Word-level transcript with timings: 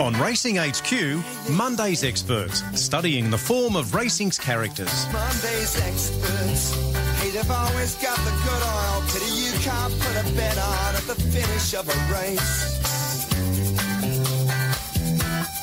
On 0.00 0.12
Racing 0.12 0.54
HQ, 0.58 1.24
Monday's 1.50 2.04
experts, 2.04 2.62
studying 2.80 3.30
the 3.30 3.38
form 3.38 3.74
of 3.74 3.96
racing's 3.96 4.38
characters. 4.38 5.06
Monday's 5.12 5.76
experts. 5.82 6.72
Hey, 7.20 7.30
they've 7.30 7.50
always 7.50 7.96
got 7.96 8.16
the 8.18 8.30
good 8.30 8.62
oil. 8.62 9.02
Pity 9.08 9.32
you 9.34 9.50
can't 9.58 9.92
put 9.98 10.14
a 10.14 10.36
bet 10.36 10.56
on 10.56 10.94
at 10.94 11.02
the 11.02 11.16
finish 11.16 11.74
of 11.74 11.88
a 11.88 12.12
race. 12.12 12.78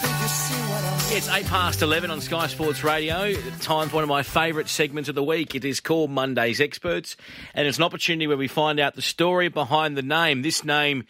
Think 0.01 0.21
you 0.21 0.27
see 0.27 0.61
what 0.69 0.83
I 0.83 1.07
mean? 1.07 1.17
It's 1.17 1.29
eight 1.29 1.45
past 1.45 1.81
11 1.81 2.11
on 2.11 2.19
Sky 2.19 2.47
Sports 2.47 2.83
Radio. 2.83 3.35
Time's 3.61 3.93
one 3.93 4.03
of 4.03 4.09
my 4.09 4.23
favourite 4.23 4.67
segments 4.67 5.07
of 5.07 5.15
the 5.15 5.23
week. 5.23 5.55
It 5.55 5.63
is 5.63 5.79
called 5.79 6.11
Monday's 6.11 6.59
Experts, 6.59 7.15
and 7.53 7.69
it's 7.69 7.77
an 7.77 7.85
opportunity 7.85 8.27
where 8.27 8.35
we 8.35 8.49
find 8.49 8.81
out 8.81 8.95
the 8.95 9.01
story 9.01 9.47
behind 9.47 9.95
the 9.95 10.03
name. 10.03 10.41
This 10.41 10.65
name 10.65 11.05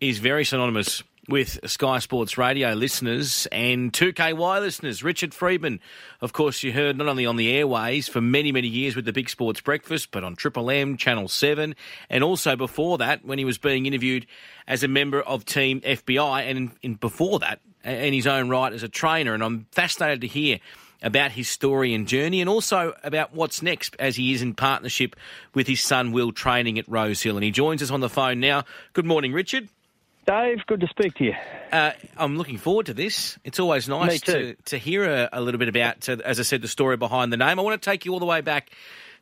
is 0.00 0.18
very 0.18 0.44
synonymous 0.44 1.04
with 1.28 1.58
Sky 1.68 1.98
Sports 2.00 2.36
Radio 2.36 2.72
listeners 2.74 3.46
and 3.50 3.92
2KY 3.92 4.60
listeners. 4.60 5.02
Richard 5.02 5.32
Freedman, 5.32 5.80
of 6.20 6.32
course, 6.32 6.62
you 6.62 6.72
heard 6.72 6.98
not 6.98 7.08
only 7.08 7.24
on 7.24 7.36
the 7.36 7.50
airways 7.50 8.08
for 8.08 8.20
many, 8.20 8.52
many 8.52 8.68
years 8.68 8.94
with 8.94 9.04
the 9.04 9.12
Big 9.12 9.28
Sports 9.28 9.60
Breakfast, 9.60 10.10
but 10.10 10.24
on 10.24 10.36
Triple 10.36 10.70
M, 10.70 10.96
Channel 10.96 11.28
7, 11.28 11.74
and 12.10 12.24
also 12.24 12.56
before 12.56 12.98
that 12.98 13.24
when 13.24 13.38
he 13.38 13.44
was 13.44 13.58
being 13.58 13.86
interviewed 13.86 14.26
as 14.66 14.82
a 14.82 14.88
member 14.88 15.22
of 15.22 15.44
Team 15.44 15.80
FBI, 15.80 16.50
and 16.50 16.72
in, 16.82 16.94
before 16.94 17.38
that, 17.38 17.60
in 17.84 18.12
his 18.12 18.26
own 18.26 18.48
right 18.48 18.72
as 18.72 18.82
a 18.82 18.88
trainer. 18.88 19.34
And 19.34 19.42
I'm 19.42 19.66
fascinated 19.72 20.20
to 20.22 20.26
hear 20.26 20.58
about 21.02 21.32
his 21.32 21.48
story 21.48 21.92
and 21.94 22.08
journey 22.08 22.40
and 22.40 22.48
also 22.48 22.94
about 23.02 23.34
what's 23.34 23.60
next 23.60 23.94
as 23.98 24.16
he 24.16 24.32
is 24.32 24.40
in 24.40 24.54
partnership 24.54 25.14
with 25.52 25.66
his 25.66 25.82
son 25.82 26.12
Will 26.12 26.32
training 26.32 26.78
at 26.78 26.88
Rosehill. 26.88 27.36
And 27.36 27.44
he 27.44 27.50
joins 27.50 27.82
us 27.82 27.90
on 27.90 28.00
the 28.00 28.08
phone 28.08 28.40
now. 28.40 28.64
Good 28.94 29.04
morning, 29.04 29.32
Richard. 29.32 29.68
Dave, 30.26 30.64
good 30.66 30.80
to 30.80 30.86
speak 30.88 31.14
to 31.16 31.24
you. 31.24 31.34
Uh, 31.72 31.92
I'm 32.16 32.36
looking 32.38 32.56
forward 32.58 32.86
to 32.86 32.94
this. 32.94 33.38
It's 33.44 33.58
always 33.60 33.88
nice 33.88 34.20
to, 34.22 34.54
to 34.66 34.78
hear 34.78 35.04
a, 35.04 35.28
a 35.32 35.40
little 35.40 35.58
bit 35.58 35.68
about, 35.68 36.08
uh, 36.08 36.16
as 36.24 36.40
I 36.40 36.42
said, 36.44 36.62
the 36.62 36.68
story 36.68 36.96
behind 36.96 37.32
the 37.32 37.36
name. 37.36 37.58
I 37.58 37.62
want 37.62 37.80
to 37.80 37.90
take 37.90 38.04
you 38.04 38.12
all 38.12 38.20
the 38.20 38.26
way 38.26 38.40
back 38.40 38.70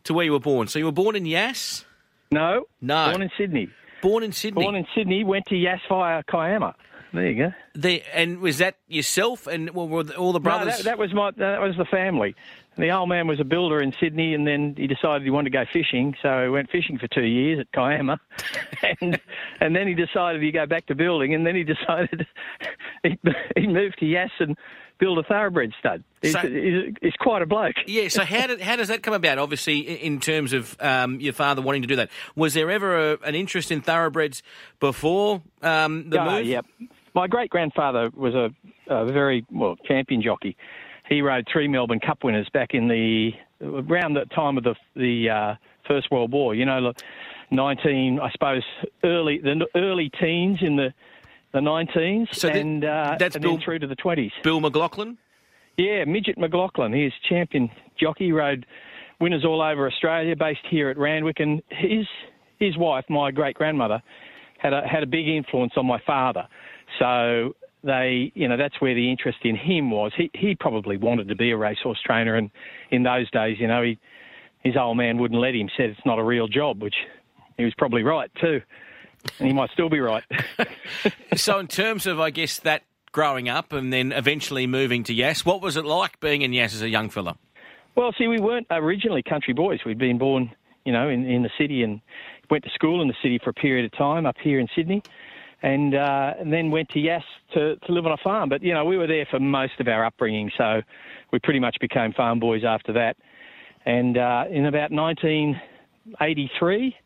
to 0.05 0.15
where 0.15 0.25
you 0.25 0.33
were 0.33 0.41
born. 0.41 0.69
So 0.69 0.79
you 0.79 0.85
were 0.85 0.93
born 0.93 1.17
in 1.17 1.27
Yass? 1.27 1.85
No, 2.31 2.67
No. 2.81 3.11
born 3.11 3.23
in 3.23 3.31
Sydney. 3.37 3.69
Born 4.01 4.23
in 4.23 4.33
Sydney. 4.33 4.63
Born 4.63 4.75
in 4.75 4.87
Sydney, 4.95 5.23
went 5.25 5.47
to 5.47 5.57
Yass 5.57 5.81
via 5.89 6.23
Kiama. 6.31 6.75
There 7.13 7.27
you 7.31 7.37
go. 7.47 7.53
The- 7.75 8.03
and 8.15 8.39
was 8.41 8.59
that 8.59 8.77
yourself 8.89 9.47
and 9.47 9.71
well, 9.71 9.87
were 9.89 10.05
all 10.17 10.33
the 10.33 10.39
No, 10.39 10.43
brothers? 10.45 10.79
that, 10.79 10.85
that 10.85 10.99
was 10.99 11.13
my 11.13 11.31
that 11.33 11.61
was 11.61 11.77
the 11.77 11.85
family. 11.85 12.35
The 12.79 12.91
old 12.91 13.09
man 13.11 13.27
was 13.27 13.39
a 13.39 13.45
builder 13.45 13.81
in 13.81 13.93
Sydney, 14.01 14.33
and 14.35 14.47
then 14.47 14.75
he 14.79 14.87
decided 14.87 15.23
he 15.25 15.31
wanted 15.31 15.51
to 15.53 15.59
go 15.59 15.65
fishing, 15.71 16.15
so 16.23 16.45
he 16.45 16.49
went 16.49 16.71
fishing 16.71 16.99
for 16.99 17.07
two 17.07 17.25
years 17.25 17.61
at 17.61 17.71
Kiama, 17.73 18.19
and 19.01 19.21
and 19.61 19.77
then 19.77 19.87
he 19.87 19.95
decided 19.95 20.41
he'd 20.43 20.53
go 20.53 20.65
back 20.67 20.87
to 20.87 20.95
building, 20.95 21.35
and 21.35 21.47
then 21.47 21.55
he 21.55 21.65
decided 21.75 22.27
he, 23.03 23.19
he 23.57 23.67
moved 23.67 23.99
to 23.99 24.07
Yass 24.07 24.31
and 24.41 24.57
build 24.99 25.19
a 25.19 25.23
thoroughbred 25.25 25.73
stud. 25.81 26.03
He's, 26.23 26.33
So- 26.33 26.39
he's, 26.49 26.95
he's 27.03 27.13
quite 27.19 27.43
a 27.43 27.47
bloke. 27.47 27.75
Yeah, 27.87 28.09
so 28.09 28.25
how 28.25 28.47
did 28.47 28.61
how 28.63 28.77
does 28.77 28.89
that 28.89 29.03
come 29.03 29.15
about? 29.15 29.37
Obviously, 29.39 29.79
in 29.81 30.19
terms 30.21 30.55
of 30.55 30.75
um, 30.81 31.21
your 31.21 31.35
father 31.35 31.61
wanting 31.61 31.83
to 31.83 31.89
do 31.89 31.97
that, 31.97 32.09
was 32.37 32.55
there 32.55 32.71
ever 32.71 33.13
a, 33.13 33.19
an 33.25 33.35
interest 33.35 33.71
in 33.71 33.83
thoroughbreds 33.83 34.43
before 34.81 35.43
um, 35.61 36.09
the 36.09 36.19
Ah, 36.19 36.37
move? 36.39 36.47
Yep. 36.47 36.67
My 37.15 37.27
great 37.27 37.51
grandfather 37.51 38.11
was 38.15 38.35
a, 38.35 38.51
a 38.87 39.05
very 39.13 39.45
well 39.51 39.77
champion 39.87 40.23
jockey. 40.23 40.57
He 41.09 41.21
rode 41.21 41.47
three 41.53 41.69
Melbourne 41.69 42.01
Cup 42.01 42.25
winners 42.25 42.49
back 42.53 42.75
in 42.75 42.89
the 42.89 43.33
around 43.61 44.15
the 44.15 44.25
time 44.35 44.57
of 44.59 44.65
the 44.65 44.75
the 44.97 45.31
uh, 45.31 45.55
First 45.87 46.11
World 46.11 46.33
War. 46.33 46.55
You 46.55 46.65
know, 46.65 46.93
the 46.93 47.03
nineteen, 47.51 48.19
I 48.21 48.31
suppose, 48.31 48.63
early 49.05 49.39
the 49.39 49.67
early 49.75 50.11
teens 50.21 50.59
in 50.63 50.77
the 50.77 50.93
the 51.53 51.61
nineteens, 51.61 52.35
So 52.35 52.49
and 52.49 52.85
uh, 52.85 53.17
that's 53.19 53.35
and 53.37 53.43
Bill- 53.43 53.53
then 53.57 53.61
through 53.63 53.81
to 53.81 53.87
the 53.87 53.97
twenties. 53.97 54.33
Bill 54.43 54.61
McLachlan. 54.61 55.17
Yeah, 55.77 56.05
Midget 56.05 56.37
McLachlan. 56.39 56.95
He's 56.95 57.13
champion 57.29 57.71
jockey. 57.99 58.33
Rode 58.33 58.67
winners 59.21 59.45
all 59.45 59.63
over 59.63 59.87
Australia, 59.87 60.37
based 60.37 60.67
here 60.71 60.89
at 60.91 60.99
Randwick, 60.99 61.41
and 61.41 61.63
his 61.69 62.07
his 62.59 62.77
wife, 62.77 63.05
my 63.09 63.31
great 63.31 63.57
grandmother, 63.57 64.03
had 64.59 64.73
a 64.73 64.87
had 64.87 65.03
a 65.03 65.07
big 65.07 65.29
influence 65.29 65.73
on 65.77 65.87
my 65.87 66.01
father. 66.07 66.47
So 66.99 67.55
they, 67.85 68.33
you 68.35 68.49
know, 68.49 68.57
that's 68.57 68.81
where 68.81 68.95
the 68.95 69.11
interest 69.11 69.39
in 69.43 69.57
him 69.57 69.91
was. 69.91 70.13
He 70.17 70.31
he 70.35 70.55
probably 70.55 70.97
wanted 70.97 71.29
to 71.29 71.35
be 71.35 71.51
a 71.51 71.57
racehorse 71.57 72.01
trainer, 72.05 72.35
and 72.35 72.51
in 72.91 73.03
those 73.03 73.31
days, 73.31 73.59
you 73.59 73.67
know, 73.67 73.83
he 73.83 73.99
his 74.63 74.77
old 74.77 74.97
man 74.97 75.19
wouldn't 75.19 75.41
let 75.41 75.55
him. 75.55 75.69
Said 75.77 75.91
it's 75.91 76.07
not 76.07 76.19
a 76.19 76.25
real 76.25 76.49
job, 76.49 76.81
which 76.83 76.95
he 77.57 77.65
was 77.65 77.75
probably 77.77 78.03
right 78.03 78.31
too, 78.41 78.61
and 79.39 79.49
he 79.49 79.53
might 79.53 79.71
still 79.71 79.89
be 79.89 80.01
right. 80.01 80.25
So, 81.35 81.59
in 81.59 81.67
terms 81.67 82.07
of, 82.07 82.21
I 82.21 82.29
guess, 82.29 82.59
that 82.61 82.83
growing 83.11 83.49
up 83.49 83.73
and 83.73 83.91
then 83.91 84.13
eventually 84.13 84.67
moving 84.67 85.03
to 85.05 85.15
Yass, 85.15 85.47
what 85.47 85.63
was 85.63 85.79
it 85.79 85.85
like 85.87 86.21
being 86.21 86.43
in 86.43 86.53
Yass 86.53 86.75
as 86.75 86.83
a 86.83 86.89
young 86.91 87.09
fella? 87.09 87.39
Well, 87.95 88.13
see, 88.19 88.27
we 88.27 88.39
weren't 88.39 88.67
originally 88.71 89.23
country 89.23 89.55
boys. 89.55 89.81
We'd 89.85 89.99
been 89.99 90.19
born, 90.19 90.51
you 90.85 90.93
know, 90.93 91.09
in, 91.09 91.25
in 91.25 91.43
the 91.43 91.51
city 91.59 91.83
and 91.83 92.03
went 92.51 92.65
to 92.65 92.71
school 92.71 93.01
in 93.01 93.09
the 93.09 93.15
city 93.23 93.39
for 93.43 93.51
a 93.51 93.55
period 93.55 93.87
of 93.87 93.97
time 93.97 94.27
up 94.27 94.37
here 94.43 94.59
in 94.59 94.69
Sydney, 94.75 95.03
and, 95.63 95.95
uh, 95.95 96.35
and 96.39 96.53
then 96.53 96.71
went 96.71 96.91
to 96.91 97.01
Yass 97.01 97.23
to, 97.55 97.77
to 97.77 97.93
live 97.93 98.07
on 98.07 98.13
a 98.13 98.19
farm. 98.19 98.49
But 98.49 98.63
you 98.63 98.75
know, 98.75 98.85
we 98.85 98.99
were 98.99 99.07
there 99.07 99.27
for 99.31 99.41
most 99.41 99.81
of 99.81 99.89
our 99.89 100.05
upbringing, 100.05 100.51
so 100.59 100.83
we 101.33 101.39
pretty 101.39 101.61
much 101.61 101.77
became 101.81 102.13
farm 102.13 102.41
boys 102.41 102.63
after 102.67 102.93
that. 102.93 103.17
And 103.85 104.19
uh, 104.19 104.45
in 104.51 104.67
about 104.67 104.93
1983, 104.93 106.97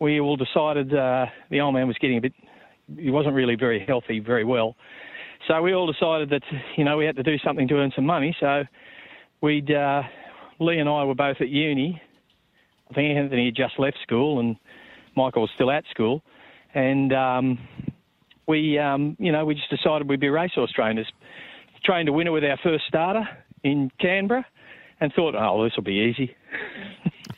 we 0.00 0.20
all 0.20 0.36
decided 0.36 0.94
uh, 0.94 1.26
the 1.50 1.60
old 1.60 1.74
man 1.74 1.86
was 1.86 1.96
getting 1.98 2.18
a 2.18 2.20
bit. 2.20 2.34
He 2.98 3.10
wasn't 3.10 3.34
really 3.34 3.54
very 3.54 3.84
healthy, 3.86 4.18
very 4.18 4.44
well. 4.44 4.74
So 5.46 5.62
we 5.62 5.74
all 5.74 5.90
decided 5.90 6.30
that 6.30 6.42
you 6.76 6.84
know 6.84 6.96
we 6.96 7.06
had 7.06 7.16
to 7.16 7.22
do 7.22 7.38
something 7.38 7.68
to 7.68 7.74
earn 7.74 7.92
some 7.94 8.06
money. 8.06 8.34
So 8.40 8.64
we'd 9.40 9.70
uh, 9.70 10.02
Lee 10.58 10.78
and 10.78 10.88
I 10.88 11.04
were 11.04 11.14
both 11.14 11.36
at 11.40 11.48
uni. 11.48 12.02
I 12.90 12.94
think 12.94 13.16
Anthony 13.16 13.46
had 13.46 13.54
just 13.54 13.78
left 13.78 13.98
school 14.02 14.40
and 14.40 14.56
Michael 15.16 15.42
was 15.42 15.50
still 15.54 15.70
at 15.70 15.84
school, 15.90 16.22
and 16.74 17.12
um, 17.12 17.58
we 18.50 18.78
um, 18.78 19.16
you 19.18 19.32
know 19.32 19.44
we 19.44 19.54
just 19.54 19.70
decided 19.70 20.08
we'd 20.08 20.20
be 20.20 20.28
racehorse 20.28 20.72
trainers. 20.72 21.10
Trained 21.84 22.10
a 22.10 22.12
winner 22.12 22.32
with 22.32 22.44
our 22.44 22.58
first 22.62 22.84
starter 22.86 23.26
in 23.64 23.90
Canberra, 23.98 24.44
and 25.00 25.12
thought, 25.14 25.34
oh, 25.34 25.64
this 25.64 25.74
will 25.76 25.82
be 25.82 26.12
easy. 26.12 26.36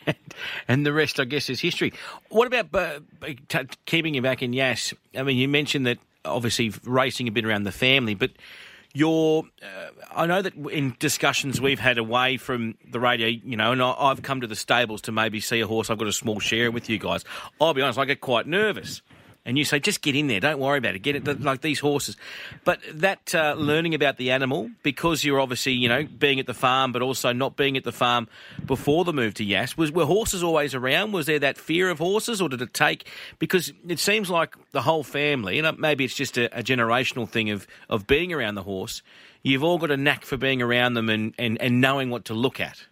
And 0.66 0.84
the 0.84 0.92
rest, 0.92 1.20
I 1.20 1.24
guess, 1.24 1.48
is 1.50 1.60
history. 1.60 1.92
What 2.30 2.46
about 2.46 2.74
uh, 2.74 3.00
t- 3.48 3.68
keeping 3.86 4.14
you 4.14 4.22
back 4.22 4.42
in 4.42 4.52
Yass? 4.52 4.94
I 5.16 5.22
mean, 5.22 5.36
you 5.36 5.46
mentioned 5.46 5.86
that 5.86 5.98
obviously 6.24 6.72
racing 6.84 7.28
a 7.28 7.30
bit 7.30 7.44
around 7.44 7.64
the 7.64 7.72
family, 7.72 8.14
but 8.14 8.30
your, 8.94 9.44
uh, 9.62 9.90
I 10.14 10.26
know 10.26 10.42
that 10.42 10.54
in 10.54 10.96
discussions 10.98 11.60
we've 11.60 11.78
had 11.78 11.98
away 11.98 12.38
from 12.38 12.76
the 12.90 12.98
radio, 12.98 13.28
you 13.28 13.56
know, 13.56 13.72
and 13.72 13.82
I, 13.82 13.94
I've 13.96 14.22
come 14.22 14.40
to 14.40 14.46
the 14.46 14.56
stables 14.56 15.02
to 15.02 15.12
maybe 15.12 15.38
see 15.38 15.60
a 15.60 15.66
horse. 15.66 15.90
I've 15.90 15.98
got 15.98 16.08
a 16.08 16.12
small 16.12 16.40
share 16.40 16.70
with 16.70 16.88
you 16.88 16.98
guys. 16.98 17.24
I'll 17.60 17.74
be 17.74 17.82
honest, 17.82 17.98
I 17.98 18.04
get 18.04 18.20
quite 18.20 18.46
nervous. 18.46 19.02
And 19.44 19.58
you 19.58 19.64
say, 19.64 19.80
just 19.80 20.02
get 20.02 20.14
in 20.14 20.28
there, 20.28 20.38
don't 20.38 20.60
worry 20.60 20.78
about 20.78 20.94
it, 20.94 21.00
get 21.00 21.16
it 21.16 21.40
like 21.40 21.62
these 21.62 21.80
horses. 21.80 22.16
But 22.64 22.78
that 22.92 23.34
uh, 23.34 23.54
learning 23.58 23.92
about 23.92 24.16
the 24.16 24.30
animal, 24.30 24.70
because 24.84 25.24
you're 25.24 25.40
obviously, 25.40 25.72
you 25.72 25.88
know, 25.88 26.04
being 26.04 26.38
at 26.38 26.46
the 26.46 26.54
farm, 26.54 26.92
but 26.92 27.02
also 27.02 27.32
not 27.32 27.56
being 27.56 27.76
at 27.76 27.82
the 27.82 27.90
farm 27.90 28.28
before 28.64 29.04
the 29.04 29.12
move 29.12 29.34
to 29.34 29.44
Yass, 29.44 29.76
was 29.76 29.90
were 29.90 30.04
horses 30.04 30.44
always 30.44 30.76
around? 30.76 31.10
Was 31.10 31.26
there 31.26 31.40
that 31.40 31.58
fear 31.58 31.90
of 31.90 31.98
horses, 31.98 32.40
or 32.40 32.48
did 32.48 32.62
it 32.62 32.72
take? 32.72 33.08
Because 33.40 33.72
it 33.88 33.98
seems 33.98 34.30
like 34.30 34.54
the 34.70 34.82
whole 34.82 35.02
family, 35.02 35.58
and 35.58 35.76
maybe 35.78 36.04
it's 36.04 36.14
just 36.14 36.38
a, 36.38 36.46
a 36.56 36.62
generational 36.62 37.28
thing 37.28 37.50
of 37.50 37.66
of 37.88 38.06
being 38.06 38.32
around 38.32 38.54
the 38.54 38.62
horse. 38.62 39.02
You've 39.42 39.64
all 39.64 39.78
got 39.78 39.90
a 39.90 39.96
knack 39.96 40.24
for 40.24 40.36
being 40.36 40.62
around 40.62 40.94
them 40.94 41.08
and, 41.08 41.34
and, 41.36 41.60
and 41.60 41.80
knowing 41.80 42.10
what 42.10 42.26
to 42.26 42.34
look 42.34 42.60
at. 42.60 42.86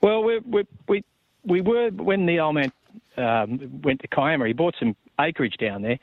Well, 0.00 0.22
we 0.22 0.38
we 0.38 0.64
we, 0.88 1.04
we 1.44 1.60
were 1.60 1.90
when 1.90 2.24
the 2.24 2.40
old 2.40 2.54
man 2.54 2.72
um, 3.18 3.82
went 3.82 4.00
to 4.00 4.08
Kiama. 4.08 4.46
He 4.46 4.54
bought 4.54 4.74
some 4.78 4.96
acreage 5.20 5.56
down 5.58 5.82
there, 5.82 5.98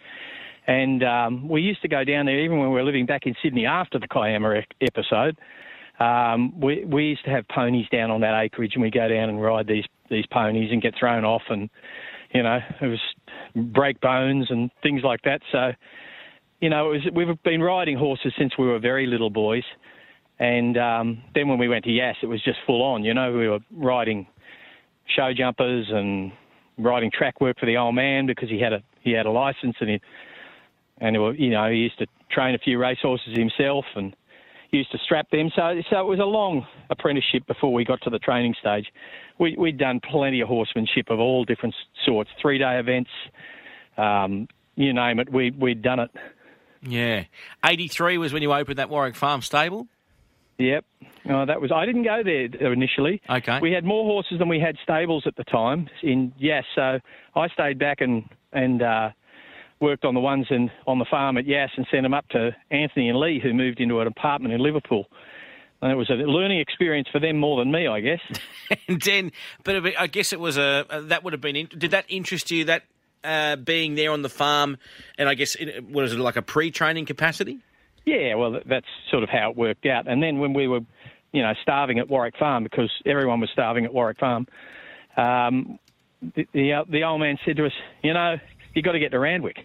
and 0.68 1.04
um, 1.04 1.48
we 1.50 1.62
used 1.62 1.82
to 1.82 1.88
go 1.88 2.04
down 2.04 2.26
there 2.26 2.40
even 2.40 2.60
when 2.60 2.70
we 2.70 2.76
were 2.76 2.84
living 2.84 3.06
back 3.06 3.26
in 3.26 3.36
Sydney 3.42 3.66
after 3.66 4.00
the 4.00 4.08
Kiama 4.08 4.62
episode. 4.82 5.38
Um, 6.00 6.60
we 6.60 6.84
we 6.86 7.06
used 7.06 7.24
to 7.26 7.32
have 7.32 7.48
ponies 7.48 7.88
down 7.92 8.12
on 8.12 8.22
that 8.22 8.40
acreage, 8.40 8.74
and 8.74 8.82
we 8.82 8.92
go 8.92 9.08
down 9.08 9.30
and 9.30 9.42
ride 9.42 9.68
these 9.68 9.86
these 10.10 10.26
ponies 10.28 10.72
and 10.72 10.82
get 10.82 10.94
thrown 11.00 11.24
off, 11.24 11.44
and 11.50 11.70
you 12.34 12.44
know 12.44 12.60
it 12.82 12.88
was 12.88 13.00
break 13.56 14.00
bones 14.02 14.48
and 14.50 14.70
things 14.84 15.02
like 15.04 15.22
that. 15.24 15.42
So, 15.52 15.72
you 16.60 16.70
know, 16.70 16.88
was 16.88 17.02
we've 17.14 17.42
been 17.44 17.62
riding 17.62 17.98
horses 17.98 18.34
since 18.38 18.54
we 18.58 18.66
were 18.66 18.80
very 18.80 19.08
little 19.08 19.30
boys. 19.30 19.64
And 20.38 20.78
um, 20.78 21.22
then 21.34 21.48
when 21.48 21.58
we 21.58 21.70
went 21.70 21.86
to 21.86 21.92
Yass, 21.92 22.18
it 22.22 22.26
was 22.26 22.44
just 22.44 22.58
full 22.68 22.84
on. 22.84 23.04
You 23.04 23.14
know, 23.14 23.32
we 23.32 23.48
were 23.48 23.60
riding 23.72 24.28
show 25.16 25.32
jumpers 25.34 25.88
and 25.90 26.32
riding 26.78 27.10
track 27.12 27.40
work 27.40 27.58
for 27.58 27.66
the 27.66 27.78
old 27.78 27.96
man 27.96 28.26
because 28.26 28.50
he 28.50 28.60
had 28.60 28.74
a 28.74 28.84
he 29.06 29.12
had 29.12 29.26
a 29.26 29.32
license 29.32 29.78
and 29.80 29.90
he 29.90 30.02
and 30.98 31.16
it 31.16 31.20
were, 31.20 31.34
you 31.34 31.52
know 31.52 31.70
he 31.70 31.78
used 31.78 31.98
to 32.00 32.08
train 32.30 32.56
a 32.56 32.58
few 32.58 32.78
racehorses 32.78 33.38
himself 33.38 33.86
and 33.96 34.14
used 34.72 34.92
to 34.92 34.98
strap 34.98 35.30
them. 35.30 35.50
So 35.56 35.82
so 35.90 36.00
it 36.00 36.06
was 36.06 36.20
a 36.20 36.26
long 36.26 36.66
apprenticeship 36.90 37.48
before 37.48 37.72
we 37.72 37.86
got 37.86 38.02
to 38.02 38.10
the 38.10 38.20
training 38.20 38.56
stage. 38.60 38.88
We 39.40 39.56
we'd 39.58 39.78
done 39.78 40.02
plenty 40.02 40.42
of 40.42 40.50
horsemanship 40.50 41.10
of 41.10 41.20
all 41.20 41.46
different 41.46 41.76
sorts, 42.06 42.32
three 42.42 42.58
day 42.58 42.80
events, 42.80 43.12
um, 43.98 44.50
you 44.76 44.92
name 44.92 45.20
it. 45.20 45.32
We 45.32 45.52
we'd 45.52 45.82
done 45.82 46.00
it. 46.00 46.12
Yeah. 46.82 47.24
83 47.66 48.18
was 48.18 48.34
when 48.34 48.44
you 48.44 48.54
opened 48.54 48.78
that 48.78 48.90
Warwick 48.90 49.16
Farm 49.16 49.42
stable? 49.42 49.88
Yep. 50.58 50.86
Oh, 51.28 51.46
that 51.46 51.60
was. 51.60 51.72
I 51.72 51.86
didn't 51.86 52.04
go 52.04 52.22
there 52.24 52.72
initially. 52.72 53.22
Okay. 53.30 53.60
We 53.60 53.72
had 53.72 53.84
more 53.84 54.04
horses 54.06 54.40
than 54.40 54.48
we 54.48 54.60
had 54.60 54.76
stables 54.84 55.24
at 55.26 55.36
the 55.36 55.44
time 55.44 55.90
in 56.04 56.34
Yass, 56.38 56.66
so 56.76 57.00
I 57.36 57.48
stayed 57.50 57.80
back 57.80 58.02
and 58.02 58.24
and 58.52 58.82
uh, 58.82 59.10
worked 59.80 60.06
on 60.06 60.14
the 60.14 60.20
ones 60.20 60.48
in, 60.50 60.72
on 60.88 61.00
the 61.00 61.06
farm 61.06 61.38
at 61.38 61.46
Yass 61.46 61.70
and 61.78 61.86
sent 61.92 62.04
them 62.04 62.14
up 62.14 62.28
to 62.30 62.56
Anthony 62.72 63.10
and 63.10 63.20
Lee, 63.20 63.40
who 63.42 63.54
moved 63.54 63.80
into 63.80 64.00
an 64.00 64.08
apartment 64.08 64.54
in 64.54 64.62
Liverpool. 64.62 65.06
And 65.82 65.92
it 65.92 65.96
was 65.96 66.10
a 66.10 66.14
learning 66.14 66.60
experience 66.60 67.08
for 67.12 67.20
them 67.20 67.38
more 67.38 67.60
than 67.60 67.72
me, 67.72 67.86
I 67.88 68.00
guess. 68.00 68.22
and 68.88 69.02
then, 69.02 69.32
but 69.64 69.98
I 69.98 70.08
guess 70.08 70.32
it 70.32 70.40
was 70.40 70.58
a 70.58 70.86
that 71.08 71.24
would 71.24 71.34
have 71.34 71.42
been. 71.42 71.68
Did 71.78 71.92
that 71.92 72.06
interest 72.08 72.50
you? 72.50 72.66
That 72.66 72.84
uh, 73.24 73.56
being 73.58 73.96
there 73.96 74.12
on 74.12 74.22
the 74.22 74.30
farm, 74.30 74.78
and 75.18 75.28
I 75.28 75.34
guess 75.34 75.56
it, 75.56 75.90
was 75.90 76.14
it 76.14 76.20
like 76.20 76.38
a 76.38 76.42
pre-training 76.42 77.06
capacity? 77.06 77.60
Yeah, 78.06 78.36
well, 78.36 78.60
that's 78.66 78.86
sort 79.10 79.24
of 79.24 79.30
how 79.30 79.52
it 79.52 79.58
worked 79.58 79.86
out. 79.86 80.08
And 80.08 80.22
then 80.22 80.40
when 80.40 80.54
we 80.54 80.68
were, 80.68 80.82
you 81.36 81.42
know, 81.42 81.54
starving 81.62 82.00
at 82.00 82.10
Warwick 82.10 82.38
Farm 82.38 82.64
because 82.64 82.92
everyone 83.06 83.40
was 83.40 83.50
starving 83.52 83.86
at 83.86 83.94
Warwick 83.94 84.20
Farm, 84.20 84.48
um, 85.18 85.80
the, 86.22 86.48
the, 86.54 86.84
the 86.90 87.04
old 87.04 87.20
man 87.20 87.38
said 87.46 87.58
to 87.58 87.66
us, 87.66 87.72
you 88.04 88.14
know, 88.14 88.38
you've 88.74 88.86
got 88.86 88.94
to 88.94 89.00
get 89.00 89.12
to 89.12 89.20
Randwick. 89.20 89.58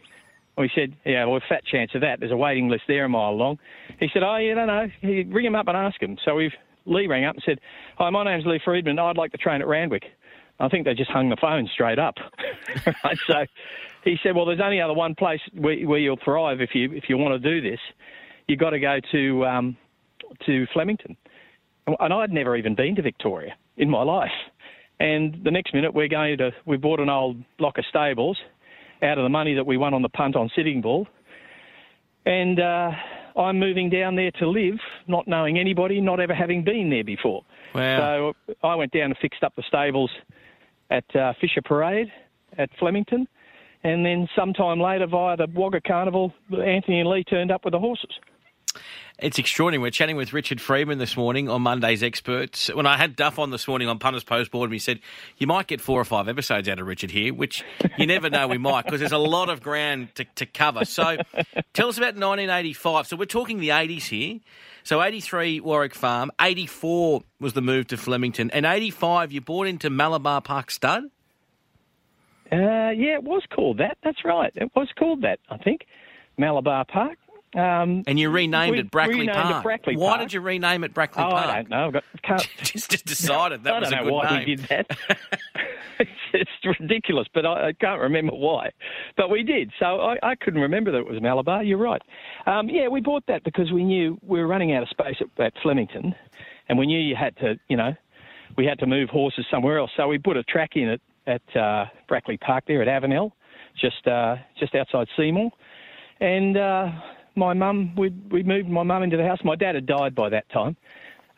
We 0.58 0.70
said, 0.74 0.94
yeah, 1.06 1.24
well, 1.24 1.40
fat 1.48 1.64
chance 1.64 1.92
of 1.94 2.02
that. 2.02 2.20
There's 2.20 2.32
a 2.32 2.36
waiting 2.36 2.68
list 2.68 2.82
there 2.86 3.04
a 3.04 3.08
mile 3.08 3.36
long. 3.36 3.58
He 3.98 4.08
said, 4.12 4.22
oh, 4.22 4.36
you 4.36 4.54
don't 4.54 4.66
know. 4.66 4.88
He, 5.00 5.22
ring 5.22 5.46
him 5.46 5.54
up 5.54 5.68
and 5.68 5.76
ask 5.76 6.02
him. 6.02 6.18
So 6.24 6.34
we've 6.34 6.52
Lee 6.86 7.06
rang 7.06 7.24
up 7.24 7.36
and 7.36 7.42
said, 7.46 7.60
hi, 7.96 8.10
my 8.10 8.24
name's 8.24 8.44
Lee 8.44 8.60
Freedman. 8.62 8.98
I'd 8.98 9.16
like 9.16 9.32
to 9.32 9.38
train 9.38 9.62
at 9.62 9.66
Randwick. 9.66 10.04
I 10.58 10.68
think 10.68 10.84
they 10.84 10.94
just 10.94 11.10
hung 11.10 11.30
the 11.30 11.36
phone 11.40 11.68
straight 11.72 11.98
up. 11.98 12.16
right? 13.04 13.18
So 13.26 13.46
he 14.04 14.16
said, 14.22 14.34
well, 14.36 14.44
there's 14.44 14.60
only 14.60 14.80
other 14.80 14.92
one 14.92 15.14
place 15.14 15.40
where, 15.54 15.80
where 15.86 15.98
you'll 15.98 16.18
thrive 16.22 16.60
if 16.60 16.74
you 16.74 16.92
if 16.92 17.04
you 17.08 17.16
want 17.16 17.40
to 17.40 17.60
do 17.60 17.66
this 17.66 17.80
you've 18.50 18.58
got 18.58 18.70
to 18.70 18.80
go 18.80 18.98
to 19.12 19.46
um, 19.46 19.76
to 20.46 20.66
Flemington. 20.72 21.16
And 21.86 22.12
I'd 22.12 22.32
never 22.32 22.56
even 22.56 22.74
been 22.74 22.94
to 22.96 23.02
Victoria 23.02 23.54
in 23.76 23.90
my 23.90 24.02
life. 24.02 24.30
And 24.98 25.40
the 25.44 25.50
next 25.50 25.72
minute, 25.72 25.94
we're 25.94 26.08
going 26.08 26.38
to 26.38 26.50
we 26.66 26.76
bought 26.76 27.00
an 27.00 27.08
old 27.08 27.36
block 27.58 27.78
of 27.78 27.84
stables 27.88 28.38
out 29.02 29.18
of 29.18 29.24
the 29.24 29.30
money 29.30 29.54
that 29.54 29.66
we 29.66 29.76
won 29.76 29.94
on 29.94 30.02
the 30.02 30.10
punt 30.10 30.36
on 30.36 30.50
Sitting 30.54 30.82
Bull, 30.82 31.06
and 32.26 32.60
uh, 32.60 32.90
I'm 33.36 33.58
moving 33.58 33.88
down 33.88 34.14
there 34.14 34.30
to 34.32 34.48
live, 34.48 34.78
not 35.06 35.26
knowing 35.26 35.58
anybody, 35.58 36.00
not 36.00 36.20
ever 36.20 36.34
having 36.34 36.64
been 36.64 36.90
there 36.90 37.04
before. 37.04 37.42
Wow. 37.74 38.32
So 38.46 38.56
I 38.62 38.74
went 38.74 38.92
down 38.92 39.04
and 39.04 39.16
fixed 39.22 39.42
up 39.42 39.54
the 39.56 39.62
stables 39.66 40.10
at 40.90 41.04
uh, 41.16 41.32
Fisher 41.40 41.62
Parade 41.62 42.08
at 42.58 42.68
Flemington. 42.78 43.26
And 43.82 44.04
then 44.04 44.28
sometime 44.36 44.80
later, 44.80 45.06
via 45.06 45.36
the 45.36 45.46
Wagga 45.54 45.80
Carnival, 45.80 46.34
Anthony 46.52 47.00
and 47.00 47.08
Lee 47.08 47.24
turned 47.24 47.50
up 47.50 47.64
with 47.64 47.72
the 47.72 47.78
horses. 47.78 48.10
It's 49.18 49.38
extraordinary. 49.38 49.82
We're 49.82 49.90
chatting 49.90 50.16
with 50.16 50.32
Richard 50.32 50.62
Freedman 50.62 50.96
this 50.96 51.14
morning 51.14 51.50
on 51.50 51.60
Monday's 51.60 52.02
Experts. 52.02 52.68
When 52.72 52.86
I 52.86 52.96
had 52.96 53.16
Duff 53.16 53.38
on 53.38 53.50
this 53.50 53.68
morning 53.68 53.86
on 53.86 53.98
Punters 53.98 54.24
Post 54.24 54.50
Board, 54.50 54.72
he 54.72 54.78
said, 54.78 55.00
You 55.36 55.46
might 55.46 55.66
get 55.66 55.82
four 55.82 56.00
or 56.00 56.04
five 56.06 56.26
episodes 56.26 56.68
out 56.68 56.78
of 56.78 56.86
Richard 56.86 57.10
here, 57.10 57.34
which 57.34 57.62
you 57.98 58.06
never 58.06 58.30
know 58.30 58.48
we 58.48 58.56
might 58.56 58.86
because 58.86 59.00
there's 59.00 59.12
a 59.12 59.18
lot 59.18 59.50
of 59.50 59.62
ground 59.62 60.14
to, 60.14 60.24
to 60.36 60.46
cover. 60.46 60.86
So 60.86 61.18
tell 61.74 61.88
us 61.88 61.98
about 61.98 62.14
1985. 62.14 63.08
So 63.08 63.16
we're 63.16 63.26
talking 63.26 63.60
the 63.60 63.68
80s 63.68 64.04
here. 64.04 64.40
So 64.84 65.02
83 65.02 65.60
Warwick 65.60 65.94
Farm, 65.94 66.30
84 66.40 67.22
was 67.38 67.52
the 67.52 67.60
move 67.60 67.88
to 67.88 67.98
Flemington, 67.98 68.50
and 68.52 68.64
85 68.64 69.32
you 69.32 69.42
bought 69.42 69.66
into 69.66 69.90
Malabar 69.90 70.40
Park 70.40 70.70
Stud? 70.70 71.04
Uh, 72.50 72.56
yeah, 72.90 73.14
it 73.14 73.22
was 73.22 73.42
called 73.54 73.78
that. 73.78 73.98
That's 74.02 74.24
right. 74.24 74.50
It 74.56 74.70
was 74.74 74.88
called 74.98 75.22
that, 75.22 75.40
I 75.50 75.58
think. 75.58 75.86
Malabar 76.38 76.86
Park. 76.86 77.18
Um, 77.52 78.04
and 78.06 78.18
you 78.18 78.30
renamed 78.30 78.78
it 78.78 78.90
Brackley 78.92 79.20
renamed 79.20 79.32
Park. 79.36 79.56
It 79.56 79.62
Brackley 79.64 79.96
why 79.96 80.10
Park. 80.10 80.20
did 80.20 80.32
you 80.34 80.40
rename 80.40 80.84
it 80.84 80.94
Brackley 80.94 81.24
oh, 81.24 81.30
Park? 81.30 81.46
I 81.46 81.56
don't 81.56 81.70
know. 81.70 81.86
I've 81.86 81.92
got, 81.92 82.04
can't, 82.22 82.48
just, 82.62 82.90
just 82.90 83.06
decided 83.06 83.64
that 83.64 83.74
I 83.74 83.80
was 83.80 83.90
don't 83.90 83.98
a 83.98 84.02
know 84.02 84.04
good 84.04 84.14
why 84.14 84.30
name. 84.30 84.48
we 84.48 84.54
did 84.54 84.66
that. 84.68 84.86
it's, 85.98 86.10
it's 86.32 86.78
ridiculous, 86.80 87.26
but 87.34 87.44
I, 87.44 87.68
I 87.68 87.72
can't 87.72 88.00
remember 88.00 88.34
why. 88.34 88.70
But 89.16 89.30
we 89.30 89.42
did, 89.42 89.72
so 89.80 90.00
I, 90.00 90.16
I 90.22 90.34
couldn't 90.36 90.60
remember 90.60 90.92
that 90.92 90.98
it 90.98 91.06
was 91.08 91.20
Malabar. 91.20 91.64
You're 91.64 91.78
right. 91.78 92.02
Um, 92.46 92.68
yeah, 92.68 92.86
we 92.86 93.00
bought 93.00 93.24
that 93.26 93.42
because 93.42 93.72
we 93.72 93.82
knew 93.82 94.16
we 94.22 94.38
were 94.38 94.46
running 94.46 94.72
out 94.72 94.84
of 94.84 94.88
space 94.88 95.16
at, 95.20 95.44
at 95.44 95.52
Flemington, 95.60 96.14
and 96.68 96.78
we 96.78 96.86
knew 96.86 97.00
you 97.00 97.16
had 97.16 97.36
to, 97.38 97.58
you 97.68 97.76
know, 97.76 97.92
we 98.56 98.64
had 98.64 98.78
to 98.78 98.86
move 98.86 99.08
horses 99.08 99.44
somewhere 99.50 99.78
else. 99.78 99.90
So 99.96 100.06
we 100.06 100.18
put 100.18 100.36
a 100.36 100.44
track 100.44 100.70
in 100.76 100.88
at 100.88 101.00
at 101.26 101.56
uh, 101.56 101.86
Brackley 102.08 102.36
Park 102.36 102.64
there 102.66 102.80
at 102.80 102.88
Avenel, 103.02 103.32
just 103.80 104.06
uh, 104.06 104.36
just 104.56 104.76
outside 104.76 105.08
Seymour, 105.16 105.50
and. 106.20 106.56
Uh, 106.56 106.90
my 107.40 107.54
mum, 107.54 107.96
we 107.96 108.10
we 108.30 108.44
moved 108.44 108.68
my 108.68 108.84
mum 108.84 109.02
into 109.02 109.16
the 109.16 109.24
house. 109.24 109.38
My 109.42 109.56
dad 109.56 109.74
had 109.74 109.86
died 109.86 110.14
by 110.14 110.28
that 110.28 110.48
time. 110.50 110.76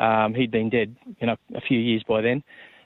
Um, 0.00 0.34
he'd 0.34 0.50
been 0.50 0.68
dead, 0.68 0.96
you 1.20 1.26
know, 1.28 1.36
a 1.54 1.60
few 1.60 1.78
years 1.78 2.02
by 2.06 2.20
then. 2.20 2.42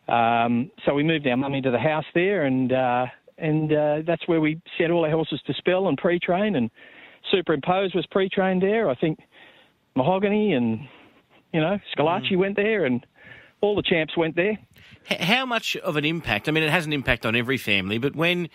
Um, 0.07 0.71
so 0.85 0.95
we 0.95 1.03
moved 1.03 1.27
our 1.27 1.37
mum 1.37 1.55
into 1.55 1.71
the 1.71 1.79
house 1.79 2.05
there, 2.15 2.45
and 2.45 2.73
uh, 2.73 3.07
and 3.39 3.73
uh, 3.73 3.97
that's 4.07 4.29
where 4.29 4.41
we 4.41 4.61
set 4.79 4.91
all 4.91 5.05
our 5.05 5.11
horses 5.11 5.41
to 5.47 5.55
spell 5.55 5.89
and 5.89 5.99
pre-train, 5.99 6.55
and 6.55 6.71
Super 7.33 7.55
Impose 7.55 7.95
was 7.95 8.07
pre-trained 8.07 8.63
there. 8.63 8.89
I 8.89 8.95
think 8.95 9.19
Mahogany 9.97 10.53
and 10.53 10.81
you 11.53 11.61
know 11.61 11.79
Schillaci 11.97 12.33
mm. 12.33 12.39
went 12.39 12.57
there, 12.57 12.85
and 12.85 13.05
all 13.63 13.75
the 13.75 13.83
champs 13.83 14.17
went 14.17 14.37
there. 14.37 14.59
How 15.19 15.47
much 15.47 15.77
of 15.77 15.97
an 15.97 16.05
impact? 16.05 16.49
I 16.49 16.53
mean, 16.53 16.65
it 16.65 16.71
has 16.71 16.85
an 16.85 16.93
impact 16.93 17.25
on 17.25 17.35
every 17.35 17.57
family, 17.57 17.99
but 17.99 18.15
when 18.15 18.49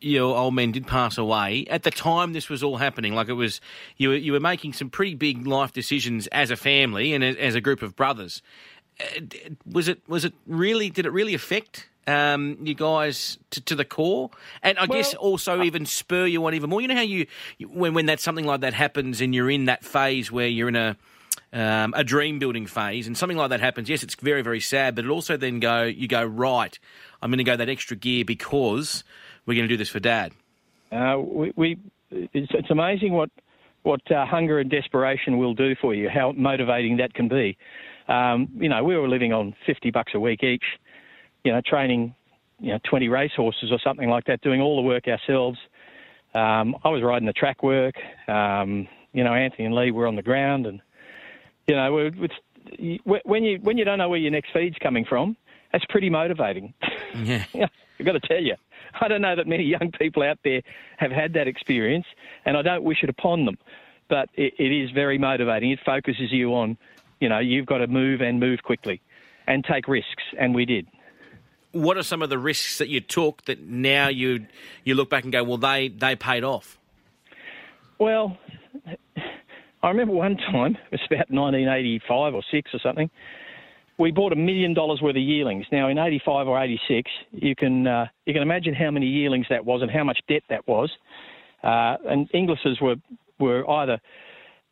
your 0.00 0.36
old 0.36 0.54
men 0.54 0.72
did 0.72 0.86
pass 0.86 1.18
away. 1.18 1.66
At 1.70 1.82
the 1.82 1.90
time 1.90 2.32
this 2.32 2.48
was 2.48 2.62
all 2.62 2.76
happening, 2.76 3.14
like 3.14 3.28
it 3.28 3.34
was, 3.34 3.60
you 3.96 4.10
were, 4.10 4.16
you 4.16 4.32
were 4.32 4.40
making 4.40 4.72
some 4.72 4.90
pretty 4.90 5.14
big 5.14 5.46
life 5.46 5.72
decisions 5.72 6.26
as 6.28 6.50
a 6.50 6.56
family 6.56 7.14
and 7.14 7.24
as, 7.24 7.36
as 7.36 7.54
a 7.54 7.60
group 7.60 7.82
of 7.82 7.96
brothers. 7.96 8.42
Uh, 9.00 9.20
was 9.64 9.88
it 9.88 10.00
was 10.08 10.24
it 10.24 10.34
really? 10.46 10.90
Did 10.90 11.06
it 11.06 11.12
really 11.12 11.34
affect 11.34 11.88
um, 12.08 12.56
you 12.62 12.74
guys 12.74 13.38
to, 13.50 13.60
to, 13.60 13.74
the 13.74 13.84
core, 13.84 14.30
and 14.62 14.78
I 14.78 14.86
well, 14.86 14.98
guess 14.98 15.14
also 15.14 15.62
even 15.62 15.86
spur 15.86 16.26
you 16.26 16.44
on 16.46 16.54
even 16.54 16.70
more. 16.70 16.80
You 16.80 16.88
know 16.88 16.96
how 16.96 17.02
you 17.02 17.26
when 17.60 17.94
when 17.94 18.06
that 18.06 18.18
something 18.18 18.44
like 18.44 18.62
that 18.62 18.74
happens 18.74 19.20
and 19.20 19.34
you're 19.34 19.50
in 19.50 19.66
that 19.66 19.84
phase 19.84 20.32
where 20.32 20.48
you're 20.48 20.68
in 20.68 20.76
a 20.76 20.96
um, 21.52 21.94
a 21.96 22.04
dream 22.04 22.38
building 22.38 22.66
phase, 22.66 23.06
and 23.06 23.16
something 23.16 23.36
like 23.36 23.50
that 23.50 23.60
happens. 23.60 23.88
Yes, 23.88 24.02
it's 24.02 24.14
very 24.16 24.42
very 24.42 24.60
sad, 24.60 24.94
but 24.94 25.04
it 25.04 25.10
also 25.10 25.36
then 25.36 25.60
go 25.60 25.82
you 25.82 26.08
go 26.08 26.24
right. 26.24 26.78
I'm 27.22 27.30
going 27.30 27.38
to 27.38 27.44
go 27.44 27.56
that 27.56 27.68
extra 27.68 27.96
gear 27.96 28.24
because 28.24 29.04
we're 29.48 29.54
going 29.54 29.66
to 29.66 29.72
do 29.72 29.78
this 29.78 29.88
for 29.88 29.98
Dad? 29.98 30.32
Uh, 30.92 31.16
we, 31.18 31.52
we 31.56 31.78
it's, 32.10 32.52
it's, 32.52 32.70
amazing 32.70 33.14
what 33.14 33.30
what 33.82 34.00
uh, 34.12 34.26
hunger 34.26 34.58
and 34.58 34.70
desperation 34.70 35.38
will 35.38 35.54
do 35.54 35.74
for 35.80 35.94
you. 35.94 36.08
How 36.08 36.32
motivating 36.32 36.98
that 36.98 37.14
can 37.14 37.28
be. 37.28 37.56
Um, 38.08 38.48
you 38.56 38.68
know, 38.68 38.84
we 38.84 38.96
were 38.96 39.08
living 39.08 39.32
on 39.32 39.54
fifty 39.66 39.90
bucks 39.90 40.12
a 40.14 40.20
week 40.20 40.44
each. 40.44 40.64
You 41.44 41.52
know, 41.52 41.62
training 41.64 42.14
you 42.60 42.72
know 42.72 42.78
twenty 42.88 43.08
racehorses 43.08 43.72
or 43.72 43.78
something 43.82 44.08
like 44.08 44.26
that, 44.26 44.42
doing 44.42 44.60
all 44.60 44.76
the 44.76 44.82
work 44.82 45.08
ourselves. 45.08 45.58
Um, 46.34 46.76
I 46.84 46.90
was 46.90 47.02
riding 47.02 47.26
the 47.26 47.32
track 47.32 47.62
work. 47.62 47.94
Um, 48.28 48.86
you 49.14 49.24
know, 49.24 49.32
Anthony 49.32 49.64
and 49.64 49.74
Lee 49.74 49.90
were 49.90 50.06
on 50.06 50.16
the 50.16 50.22
ground, 50.22 50.66
and 50.66 50.80
you 51.66 51.74
know, 51.74 51.96
it's, 51.98 53.02
when 53.24 53.44
you 53.44 53.58
when 53.62 53.78
you 53.78 53.84
don't 53.84 53.98
know 53.98 54.10
where 54.10 54.18
your 54.18 54.30
next 54.30 54.52
feed's 54.52 54.76
coming 54.82 55.06
from, 55.06 55.36
that's 55.72 55.84
pretty 55.88 56.10
motivating. 56.10 56.74
Yeah, 57.14 57.44
I've 57.98 58.06
got 58.06 58.12
to 58.12 58.20
tell 58.20 58.42
you. 58.42 58.54
I 59.00 59.08
don't 59.08 59.22
know 59.22 59.36
that 59.36 59.46
many 59.46 59.64
young 59.64 59.92
people 59.98 60.22
out 60.22 60.38
there 60.44 60.62
have 60.96 61.10
had 61.10 61.32
that 61.34 61.48
experience, 61.48 62.06
and 62.44 62.56
I 62.56 62.62
don't 62.62 62.84
wish 62.84 63.02
it 63.02 63.10
upon 63.10 63.44
them. 63.44 63.58
But 64.08 64.30
it, 64.34 64.54
it 64.58 64.72
is 64.72 64.90
very 64.90 65.18
motivating. 65.18 65.70
It 65.70 65.80
focuses 65.84 66.32
you 66.32 66.54
on, 66.54 66.78
you 67.20 67.28
know, 67.28 67.38
you've 67.38 67.66
got 67.66 67.78
to 67.78 67.86
move 67.86 68.20
and 68.20 68.40
move 68.40 68.62
quickly 68.62 69.00
and 69.46 69.64
take 69.64 69.88
risks, 69.88 70.22
and 70.38 70.54
we 70.54 70.64
did. 70.64 70.86
What 71.72 71.98
are 71.98 72.02
some 72.02 72.22
of 72.22 72.30
the 72.30 72.38
risks 72.38 72.78
that 72.78 72.88
you 72.88 73.00
took 73.00 73.44
that 73.44 73.60
now 73.60 74.08
you 74.08 74.46
you 74.84 74.94
look 74.94 75.10
back 75.10 75.24
and 75.24 75.32
go, 75.32 75.44
well, 75.44 75.58
they, 75.58 75.88
they 75.88 76.16
paid 76.16 76.44
off? 76.44 76.78
Well, 77.98 78.38
I 79.82 79.88
remember 79.88 80.14
one 80.14 80.36
time, 80.36 80.76
it 80.90 80.92
was 80.92 81.00
about 81.06 81.30
1985 81.30 82.34
or 82.34 82.42
6 82.50 82.74
or 82.74 82.78
something, 82.80 83.10
we 83.98 84.12
bought 84.12 84.32
a 84.32 84.36
million 84.36 84.74
dollars 84.74 85.00
worth 85.02 85.16
of 85.16 85.22
yearlings. 85.22 85.66
Now, 85.72 85.88
in 85.88 85.98
85 85.98 86.46
or 86.46 86.62
86, 86.62 87.10
you 87.32 87.54
can, 87.56 87.86
uh, 87.86 88.06
you 88.26 88.32
can 88.32 88.42
imagine 88.42 88.72
how 88.74 88.90
many 88.90 89.06
yearlings 89.06 89.46
that 89.50 89.64
was 89.64 89.82
and 89.82 89.90
how 89.90 90.04
much 90.04 90.20
debt 90.28 90.42
that 90.48 90.66
was. 90.68 90.90
Uh, 91.64 91.96
and 92.08 92.28
Inglis's 92.32 92.80
were, 92.80 92.94
were 93.40 93.68
either 93.68 94.00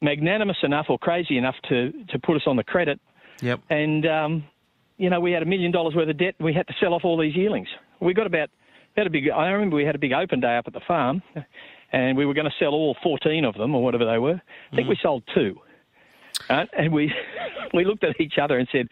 magnanimous 0.01 0.59
enough 0.63 0.87
or 0.89 0.99
crazy 0.99 1.39
enough 1.39 1.57
to, 1.69 1.93
to 2.11 2.19
put 2.21 2.37
us 2.37 2.43
on 2.47 2.57
the 2.57 2.63
credit. 2.63 3.01
Yep. 3.43 3.61
And, 3.69 4.07
um, 4.07 4.45
you 4.97 5.11
know, 5.11 5.21
we 5.21 5.33
had 5.33 5.43
a 5.43 5.47
million 5.47 5.73
dollars 5.73 5.95
worth 5.95 6.09
of 6.09 6.19
debt 6.19 6.35
and 6.39 6.47
we 6.47 6.55
had 6.55 6.67
to 6.69 6.75
sell 6.81 6.95
off 6.95 7.03
all 7.05 7.19
these 7.19 7.35
yearlings. 7.35 7.69
We 8.01 8.15
got 8.15 8.27
about, 8.27 8.49
had 8.97 9.09
a 9.09 9.11
big, 9.11 9.29
I 9.29 9.49
remember 9.49 9.77
we 9.77 9.85
had 9.85 9.97
a 9.97 9.99
big 9.99 10.13
open 10.13 10.41
day 10.41 10.57
up 10.57 10.69
at 10.69 10.73
the 10.73 10.81
farm 10.87 11.23
and 11.93 12.17
we 12.17 12.27
were 12.27 12.35
going 12.35 12.47
to 12.47 12.55
sell 12.61 12.73
all 12.73 12.97
14 13.03 13.45
of 13.45 13.55
them 13.55 13.75
or 13.75 13.83
whatever 13.83 14.05
they 14.05 14.19
were. 14.19 14.41
I 14.73 14.77
think 14.77 14.87
mm. 14.87 14.91
we 14.91 14.99
sold 15.03 15.25
two. 15.35 15.57
Uh, 16.49 16.65
and 16.77 16.93
we 16.93 17.13
we 17.75 17.85
looked 17.85 18.05
at 18.05 18.21
each 18.21 18.39
other 18.41 18.59
and 18.59 18.69
said, 18.71 18.89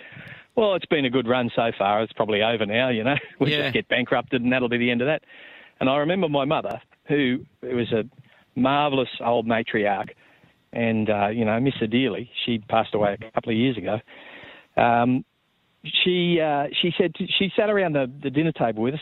"Well, 0.57 0.75
it's 0.75 0.87
been 0.87 1.05
a 1.05 1.11
good 1.11 1.29
run 1.29 1.51
so 1.55 1.71
far. 1.77 2.03
It's 2.03 2.13
probably 2.13 2.43
over 2.43 2.67
now. 2.67 2.89
You 2.89 3.05
know, 3.05 3.17
we 3.39 3.53
yeah. 3.53 3.63
just 3.63 3.75
get 3.75 3.89
bankrupted, 3.89 4.43
and 4.43 4.53
that'll 4.53 4.69
be 4.69 4.79
the 4.79 4.91
end 4.91 5.01
of 5.01 5.07
that." 5.07 5.23
And 5.81 5.89
I 5.89 5.97
remember 5.99 6.29
my 6.29 6.45
mother, 6.45 6.81
who 7.07 7.45
was 7.63 7.93
a 7.93 8.05
marvellous 8.59 9.09
old 9.21 9.47
matriarch, 9.47 10.11
and 10.73 11.11
uh, 11.11 11.29
you 11.29 11.45
know, 11.45 11.59
miss 11.61 11.75
her. 11.81 11.87
She 12.45 12.59
passed 12.59 12.95
away 12.95 13.17
a 13.21 13.31
couple 13.33 13.53
of 13.53 13.59
years 13.59 13.77
ago. 13.77 14.01
Um, 14.77 15.25
she 16.05 16.41
uh, 16.41 16.67
she 16.81 16.93
said 16.97 17.15
to, 17.17 17.27
she 17.39 17.51
sat 17.57 17.71
around 17.71 17.95
the, 17.95 18.11
the 18.23 18.31
dinner 18.31 18.53
table 18.53 18.83
with 18.83 18.95
us, 18.95 19.01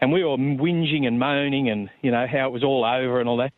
and 0.00 0.12
we 0.12 0.24
were 0.24 0.36
whinging 0.36 1.06
and 1.06 1.18
moaning, 1.18 1.68
and 1.68 1.90
you 2.00 2.10
know 2.10 2.26
how 2.30 2.46
it 2.46 2.52
was 2.52 2.64
all 2.64 2.84
over 2.84 3.20
and 3.20 3.28
all 3.28 3.38
that. 3.38 3.52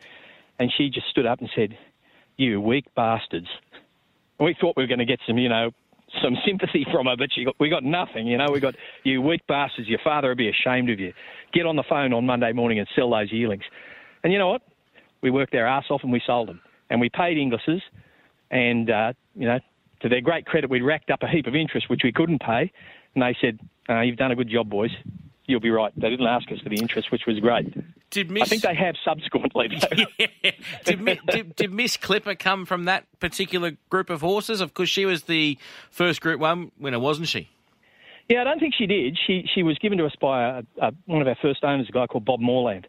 And 0.58 0.72
she 0.76 0.88
just 0.88 1.08
stood 1.08 1.26
up 1.26 1.40
and 1.40 1.50
said, 1.54 1.76
"You 2.36 2.60
weak 2.60 2.86
bastards." 2.94 3.48
We 4.40 4.56
thought 4.60 4.76
we 4.76 4.82
were 4.82 4.88
going 4.88 4.98
to 4.98 5.04
get 5.04 5.20
some, 5.26 5.38
you 5.38 5.48
know, 5.48 5.70
some 6.22 6.36
sympathy 6.46 6.86
from 6.92 7.06
her, 7.06 7.16
but 7.16 7.30
got, 7.44 7.54
we 7.58 7.68
got 7.68 7.84
nothing. 7.84 8.26
You 8.26 8.38
know, 8.38 8.50
we 8.52 8.60
got 8.60 8.74
you 9.02 9.22
weak 9.22 9.46
bastards. 9.46 9.88
Your 9.88 10.00
father 10.02 10.28
would 10.28 10.38
be 10.38 10.48
ashamed 10.48 10.90
of 10.90 11.00
you. 11.00 11.12
Get 11.52 11.66
on 11.66 11.76
the 11.76 11.84
phone 11.88 12.12
on 12.12 12.26
Monday 12.26 12.52
morning 12.52 12.78
and 12.78 12.88
sell 12.94 13.10
those 13.10 13.32
yearlings. 13.32 13.64
And 14.22 14.32
you 14.32 14.38
know 14.38 14.48
what? 14.48 14.62
We 15.22 15.30
worked 15.30 15.52
their 15.52 15.66
ass 15.66 15.84
off 15.90 16.02
and 16.02 16.12
we 16.12 16.20
sold 16.26 16.48
them, 16.48 16.60
and 16.90 17.00
we 17.00 17.08
paid 17.08 17.38
Inglis's, 17.38 17.80
and 18.50 18.90
uh, 18.90 19.12
you 19.34 19.46
know, 19.46 19.58
to 20.02 20.08
their 20.08 20.20
great 20.20 20.44
credit, 20.44 20.68
we 20.68 20.82
racked 20.82 21.10
up 21.10 21.22
a 21.22 21.28
heap 21.28 21.46
of 21.46 21.54
interest 21.54 21.88
which 21.88 22.02
we 22.04 22.12
couldn't 22.12 22.40
pay, 22.40 22.70
and 23.14 23.22
they 23.22 23.34
said, 23.40 23.58
uh, 23.88 24.00
"You've 24.00 24.18
done 24.18 24.32
a 24.32 24.36
good 24.36 24.50
job, 24.50 24.68
boys." 24.68 24.90
You'll 25.46 25.60
be 25.60 25.70
right. 25.70 25.92
They 25.96 26.10
didn't 26.10 26.26
ask 26.26 26.50
us 26.52 26.58
for 26.60 26.68
the 26.70 26.76
interest, 26.76 27.10
which 27.12 27.22
was 27.26 27.38
great. 27.38 27.74
Did 28.14 28.30
Miss, 28.30 28.44
I 28.44 28.46
think 28.46 28.62
they 28.62 28.76
have 28.76 28.94
subsequently. 29.04 29.76
yeah. 30.18 30.50
did, 30.84 31.20
did, 31.26 31.56
did 31.56 31.72
Miss 31.72 31.96
Clipper 31.96 32.36
come 32.36 32.64
from 32.64 32.84
that 32.84 33.06
particular 33.18 33.72
group 33.90 34.08
of 34.08 34.20
horses? 34.20 34.60
Of 34.60 34.72
course, 34.72 34.88
she 34.88 35.04
was 35.04 35.24
the 35.24 35.58
first 35.90 36.20
Group 36.20 36.38
One 36.38 36.70
winner, 36.78 37.00
wasn't 37.00 37.26
she? 37.26 37.50
Yeah, 38.28 38.42
I 38.42 38.44
don't 38.44 38.60
think 38.60 38.74
she 38.78 38.86
did. 38.86 39.18
She 39.26 39.48
she 39.52 39.64
was 39.64 39.76
given 39.78 39.98
to 39.98 40.06
us 40.06 40.14
by 40.20 40.44
a, 40.44 40.62
a, 40.80 40.92
one 41.06 41.22
of 41.22 41.26
our 41.26 41.36
first 41.42 41.64
owners, 41.64 41.88
a 41.88 41.92
guy 41.92 42.06
called 42.06 42.24
Bob 42.24 42.38
Moreland, 42.38 42.86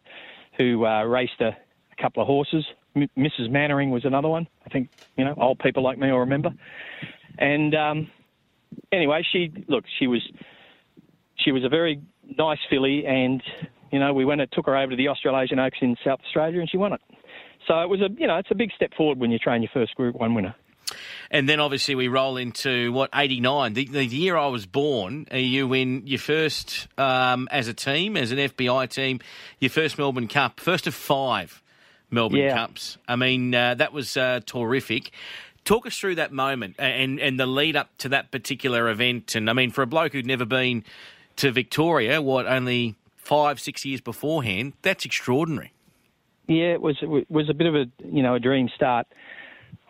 who 0.56 0.86
uh, 0.86 1.02
raced 1.02 1.40
a, 1.40 1.48
a 1.48 2.02
couple 2.02 2.22
of 2.22 2.28
horses. 2.28 2.64
M- 2.94 3.10
Mrs. 3.18 3.50
Mannering 3.50 3.90
was 3.90 4.04
another 4.04 4.28
one. 4.28 4.46
I 4.64 4.68
think 4.68 4.90
you 5.16 5.24
know 5.24 5.34
old 5.36 5.58
people 5.58 5.82
like 5.82 5.98
me 5.98 6.10
will 6.12 6.20
remember. 6.20 6.50
And 7.36 7.74
um, 7.74 8.10
anyway, 8.92 9.26
she 9.30 9.52
look, 9.66 9.84
she 9.98 10.06
was 10.06 10.22
she 11.36 11.50
was 11.50 11.64
a 11.64 11.68
very 11.68 12.00
nice 12.38 12.60
filly, 12.70 13.04
and 13.06 13.42
you 13.92 13.98
know 13.98 14.12
we 14.12 14.24
went 14.24 14.40
and 14.40 14.50
took 14.52 14.66
her 14.66 14.76
over 14.76 14.90
to 14.90 14.96
the 14.96 15.08
Australasian 15.08 15.58
Oaks 15.58 15.78
in 15.80 15.96
South 16.04 16.20
Australia, 16.24 16.60
and 16.60 16.70
she 16.70 16.76
won 16.76 16.92
it. 16.92 17.00
So 17.66 17.80
it 17.80 17.88
was 17.88 18.00
a 18.00 18.08
you 18.18 18.26
know 18.26 18.36
it's 18.36 18.50
a 18.50 18.54
big 18.54 18.70
step 18.74 18.92
forward 18.94 19.18
when 19.18 19.30
you 19.30 19.38
train 19.38 19.62
your 19.62 19.70
first 19.72 19.94
Group 19.94 20.16
One 20.16 20.34
winner. 20.34 20.54
And 21.32 21.48
then 21.48 21.58
obviously 21.58 21.96
we 21.96 22.06
roll 22.06 22.36
into 22.36 22.92
what 22.92 23.10
eighty 23.12 23.40
nine, 23.40 23.72
the, 23.72 23.86
the 23.86 24.04
year 24.06 24.36
I 24.36 24.46
was 24.46 24.66
born. 24.66 25.26
uh, 25.32 25.36
You 25.36 25.66
win 25.66 26.06
your 26.06 26.20
first 26.20 26.86
um, 26.96 27.48
as 27.50 27.66
a 27.66 27.74
team, 27.74 28.16
as 28.16 28.30
an 28.30 28.38
FBI 28.38 28.88
team, 28.88 29.18
your 29.58 29.70
first 29.70 29.98
Melbourne 29.98 30.28
Cup, 30.28 30.60
first 30.60 30.86
of 30.86 30.94
five 30.94 31.60
Melbourne 32.10 32.38
Yeah. 32.38 32.54
Cups. 32.54 32.98
I 33.08 33.16
mean 33.16 33.52
uh, 33.54 33.74
that 33.74 33.92
was 33.92 34.16
uh, 34.16 34.40
terrific. 34.46 35.10
Talk 35.64 35.86
us 35.86 35.98
through 35.98 36.14
that 36.14 36.30
moment 36.32 36.76
and 36.78 37.18
and 37.18 37.40
the 37.40 37.46
lead 37.46 37.74
up 37.74 37.88
to 37.98 38.08
that 38.10 38.30
particular 38.30 38.88
event. 38.88 39.34
And 39.34 39.50
I 39.50 39.52
mean, 39.54 39.72
for 39.72 39.82
a 39.82 39.86
bloke 39.88 40.12
who'd 40.12 40.24
never 40.26 40.44
been 40.44 40.84
to 41.36 41.50
Victoria, 41.50 42.22
what 42.22 42.46
only 42.46 42.94
five 43.26 43.60
six 43.60 43.84
years 43.84 44.00
beforehand, 44.00 44.74
that's 44.82 45.04
extraordinary. 45.04 45.72
Yeah, 46.48 46.74
it 46.74 46.80
was 46.80 46.96
it 47.02 47.30
was 47.30 47.50
a 47.50 47.54
bit 47.54 47.66
of 47.66 47.74
a 47.74 47.86
you 48.04 48.22
know 48.22 48.34
a 48.34 48.40
dream 48.40 48.68
start. 48.74 49.06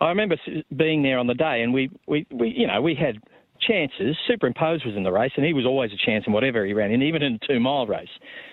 I 0.01 0.09
remember 0.09 0.35
being 0.75 1.03
there 1.03 1.19
on 1.19 1.27
the 1.27 1.35
day, 1.35 1.61
and 1.61 1.73
we 1.73 1.91
we, 2.07 2.25
we 2.31 2.49
you 2.49 2.67
know 2.67 2.81
we 2.81 2.95
had 2.95 3.17
chances. 3.61 4.17
Superimposed 4.27 4.85
was 4.85 4.95
in 4.95 5.03
the 5.03 5.11
race, 5.11 5.31
and 5.37 5.45
he 5.45 5.53
was 5.53 5.65
always 5.65 5.91
a 5.93 6.05
chance 6.05 6.25
in 6.25 6.33
whatever 6.33 6.65
he 6.65 6.73
ran 6.73 6.91
in, 6.91 7.01
even 7.03 7.21
in 7.21 7.35
a 7.35 7.47
two 7.47 7.59
mile 7.59 7.85
race. 7.85 8.09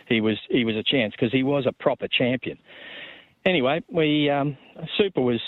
He 0.06 0.20
was 0.20 0.36
he 0.50 0.64
was 0.64 0.76
a 0.76 0.82
chance 0.82 1.12
because 1.12 1.32
he 1.32 1.42
was 1.42 1.64
a 1.66 1.72
proper 1.72 2.06
champion. 2.06 2.58
Anyway, 3.46 3.82
we 3.90 4.28
um, 4.28 4.56
Super 4.98 5.22
was 5.22 5.40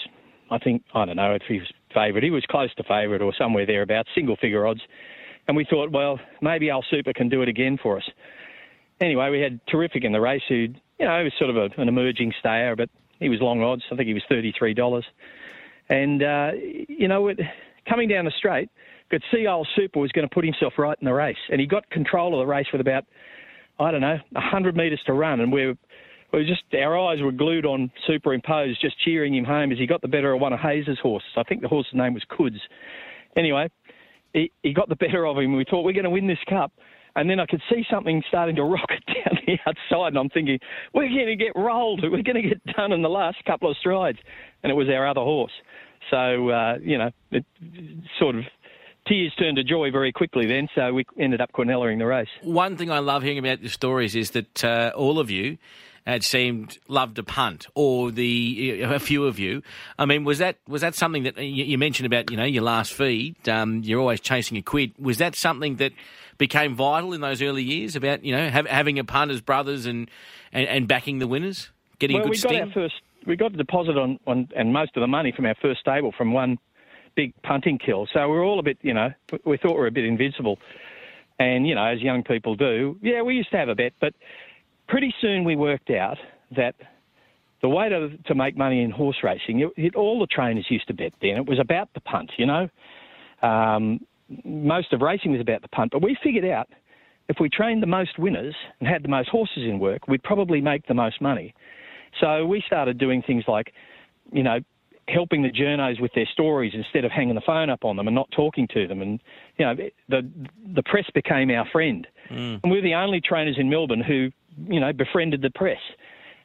I 0.51 0.59
think 0.59 0.83
I 0.95 1.05
don't 1.05 1.17
know 1.17 1.35
if 1.35 1.43
he 1.47 1.59
was 1.59 1.71
favourite. 1.93 2.25
He 2.25 2.31
was 2.31 2.45
close 2.51 2.75
to 2.77 2.83
favourite 2.85 3.21
or 3.21 3.35
somewhere 3.39 3.67
thereabouts, 3.67 4.09
single 4.15 4.37
figure 4.37 4.67
odds. 4.67 4.81
And 5.49 5.57
we 5.57 5.65
thought, 5.65 5.93
well, 5.93 6.19
maybe 6.43 6.71
our 6.71 6.83
Super 6.91 7.13
can 7.13 7.29
do 7.29 7.41
it 7.43 7.49
again 7.49 7.79
for 7.81 7.97
us 7.97 8.03
anyway, 9.01 9.31
we 9.31 9.41
had 9.41 9.61
Tawrrific 9.67 10.05
in 10.05 10.13
the 10.13 10.21
race. 10.21 10.43
Who, 10.49 10.55
you 10.55 11.07
know, 11.07 11.19
he 11.19 11.25
was 11.25 11.33
sort 11.39 11.51
of 11.51 11.57
a, 11.57 11.69
an 11.81 11.89
emerging 11.89 12.33
stayer, 12.41 12.77
but 12.77 12.89
he 13.21 13.29
was 13.29 13.41
long 13.41 13.63
odds. 13.63 13.83
I 13.91 13.97
think 13.97 14.09
he 14.09 14.15
was 14.15 14.23
thirty-three 14.29 14.75
dollars. 14.75 15.05
And 15.89 16.23
uh, 16.23 16.51
you 16.89 17.09
know, 17.09 17.29
it, 17.29 17.41
coming 17.89 18.09
down 18.09 18.25
the 18.25 18.33
straight, 18.39 18.69
could 19.11 19.23
see 19.33 19.47
old 19.47 19.69
Super 19.77 20.01
was 20.01 20.13
going 20.13 20.29
to 20.29 20.35
put 20.35 20.45
himself 20.45 20.75
right 20.79 20.97
in 21.01 21.05
the 21.05 21.15
race, 21.15 21.37
and 21.51 21.61
he 21.61 21.67
got 21.67 21.89
control 21.91 22.35
of 22.35 22.47
the 22.47 22.51
race 22.51 22.67
with 22.73 22.81
about, 22.81 23.05
I 23.79 23.91
don't 23.91 24.01
know, 24.01 24.19
hundred 24.35 24.77
metres 24.77 25.01
to 25.07 25.13
run, 25.13 25.41
and 25.41 25.53
we. 25.53 25.75
We 26.33 26.41
were 26.41 26.45
just 26.45 26.65
our 26.75 26.99
eyes 26.99 27.23
were 27.23 27.31
glued 27.31 27.65
on 27.65 27.89
superimposed, 28.05 28.81
just 28.81 28.99
cheering 29.05 29.33
him 29.33 29.45
home 29.45 29.71
as 29.71 29.79
he 29.79 29.87
got 29.87 30.03
the 30.03 30.09
better 30.09 30.33
of 30.33 30.41
one 30.41 30.53
of 30.53 30.59
Hayes's 30.59 30.99
horses. 31.01 31.31
I 31.37 31.45
think 31.45 31.63
the 31.63 31.69
horse's 31.69 31.95
name 31.95 32.15
was 32.15 32.25
Kudz. 32.29 32.59
Anyway, 33.37 33.71
he, 34.33 34.51
he 34.65 34.75
got 34.75 34.89
the 34.89 34.97
better 34.97 35.25
of 35.25 35.39
him. 35.39 35.55
We 35.55 35.65
thought 35.65 35.83
we're 35.83 35.93
going 35.93 36.05
to 36.05 36.11
win 36.11 36.27
this 36.27 36.43
cup. 36.49 36.73
And 37.17 37.29
then 37.29 37.41
I 37.41 37.47
could 37.47 37.63
see 37.71 37.85
something 37.91 38.23
starting 38.29 38.57
to 38.57 38.63
rocket 38.63 39.03
down 39.07 39.39
the 39.47 39.59
outside, 39.67 40.09
and 40.09 40.19
I'm 40.19 40.29
thinking, 40.29 40.59
we're 40.95 41.09
going 41.09 41.27
to 41.27 41.37
get 41.37 41.53
rolled. 41.57 42.03
We're 42.03 42.23
going 42.23 42.43
to 42.43 42.49
get 42.49 42.65
done 42.77 42.93
in 42.93 43.03
the 43.03 43.09
last 43.09 43.45
couple 43.45 43.71
of 43.71 43.77
strides. 43.79 44.19
And 44.63 44.71
it 44.71 44.75
was 44.75 44.89
our 44.89 45.09
other 45.09 45.23
horse. 45.23 45.53
So, 46.11 46.51
uh, 46.51 46.79
you 46.81 46.99
know, 46.99 47.11
it 47.33 47.45
sort 48.19 48.37
of 48.37 48.45
tears 49.09 49.33
turned 49.39 49.57
to 49.57 49.65
joy 49.65 49.91
very 49.91 50.13
quickly 50.13 50.47
then. 50.47 50.69
So 50.75 50.93
we 50.93 51.05
ended 51.19 51.41
up 51.41 51.53
quinellaing 51.53 51.99
the 51.99 52.07
race. 52.07 52.29
One 52.43 52.77
thing 52.77 52.91
I 52.91 52.99
love 52.99 53.23
hearing 53.23 53.39
about 53.39 53.63
the 53.63 53.69
stories 53.69 54.15
is 54.15 54.33
that 54.33 54.65
uh, 54.65 54.93
all 54.95 55.19
of 55.19 55.31
you 55.31 55.59
had 56.07 56.23
seemed 56.23 56.79
loved 56.87 57.17
to 57.17 57.25
punt, 57.25 57.67
or 57.75 58.13
the 58.13 58.83
a 58.83 59.01
few 59.01 59.25
of 59.25 59.41
you. 59.41 59.63
I 59.99 60.07
mean, 60.07 60.23
was 60.23 60.39
that 60.39 60.57
was 60.69 60.83
that 60.83 60.95
something 60.95 61.25
that 61.25 61.37
you, 61.39 61.65
you 61.65 61.79
mentioned 61.79 62.07
about? 62.07 62.31
You 62.31 62.37
know, 62.37 62.45
your 62.45 62.63
last 62.63 62.93
feed, 62.93 63.49
um, 63.49 63.83
you're 63.83 63.99
always 63.99 64.21
chasing 64.21 64.57
a 64.57 64.63
quid. 64.63 64.93
Was 64.99 65.19
that 65.19 65.35
something 65.35 65.77
that 65.77 65.93
became 66.39 66.75
vital 66.75 67.13
in 67.13 67.21
those 67.21 67.43
early 67.43 67.63
years 67.63 67.97
about 67.97 68.25
you 68.25 68.35
know 68.35 68.49
have, 68.49 68.67
having 68.67 68.99
a 68.99 69.05
punt 69.05 69.31
as 69.31 69.41
brothers 69.41 69.87
and, 69.87 70.11
and, 70.53 70.67
and 70.69 70.89
backing 70.89 71.19
the 71.19 71.27
winners, 71.27 71.71
getting 71.99 72.17
well, 72.17 72.27
a 72.27 72.29
good 72.29 72.37
we 72.37 72.43
got 72.43 72.49
sting? 72.49 72.63
our 72.63 72.73
first. 72.73 72.95
We 73.27 73.35
got 73.35 73.55
a 73.55 73.57
deposit 73.57 73.99
on, 73.99 74.21
on 74.27 74.49
and 74.55 74.73
most 74.73 74.97
of 74.97 75.01
the 75.01 75.09
money 75.09 75.33
from 75.35 75.47
our 75.47 75.57
first 75.61 75.81
stable 75.81 76.13
from 76.17 76.33
one 76.33 76.59
big 77.17 77.33
punting 77.43 77.79
kill. 77.79 78.07
So 78.13 78.29
we 78.29 78.37
were 78.37 78.45
all 78.45 78.61
a 78.61 78.63
bit, 78.63 78.79
you 78.83 78.95
know, 78.95 79.11
we 79.45 79.57
thought 79.57 79.73
we 79.73 79.81
were 79.81 79.89
a 79.89 79.93
bit 79.93 80.05
invincible. 80.05 80.59
And 81.39 81.67
you 81.67 81.75
know, 81.75 81.85
as 81.85 82.01
young 82.01 82.23
people 82.23 82.55
do, 82.55 82.97
yeah, 83.03 83.23
we 83.23 83.35
used 83.35 83.51
to 83.51 83.57
have 83.57 83.69
a 83.69 83.75
bet, 83.75 83.93
but 84.01 84.15
pretty 84.89 85.13
soon 85.21 85.45
we 85.45 85.57
worked 85.57 85.91
out 85.91 86.19
that 86.57 86.77
the 87.63 87.69
way 87.69 87.89
to 87.89 88.17
to 88.17 88.35
make 88.35 88.57
money 88.57 88.83
in 88.83 88.91
horse 88.91 89.19
racing, 89.23 89.61
it, 89.61 89.73
it, 89.77 89.97
all 89.97 90.21
the 90.21 90.27
trainers 90.27 90.67
used 90.71 90.87
to 90.87 90.95
bet 90.95 91.13
then. 91.21 91.37
It 91.37 91.47
was 91.47 91.59
about 91.59 91.93
the 91.95 92.01
punt, 92.01 92.31
you 92.39 92.47
know. 92.47 92.69
Um, 93.43 94.01
most 94.45 94.93
of 94.93 95.01
racing 95.01 95.33
was 95.33 95.41
about 95.41 95.63
the 95.63 95.69
punt, 95.69 95.93
but 95.93 96.03
we 96.03 96.17
figured 96.23 96.45
out 96.45 96.69
if 97.29 97.37
we 97.41 97.49
trained 97.49 97.83
the 97.83 97.87
most 97.87 98.19
winners 98.19 98.55
and 98.81 98.89
had 98.89 99.03
the 99.03 99.09
most 99.09 99.29
horses 99.29 99.65
in 99.65 99.79
work, 99.79 100.07
we'd 100.09 100.23
probably 100.23 100.61
make 100.61 100.87
the 100.87 100.95
most 100.95 101.21
money. 101.21 101.55
So 102.21 102.47
we 102.47 102.63
started 102.67 102.99
doing 102.99 103.23
things 103.23 103.45
like, 103.49 103.73
you 104.33 104.43
know, 104.43 104.61
helping 105.09 105.43
the 105.43 105.51
journos 105.51 106.01
with 106.01 106.13
their 106.15 106.27
stories 106.33 106.73
instead 106.75 107.05
of 107.05 107.13
hanging 107.13 107.35
the 107.35 107.41
phone 107.41 107.71
up 107.71 107.85
on 107.85 107.97
them 107.97 108.09
and 108.09 108.15
not 108.15 108.29
talking 108.35 108.67
to 108.75 108.87
them. 108.89 109.03
And 109.03 109.21
you 109.59 109.65
know, 109.65 109.75
the 110.09 110.29
the 110.75 110.83
press 110.83 111.07
became 111.15 111.51
our 111.51 111.67
friend, 111.71 112.07
mm. 112.31 112.61
and 112.63 112.73
we 112.73 112.79
were 112.79 112.83
the 112.83 112.95
only 112.95 113.21
trainers 113.21 113.57
in 113.59 113.71
Melbourne 113.71 114.03
who, 114.03 114.31
you 114.69 114.81
know, 114.81 114.93
befriended 114.93 115.43
the 115.43 115.51
press. 115.51 115.79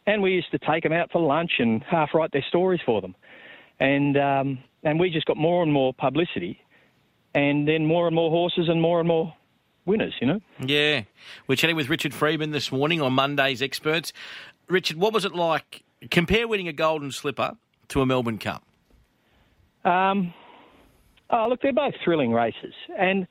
And 0.08 0.22
we 0.22 0.32
used 0.32 0.52
to 0.52 0.60
take 0.60 0.84
them 0.84 0.94
out 0.94 1.12
for 1.12 1.22
lunch 1.22 1.52
and 1.60 1.84
half 1.84 2.10
write 2.14 2.32
their 2.32 2.46
stories 2.48 2.82
for 2.86 3.02
them, 3.02 3.16
and 3.80 4.18
um, 4.18 4.60
and 4.84 5.00
we 5.00 5.10
just 5.10 5.26
got 5.26 5.38
more 5.38 5.64
and 5.64 5.72
more 5.72 5.94
publicity, 5.94 6.60
and 7.34 7.68
then 7.68 7.86
more 7.86 8.08
and 8.08 8.16
more 8.16 8.30
horses 8.30 8.68
and 8.70 8.82
more 8.82 9.00
and 9.00 9.08
more 9.08 9.34
winners. 9.86 10.14
You 10.20 10.28
know. 10.28 10.40
Yeah, 10.60 11.04
we're 11.48 11.56
chatting 11.56 11.76
with 11.76 11.90
Richard 11.90 12.14
Freedman 12.14 12.52
this 12.52 12.72
morning 12.72 13.02
on 13.02 13.14
Monday's 13.14 13.62
Experts. 13.62 14.14
Richard, 14.68 14.98
what 14.98 15.14
was 15.14 15.26
it 15.26 15.34
like? 15.34 15.84
Compare 16.10 16.48
winning 16.48 16.68
a 16.68 16.74
Golden 16.74 17.12
Slipper 17.12 17.58
to 17.90 18.02
a 18.02 18.06
Melbourne 18.06 18.38
Cup? 18.38 18.64
Um, 19.84 20.34
oh, 21.30 21.48
look, 21.50 21.62
they're 21.62 21.74
both 21.74 21.94
thrilling 22.04 22.32
races, 22.32 22.74
and 22.98 23.28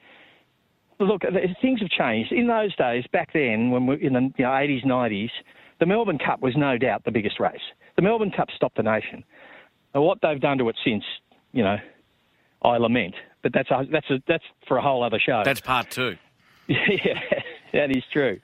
look, 0.98 1.22
things 1.62 1.80
have 1.80 1.90
changed. 1.90 2.32
In 2.32 2.46
those 2.46 2.74
days, 2.76 3.04
back 3.12 3.32
then, 3.32 3.70
when 3.70 3.86
we 3.86 4.02
in 4.02 4.12
the 4.12 4.32
you 4.36 4.44
know, 4.44 4.50
80s, 4.50 4.84
90s, 4.84 5.30
the 5.78 5.86
Melbourne 5.86 6.18
Cup 6.18 6.40
was 6.40 6.54
no 6.56 6.76
doubt 6.76 7.04
the 7.04 7.10
biggest 7.10 7.40
race. 7.40 7.60
The 7.96 8.02
Melbourne 8.02 8.30
Cup 8.30 8.48
stopped 8.54 8.76
the 8.76 8.82
nation. 8.82 9.24
And 9.94 10.04
what 10.04 10.18
they've 10.22 10.40
done 10.40 10.58
to 10.58 10.68
it 10.68 10.76
since, 10.84 11.02
you 11.52 11.64
know, 11.64 11.76
I 12.62 12.76
lament. 12.76 13.14
But 13.42 13.52
that's 13.52 13.70
a, 13.70 13.86
that's 13.90 14.10
a, 14.10 14.22
that's 14.28 14.44
for 14.68 14.76
a 14.76 14.82
whole 14.82 15.02
other 15.02 15.18
show. 15.18 15.42
That's 15.44 15.60
part 15.60 15.90
two. 15.90 16.16
yeah, 16.68 17.18
that 17.72 17.90
is 17.90 18.04
true. 18.12 18.38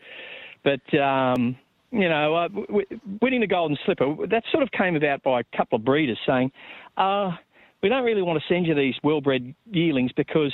But 0.64 0.98
um, 0.98 1.56
you 1.92 2.08
know, 2.08 2.34
uh, 2.34 2.48
w- 2.48 2.86
winning 3.20 3.40
the 3.40 3.46
Golden 3.46 3.76
Slipper, 3.84 4.26
that 4.28 4.44
sort 4.50 4.62
of 4.62 4.70
came 4.72 4.96
about 4.96 5.22
by 5.22 5.40
a 5.40 5.56
couple 5.56 5.76
of 5.76 5.84
breeders 5.84 6.18
saying, 6.26 6.50
uh, 6.96 7.32
we 7.82 7.88
don't 7.88 8.04
really 8.04 8.22
want 8.22 8.40
to 8.40 8.52
send 8.52 8.66
you 8.66 8.74
these 8.74 8.94
well-bred 9.02 9.54
yearlings 9.70 10.10
because, 10.12 10.52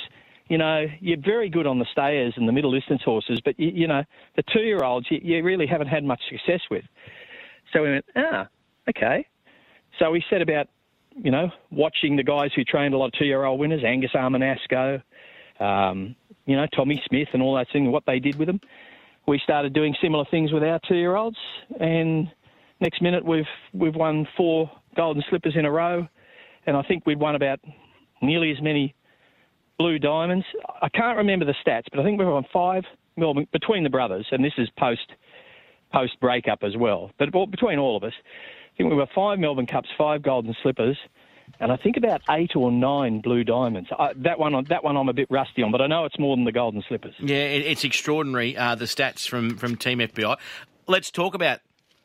you 0.49 0.57
know, 0.57 0.85
you're 0.99 1.17
very 1.17 1.49
good 1.49 1.65
on 1.65 1.79
the 1.79 1.85
stayers 1.91 2.33
and 2.37 2.47
the 2.47 2.51
middle 2.51 2.71
distance 2.71 3.01
horses, 3.03 3.39
but, 3.43 3.59
you, 3.59 3.71
you 3.73 3.87
know, 3.87 4.03
the 4.35 4.43
two-year-olds 4.53 5.07
you, 5.09 5.19
you 5.21 5.43
really 5.43 5.65
haven't 5.65 5.87
had 5.87 6.03
much 6.03 6.21
success 6.29 6.61
with. 6.69 6.83
So 7.71 7.81
we 7.81 7.91
went, 7.91 8.05
ah, 8.15 8.47
okay. 8.89 9.25
so 9.99 10.11
we 10.11 10.23
set 10.29 10.41
about, 10.41 10.67
you 11.21 11.31
know, 11.31 11.49
watching 11.71 12.15
the 12.15 12.23
guys 12.23 12.51
who 12.55 12.63
trained 12.63 12.93
a 12.93 12.97
lot 12.97 13.07
of 13.07 13.13
two-year-old 13.13 13.59
winners, 13.59 13.83
Angus 13.83 14.11
Armanasco, 14.13 15.01
um, 15.59 16.15
you 16.45 16.55
know, 16.55 16.65
Tommy 16.75 17.01
Smith, 17.07 17.29
and 17.33 17.41
all 17.41 17.55
that 17.55 17.67
thing, 17.71 17.91
what 17.91 18.03
they 18.05 18.19
did 18.19 18.35
with 18.35 18.47
them. 18.47 18.59
We 19.27 19.39
started 19.43 19.73
doing 19.73 19.95
similar 20.01 20.25
things 20.29 20.51
with 20.51 20.63
our 20.63 20.79
two-year-olds, 20.87 21.37
and 21.79 22.29
next 22.81 23.01
minute 23.01 23.23
we've 23.23 23.45
we've 23.73 23.95
won 23.95 24.27
four 24.35 24.69
golden 24.95 25.23
slippers 25.29 25.55
in 25.55 25.65
a 25.65 25.71
row, 25.71 26.07
and 26.65 26.75
I 26.75 26.81
think 26.83 27.05
we'd 27.05 27.19
won 27.19 27.35
about 27.35 27.59
nearly 28.21 28.51
as 28.51 28.61
many 28.61 28.93
blue 29.77 29.99
diamonds. 29.99 30.45
I 30.81 30.89
can't 30.89 31.17
remember 31.17 31.45
the 31.45 31.55
stats, 31.65 31.85
but 31.91 31.99
I 31.99 32.03
think 32.03 32.19
we've 32.19 32.27
won 32.27 32.45
five 32.51 32.83
Melbourne 33.15 33.47
between 33.51 33.83
the 33.83 33.89
brothers, 33.89 34.25
and 34.31 34.43
this 34.43 34.53
is 34.57 34.69
post 34.77 35.11
post 35.93 36.19
breakup 36.19 36.63
as 36.63 36.75
well. 36.75 37.11
But 37.19 37.31
between 37.51 37.79
all 37.79 37.95
of 37.95 38.03
us, 38.03 38.13
I 38.73 38.77
think 38.77 38.89
we 38.89 38.95
were 38.95 39.07
five 39.13 39.37
Melbourne 39.37 39.67
Cups, 39.67 39.89
five 39.97 40.23
Golden 40.23 40.55
Slippers, 40.63 40.97
and 41.59 41.71
I 41.71 41.77
think 41.77 41.95
about 41.95 42.21
eight 42.31 42.55
or 42.55 42.71
nine 42.71 43.21
Blue 43.21 43.43
Diamonds. 43.43 43.89
I, 43.97 44.13
that 44.17 44.39
one, 44.39 44.65
that 44.69 44.83
one, 44.83 44.97
I'm 44.97 45.09
a 45.09 45.13
bit 45.13 45.27
rusty 45.29 45.61
on, 45.61 45.71
but 45.71 45.79
I 45.81 45.87
know 45.87 46.05
it's 46.05 46.17
more 46.17 46.35
than 46.35 46.45
the 46.45 46.51
Golden 46.51 46.83
Slippers. 46.87 47.13
Yeah, 47.19 47.37
it, 47.37 47.65
it's 47.65 47.83
extraordinary 47.83 48.57
uh, 48.57 48.75
the 48.75 48.85
stats 48.85 49.27
from 49.27 49.57
from 49.57 49.75
Team 49.75 49.99
FBI. 49.99 50.37
Let's 50.87 51.11
talk 51.11 51.35
about 51.35 51.59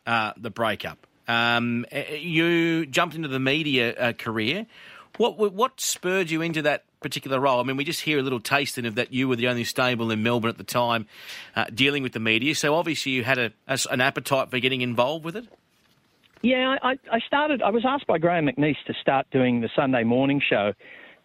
uh, 0.07 0.33
the 0.37 0.51
breakup. 0.51 1.07
Um, 1.27 1.87
you 2.11 2.87
jumped 2.87 3.17
into 3.17 3.29
the 3.29 3.41
media 3.41 3.95
uh, 3.95 4.13
career. 4.13 4.67
What 5.17 5.39
what 5.55 5.81
spurred 5.81 6.31
you 6.31 6.43
into 6.43 6.61
that 6.63 6.85
particular 7.01 7.41
role? 7.41 7.61
I 7.61 7.63
mean, 7.63 7.79
we 7.79 7.85
just 7.85 8.03
hear 8.03 8.19
a 8.19 8.23
little 8.23 8.41
taste 8.41 8.75
tasting 8.75 8.87
of 8.87 8.95
that. 8.97 9.13
You 9.13 9.27
were 9.27 9.37
the 9.37 9.49
only 9.49 9.65
stable 9.65 10.11
in 10.11 10.23
Melbourne 10.23 10.51
at 10.51 10.59
the 10.59 10.65
time, 10.65 11.07
uh, 11.57 11.65
dealing 11.75 12.03
with 12.03 12.13
the 12.13 12.21
media. 12.21 12.55
So 12.55 12.75
obviously, 12.75 13.13
you 13.13 13.25
had 13.25 13.39
a, 13.39 13.53
a, 13.67 13.79
an 13.91 14.03
appetite 14.03 14.51
for 14.51 14.59
getting 14.61 14.83
involved 14.83 15.25
with 15.25 15.35
it. 15.35 15.47
Yeah, 16.43 16.77
I, 16.83 16.99
I 17.11 17.19
started. 17.27 17.63
I 17.63 17.71
was 17.71 17.85
asked 17.85 18.07
by 18.07 18.19
Graham 18.19 18.47
McNeice 18.47 18.77
to 18.87 18.95
start 19.01 19.27
doing 19.31 19.61
the 19.61 19.69
Sunday 19.75 20.05
morning 20.05 20.41
show 20.47 20.73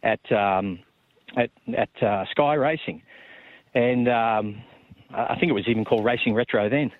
at 0.02 0.32
um, 0.32 0.80
at 1.38 1.52
at 1.78 2.04
uh, 2.04 2.26
Sky 2.32 2.56
Racing, 2.56 3.02
and 3.76 4.10
um, 4.10 4.64
I 5.12 5.36
think 5.36 5.50
it 5.50 5.54
was 5.54 5.68
even 5.68 5.86
called 5.86 6.04
Racing 6.04 6.34
Retro 6.34 6.68
then. 6.70 6.92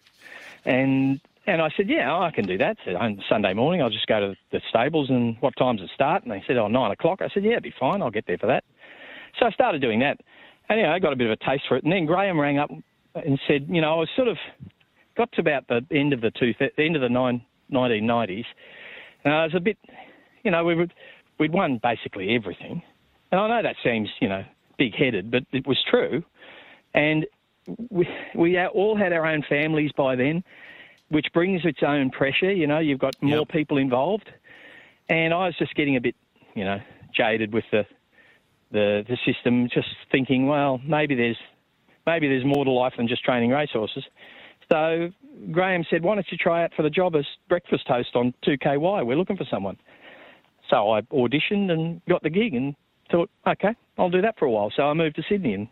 And 0.66 1.20
and 1.46 1.62
I 1.62 1.70
said, 1.76 1.90
yeah, 1.90 2.16
I 2.16 2.32
can 2.32 2.46
do 2.46 2.58
that. 2.60 2.78
So 2.86 2.96
on 2.96 3.22
Sunday 3.28 3.54
morning, 3.54 3.82
I'll 3.82 3.90
just 3.90 4.08
go 4.08 4.20
to 4.20 4.36
the 4.52 4.62
stables 4.70 5.10
and 5.10 5.36
what 5.42 5.56
time's 5.58 5.82
it 5.82 5.90
start? 5.94 6.24
And 6.24 6.32
they 6.32 6.42
said, 6.48 6.58
oh, 6.58 6.68
nine 6.68 6.92
o'clock. 6.92 7.22
I 7.22 7.28
said, 7.34 7.44
yeah, 7.44 7.52
it'd 7.52 7.64
be 7.64 7.74
fine. 7.78 8.02
I'll 8.02 8.12
get 8.12 8.26
there 8.28 8.38
for 8.38 8.48
that. 8.48 8.64
So 9.38 9.46
I 9.46 9.52
started 9.52 9.82
doing 9.82 10.00
that. 10.00 10.22
And, 10.70 10.80
know, 10.82 10.92
I 10.94 11.00
got 11.00 11.12
a 11.12 11.18
bit 11.18 11.30
of 11.30 11.38
a 11.38 11.46
taste 11.46 11.66
for 11.68 11.76
it. 11.76 11.84
And 11.84 11.92
then 11.92 12.06
Graham 12.06 12.40
rang 12.40 12.60
up 12.60 12.72
and 13.16 13.40
said, 13.46 13.68
you 13.70 13.82
know, 13.82 13.92
I 13.92 13.96
was 13.96 14.10
sort 14.16 14.30
of 14.30 14.38
got 15.18 15.34
to 15.34 15.42
about 15.42 15.68
the 15.68 15.86
end 15.92 16.14
of 16.14 16.22
the 16.22 16.32
two, 16.32 16.54
the 16.58 16.72
end 16.82 16.96
of 16.96 17.02
the 17.02 17.10
nine, 17.10 17.44
1990s. 17.74 18.46
And 19.24 19.34
I 19.34 19.44
was 19.46 19.56
a 19.56 19.60
bit, 19.60 19.78
you 20.44 20.52
know, 20.52 20.64
we 20.64 20.76
would, 20.76 20.94
we'd 21.40 21.54
won 21.54 21.80
basically 21.82 22.36
everything. 22.36 22.82
And 23.32 23.42
I 23.42 23.48
know 23.48 23.64
that 23.64 23.76
seems, 23.84 24.10
you 24.20 24.30
know, 24.30 24.44
big 24.78 24.94
headed, 24.96 25.32
but 25.32 25.44
it 25.52 25.66
was 25.66 25.78
true. 25.90 26.24
And 26.94 27.26
we, 27.90 28.08
we 28.36 28.60
all 28.60 28.96
had 28.98 29.14
our 29.14 29.26
own 29.26 29.44
families 29.48 29.92
by 29.96 30.16
then 30.16 30.44
which 31.14 31.28
brings 31.32 31.62
its 31.64 31.80
own 31.84 32.10
pressure. 32.10 32.52
You 32.52 32.66
know, 32.66 32.80
you've 32.80 33.00
got 33.00 33.16
more 33.22 33.40
yep. 33.40 33.50
people 33.50 33.78
involved, 33.78 34.30
and 35.08 35.34
I 35.34 35.46
was 35.46 35.56
just 35.58 35.76
getting 35.76 35.96
a 35.96 36.02
bit, 36.02 36.16
you 36.56 36.66
know, 36.66 36.80
jaded 37.16 37.54
with 37.54 37.66
the 37.72 37.86
the 38.72 39.06
the 39.08 39.18
system. 39.26 39.70
Just 39.72 39.90
thinking, 40.12 40.48
well, 40.48 40.82
maybe 40.84 41.16
there's 41.16 41.38
maybe 42.06 42.28
there's 42.28 42.46
more 42.46 42.66
to 42.66 42.72
life 42.72 42.94
than 42.98 43.08
just 43.08 43.24
training 43.24 43.52
racehorses. 43.52 44.04
So 44.72 45.12
Graham 45.52 45.84
said, 45.90 46.04
why 46.04 46.16
don't 46.16 46.28
you 46.32 46.38
try 46.38 46.64
out 46.64 46.72
for 46.76 46.84
the 46.84 46.90
job 46.90 47.16
as 47.16 47.26
breakfast 47.50 47.88
host 47.88 48.16
on 48.16 48.34
2KY? 48.46 49.06
We're 49.06 49.18
looking 49.18 49.38
for 49.38 49.48
someone. 49.50 49.78
So 50.70 50.92
I 50.92 51.02
auditioned 51.02 51.72
and 51.72 52.02
got 52.08 52.24
the 52.24 52.30
gig 52.30 52.54
and 52.54 52.76
thought, 53.12 53.30
okay, 53.48 53.76
I'll 53.98 54.10
do 54.10 54.22
that 54.22 54.38
for 54.38 54.46
a 54.46 54.52
while. 54.52 54.72
So 54.76 54.84
I 54.84 54.94
moved 54.94 55.16
to 55.18 55.24
Sydney 55.28 55.54
and, 55.54 55.68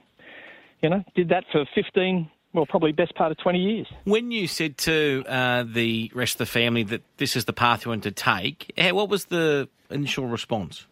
you 0.82 0.90
know, 0.90 1.04
did 1.16 1.30
that 1.30 1.46
for 1.52 1.66
15, 1.76 2.30
well, 2.54 2.66
probably 2.66 2.92
best 2.92 3.16
part 3.16 3.32
of 3.32 3.38
20 3.38 3.60
years. 3.60 3.88
When 4.04 4.32
you 4.32 4.48
said 4.48 4.78
to 4.80 5.24
uh, 5.28 5.64
the 5.66 6.12
rest 6.14 6.36
of 6.36 6.40
the 6.40 6.46
family 6.48 6.84
that 6.84 7.04
this 7.18 7.36
is 7.36 7.46
the 7.46 7.54
path 7.54 7.86
you 7.86 7.90
want 7.90 8.04
to 8.04 8.12
take, 8.12 8.72
what 8.78 9.10
was 9.10 9.26
the 9.26 9.70
initial 9.90 10.28
response? 10.28 10.88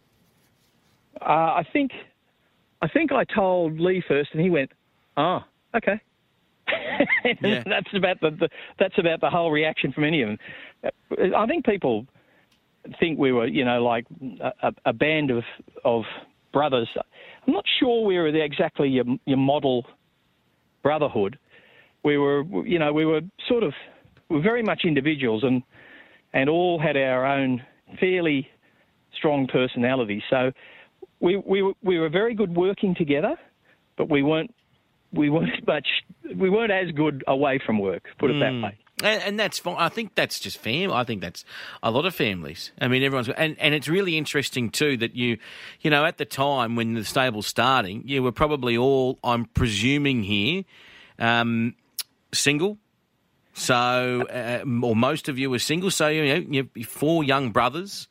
Uh, 1.20 1.24
I 1.24 1.66
think, 1.70 1.92
I 2.80 2.88
think 2.88 3.12
I 3.12 3.24
told 3.24 3.78
Lee 3.78 4.02
first, 4.06 4.30
and 4.32 4.40
he 4.40 4.48
went, 4.48 4.72
"Ah, 5.18 5.44
oh, 5.74 5.76
okay." 5.76 6.00
yeah. 7.42 7.62
that's 7.66 7.94
about 7.94 8.20
the, 8.20 8.30
the, 8.30 8.48
that's 8.78 8.98
about 8.98 9.20
the 9.20 9.30
whole 9.30 9.50
reaction 9.50 9.92
from 9.92 10.04
any 10.04 10.22
of 10.22 10.28
them. 10.28 11.34
I 11.36 11.46
think 11.46 11.64
people 11.64 12.06
think 12.98 13.18
we 13.18 13.32
were, 13.32 13.46
you 13.46 13.64
know, 13.64 13.82
like 13.82 14.06
a, 14.62 14.72
a 14.86 14.92
band 14.92 15.30
of 15.30 15.44
of 15.84 16.04
brothers. 16.52 16.88
I'm 17.46 17.52
not 17.52 17.64
sure 17.78 18.04
we 18.04 18.18
were 18.18 18.28
exactly 18.28 18.88
your, 18.88 19.04
your 19.24 19.36
model 19.36 19.86
brotherhood 20.82 21.38
we 22.02 22.18
were, 22.18 22.44
you 22.64 22.78
know, 22.78 22.92
we 22.92 23.04
were 23.04 23.20
sort 23.48 23.62
of, 23.62 23.72
we 24.28 24.36
were 24.36 24.42
very 24.42 24.62
much 24.62 24.82
individuals 24.84 25.42
and 25.44 25.62
and 26.32 26.48
all 26.48 26.78
had 26.78 26.96
our 26.96 27.26
own 27.26 27.60
fairly 27.98 28.48
strong 29.16 29.46
personalities. 29.48 30.22
So 30.30 30.52
we 31.18 31.36
we 31.36 31.74
we 31.82 31.98
were 31.98 32.08
very 32.08 32.34
good 32.34 32.54
working 32.54 32.94
together, 32.94 33.36
but 33.96 34.08
we 34.08 34.22
weren't 34.22 34.54
we 35.12 35.30
weren't 35.30 35.50
much 35.66 35.88
we 36.36 36.50
weren't 36.50 36.72
as 36.72 36.92
good 36.92 37.24
away 37.26 37.60
from 37.64 37.78
work. 37.78 38.04
Put 38.18 38.30
it 38.30 38.34
mm. 38.34 38.40
that 38.40 38.52
hmm. 38.52 38.64
way. 38.64 38.78
And, 39.02 39.22
and, 39.22 39.40
that's 39.40 39.58
fine. 39.58 39.76
I 39.78 39.88
think 39.88 40.14
that's 40.14 40.38
just 40.38 40.58
family. 40.58 40.94
I 40.94 41.04
think 41.04 41.22
that's 41.22 41.44
a 41.82 41.90
lot 41.90 42.04
of 42.04 42.14
families. 42.14 42.70
I 42.78 42.88
mean, 42.88 43.02
everyone's 43.02 43.30
and 43.30 43.56
and 43.58 43.74
it's 43.74 43.88
really 43.88 44.18
interesting 44.18 44.68
too 44.70 44.98
that 44.98 45.16
you, 45.16 45.38
you 45.80 45.90
know, 45.90 46.04
at 46.04 46.18
the 46.18 46.26
time 46.26 46.76
when 46.76 46.94
the 46.94 47.04
stable's 47.04 47.46
starting, 47.46 48.02
you 48.06 48.22
were 48.22 48.32
probably 48.32 48.76
all. 48.76 49.18
I'm 49.24 49.46
presuming 49.46 50.22
here. 50.22 50.64
Um, 51.18 51.74
single. 52.32 52.78
So, 53.54 53.74
uh, 54.30 54.64
or 54.82 54.94
most 54.94 55.28
of 55.28 55.38
you 55.38 55.50
were 55.50 55.58
single. 55.58 55.90
So, 55.90 56.08
you 56.08 56.40
know, 56.40 56.68
you 56.74 56.84
four 56.84 57.24
young 57.24 57.50
brothers 57.50 58.08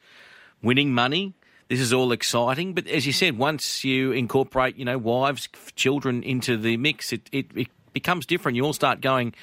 winning 0.61 0.93
money. 0.93 1.33
This 1.69 1.79
is 1.79 1.93
all 1.93 2.11
exciting. 2.11 2.73
But 2.73 2.87
as 2.87 3.05
you 3.05 3.13
said, 3.13 3.37
once 3.37 3.83
you 3.85 4.11
incorporate, 4.11 4.75
you 4.75 4.85
know, 4.85 4.97
wives, 4.97 5.47
children 5.75 6.23
into 6.23 6.57
the 6.57 6.77
mix, 6.77 7.13
it, 7.13 7.29
it, 7.31 7.45
it 7.55 7.67
becomes 7.93 8.25
different. 8.25 8.55
You 8.55 8.65
all 8.65 8.73
start 8.73 9.01
going 9.01 9.33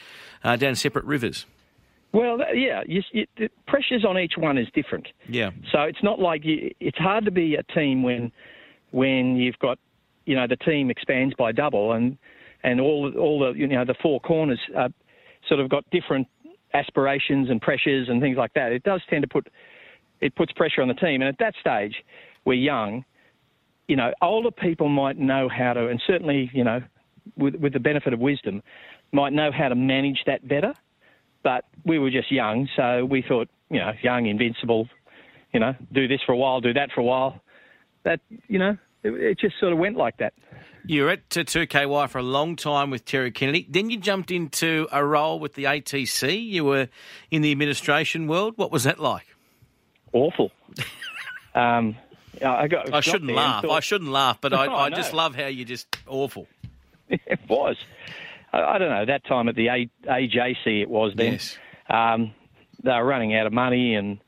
uh, 0.43 0.57
down 0.57 0.75
separate 0.75 1.05
rivers. 1.05 1.47
Well, 2.13 2.39
yeah, 2.55 2.83
you, 2.87 3.03
you, 3.13 3.27
the 3.37 3.49
pressures 3.69 4.05
on 4.05 4.19
each 4.19 4.35
one 4.37 4.59
is 4.59 4.67
different. 4.75 5.07
Yeah. 5.29 5.51
So 5.71 5.83
it's 5.83 6.03
not 6.03 6.19
like 6.19 6.45
you, 6.45 6.75
it's 6.81 6.99
hard 6.99 7.25
to 7.27 7.31
be 7.31 7.55
a 7.55 7.63
team 7.63 8.03
when 8.03 8.33
when 8.91 9.37
you've 9.37 9.59
got, 9.59 9.79
you 10.25 10.35
know, 10.35 10.47
the 10.47 10.57
team 10.57 10.91
expands 10.91 11.35
by 11.39 11.53
double 11.53 11.93
and 11.93 12.17
and 12.65 12.81
all 12.81 13.13
all 13.19 13.41
the 13.41 13.53
you 13.59 13.67
know 13.67 13.85
the 13.85 13.95
four 14.03 14.21
corners 14.21 14.61
uh, 14.77 14.89
sort 15.47 15.61
of 15.61 15.69
got 15.69 15.85
different 15.91 16.27
aspirations 16.75 17.51
and 17.51 17.61
pressures 17.61 18.09
and 18.09 18.21
things 18.21 18.37
like 18.37 18.53
that. 18.55 18.73
It 18.73 18.83
does 18.83 19.03
tend 19.09 19.23
to 19.23 19.29
put 19.29 19.49
it 20.21 20.35
puts 20.35 20.53
pressure 20.53 20.83
on 20.83 20.89
the 20.89 20.95
team, 20.95 21.23
and 21.23 21.25
at 21.25 21.39
that 21.39 21.55
stage, 21.61 22.05
we're 22.45 22.55
young. 22.55 23.05
You 23.89 23.97
know, 23.97 24.13
older 24.21 24.51
people 24.51 24.89
might 24.89 25.19
know 25.19 25.49
how 25.49 25.73
to, 25.75 25.89
and 25.89 26.01
certainly 26.07 26.51
you 26.53 26.65
know, 26.65 26.83
with 27.37 27.55
with 27.57 27.73
the 27.73 27.81
benefit 27.81 28.13
of 28.13 28.21
wisdom, 28.21 28.63
might 29.13 29.33
know 29.33 29.51
how 29.53 29.69
to 29.69 29.75
manage 29.75 30.23
that 30.27 30.47
better. 30.47 30.75
But 31.43 31.65
we 31.85 31.99
were 31.99 32.11
just 32.11 32.33
young, 32.33 32.69
so 32.75 33.05
we 33.05 33.23
thought, 33.23 33.49
you 33.71 33.79
know, 33.79 33.93
young, 34.03 34.27
invincible, 34.27 34.89
you 35.53 35.61
know, 35.61 35.75
do 35.93 36.09
this 36.09 36.21
for 36.27 36.33
a 36.33 36.37
while, 36.37 36.61
do 36.61 36.73
that 36.73 36.91
for 36.93 37.01
a 37.01 37.05
while. 37.05 37.41
That 38.05 38.21
you 38.49 38.59
know, 38.59 38.77
it, 39.03 39.11
it 39.11 39.39
just 39.39 39.59
sort 39.61 39.73
of 39.73 39.79
went 39.79 39.97
like 39.97 40.17
that. 40.19 40.35
You 40.89 41.03
were 41.03 41.11
at 41.11 41.29
2KY 41.31 42.09
for 42.09 42.19
a 42.19 42.23
long 42.23 42.55
time 42.55 42.91
with 42.91 43.05
Terry 43.05 43.33
Kennedy. 43.33 43.67
Then 43.69 43.91
you 43.91 43.99
jumped 43.99 44.31
into 44.31 44.87
a 44.93 45.05
role 45.05 45.41
with 45.41 45.55
the 45.55 45.65
ATC. 45.65 46.47
You 46.47 46.65
were 46.65 46.89
in 47.29 47.43
the 47.43 47.51
administration 47.51 48.29
world. 48.29 48.55
What 48.57 48.71
was 48.71 48.85
that 48.85 49.01
like? 49.01 49.27
Awful. 50.17 50.51
um, 51.55 51.97
I, 52.43 52.69
got, 52.69 52.93
I 52.93 53.01
shouldn't 53.01 53.33
laugh. 53.33 53.63
Thought... 53.63 53.71
I 53.71 53.81
shouldn't 53.81 54.11
laugh, 54.11 54.39
but 54.41 54.53
I, 54.55 54.67
I 54.67 54.91
just 54.91 55.13
love 55.13 55.35
how 55.35 55.47
you 55.47 55.65
just 55.65 55.95
awful. 56.07 56.47
it 57.09 57.41
was. 57.49 57.77
I, 58.53 58.63
I, 58.63 58.79
don't 58.79 58.89
know. 58.89 59.05
That 59.05 59.27
time 59.27 59.49
at 59.49 59.57
the 59.57 59.69
A, 59.69 59.91
AJC, 60.07 60.83
it 60.83 60.89
was 60.89 61.13
then. 61.15 61.33
Yes. 61.33 61.59
Um, 61.89 62.33
they 62.83 62.93
were 62.93 63.05
running 63.05 63.35
out 63.35 63.47
of 63.47 63.53
money 63.53 63.95
and 63.95 64.19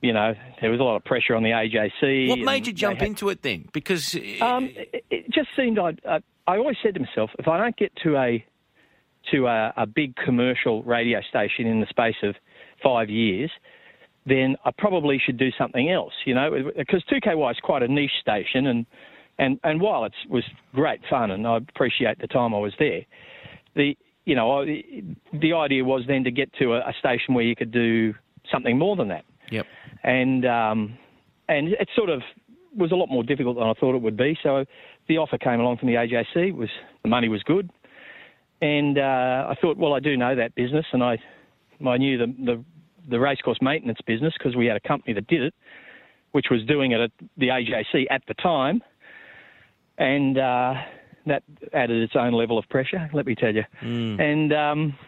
you 0.00 0.14
know, 0.14 0.34
there 0.62 0.70
was 0.70 0.80
a 0.80 0.82
lot 0.82 0.96
of 0.96 1.04
pressure 1.04 1.34
on 1.34 1.42
the 1.42 1.50
AJC. 1.50 2.28
What 2.28 2.38
made 2.38 2.66
you 2.66 2.72
jump 2.72 3.00
had, 3.00 3.08
into 3.08 3.28
it 3.28 3.42
then? 3.42 3.68
Because 3.72 4.14
uh, 4.14 4.44
um, 4.44 4.64
it, 4.64 5.04
it, 5.10 5.30
just 5.30 5.48
seemed 5.54 5.78
I, 5.78 5.94
I, 6.08 6.20
I 6.46 6.56
always 6.56 6.78
said 6.82 6.94
to 6.94 7.00
myself, 7.00 7.30
if 7.38 7.46
I 7.46 7.58
don't 7.58 7.76
get 7.76 7.94
to 8.04 8.16
a 8.16 8.44
to 9.32 9.46
a, 9.46 9.74
a 9.76 9.86
big 9.86 10.16
commercial 10.16 10.82
radio 10.84 11.20
station 11.28 11.66
in 11.66 11.80
the 11.80 11.86
space 11.86 12.16
of 12.22 12.34
five 12.82 13.10
years, 13.10 13.50
then 14.26 14.56
I 14.64 14.70
probably 14.76 15.20
should 15.24 15.38
do 15.38 15.50
something 15.56 15.90
else. 15.90 16.12
You 16.24 16.34
know, 16.34 16.70
because 16.76 17.02
2KY 17.10 17.50
is 17.50 17.58
quite 17.62 17.82
a 17.82 17.88
niche 17.88 18.10
station, 18.20 18.66
and 18.66 18.86
and 19.38 19.58
and 19.64 19.80
while 19.80 20.04
it 20.04 20.12
was 20.28 20.44
great 20.74 21.00
fun, 21.08 21.30
and 21.30 21.46
I 21.46 21.56
appreciate 21.56 22.18
the 22.18 22.26
time 22.26 22.54
I 22.54 22.58
was 22.58 22.72
there, 22.78 23.02
the 23.74 23.96
you 24.24 24.34
know 24.34 24.64
the 24.64 25.52
idea 25.52 25.84
was 25.84 26.02
then 26.06 26.24
to 26.24 26.30
get 26.30 26.52
to 26.54 26.74
a, 26.74 26.78
a 26.80 26.94
station 26.98 27.34
where 27.34 27.44
you 27.44 27.56
could 27.56 27.72
do 27.72 28.14
something 28.50 28.78
more 28.78 28.96
than 28.96 29.08
that. 29.08 29.24
Yep. 29.50 29.66
and 30.04 30.46
um, 30.46 30.98
and 31.48 31.68
it 31.68 31.88
sort 31.96 32.08
of 32.08 32.22
was 32.76 32.92
a 32.92 32.94
lot 32.94 33.08
more 33.08 33.24
difficult 33.24 33.56
than 33.56 33.66
I 33.66 33.74
thought 33.74 33.96
it 33.96 34.02
would 34.02 34.16
be. 34.16 34.38
So 34.42 34.64
the 35.08 35.18
offer 35.18 35.38
came 35.38 35.60
along 35.60 35.78
from 35.78 35.88
the 35.88 35.94
AJC. 35.94 36.54
Was 36.54 36.68
the 37.02 37.08
money 37.08 37.28
was 37.28 37.42
good, 37.42 37.70
and 38.62 38.98
uh, 38.98 39.46
I 39.48 39.56
thought, 39.60 39.76
well, 39.76 39.94
I 39.94 40.00
do 40.00 40.16
know 40.16 40.36
that 40.36 40.54
business, 40.54 40.86
and 40.92 41.02
I 41.02 41.18
I 41.86 41.96
knew 41.96 42.18
the 42.18 42.26
the, 42.26 42.64
the 43.08 43.18
racecourse 43.18 43.58
maintenance 43.60 43.98
business 44.06 44.34
because 44.38 44.56
we 44.56 44.66
had 44.66 44.76
a 44.76 44.88
company 44.88 45.14
that 45.14 45.26
did 45.26 45.42
it, 45.42 45.54
which 46.32 46.46
was 46.50 46.64
doing 46.66 46.92
it 46.92 47.00
at 47.00 47.10
the 47.36 47.48
AJC 47.48 48.06
at 48.10 48.22
the 48.28 48.34
time, 48.34 48.82
and 49.98 50.38
uh, 50.38 50.74
that 51.26 51.42
added 51.72 52.02
its 52.02 52.14
own 52.16 52.32
level 52.32 52.58
of 52.58 52.68
pressure. 52.68 53.10
Let 53.12 53.26
me 53.26 53.34
tell 53.34 53.54
you, 53.54 53.64
and. 54.20 54.52
Um, 54.52 54.98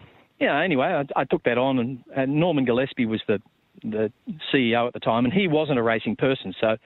yeah, 0.43 0.61
anyway, 0.61 0.87
I, 0.87 1.21
I 1.21 1.25
took 1.25 1.45
that 1.45 1.57
on, 1.57 1.79
and, 1.79 2.05
and 2.17 2.35
Norman 2.35 2.65
Gillespie 2.65 3.07
was 3.07 3.23
the 3.29 3.39
the 3.85 4.13
CEO 4.53 4.87
at 4.87 4.93
the 4.93 5.01
time, 5.01 5.25
and 5.25 5.33
he 5.33 5.49
wasn't 5.49 5.79
a 5.79 5.83
racing 5.83 6.17
person, 6.17 6.53
so 6.61 6.77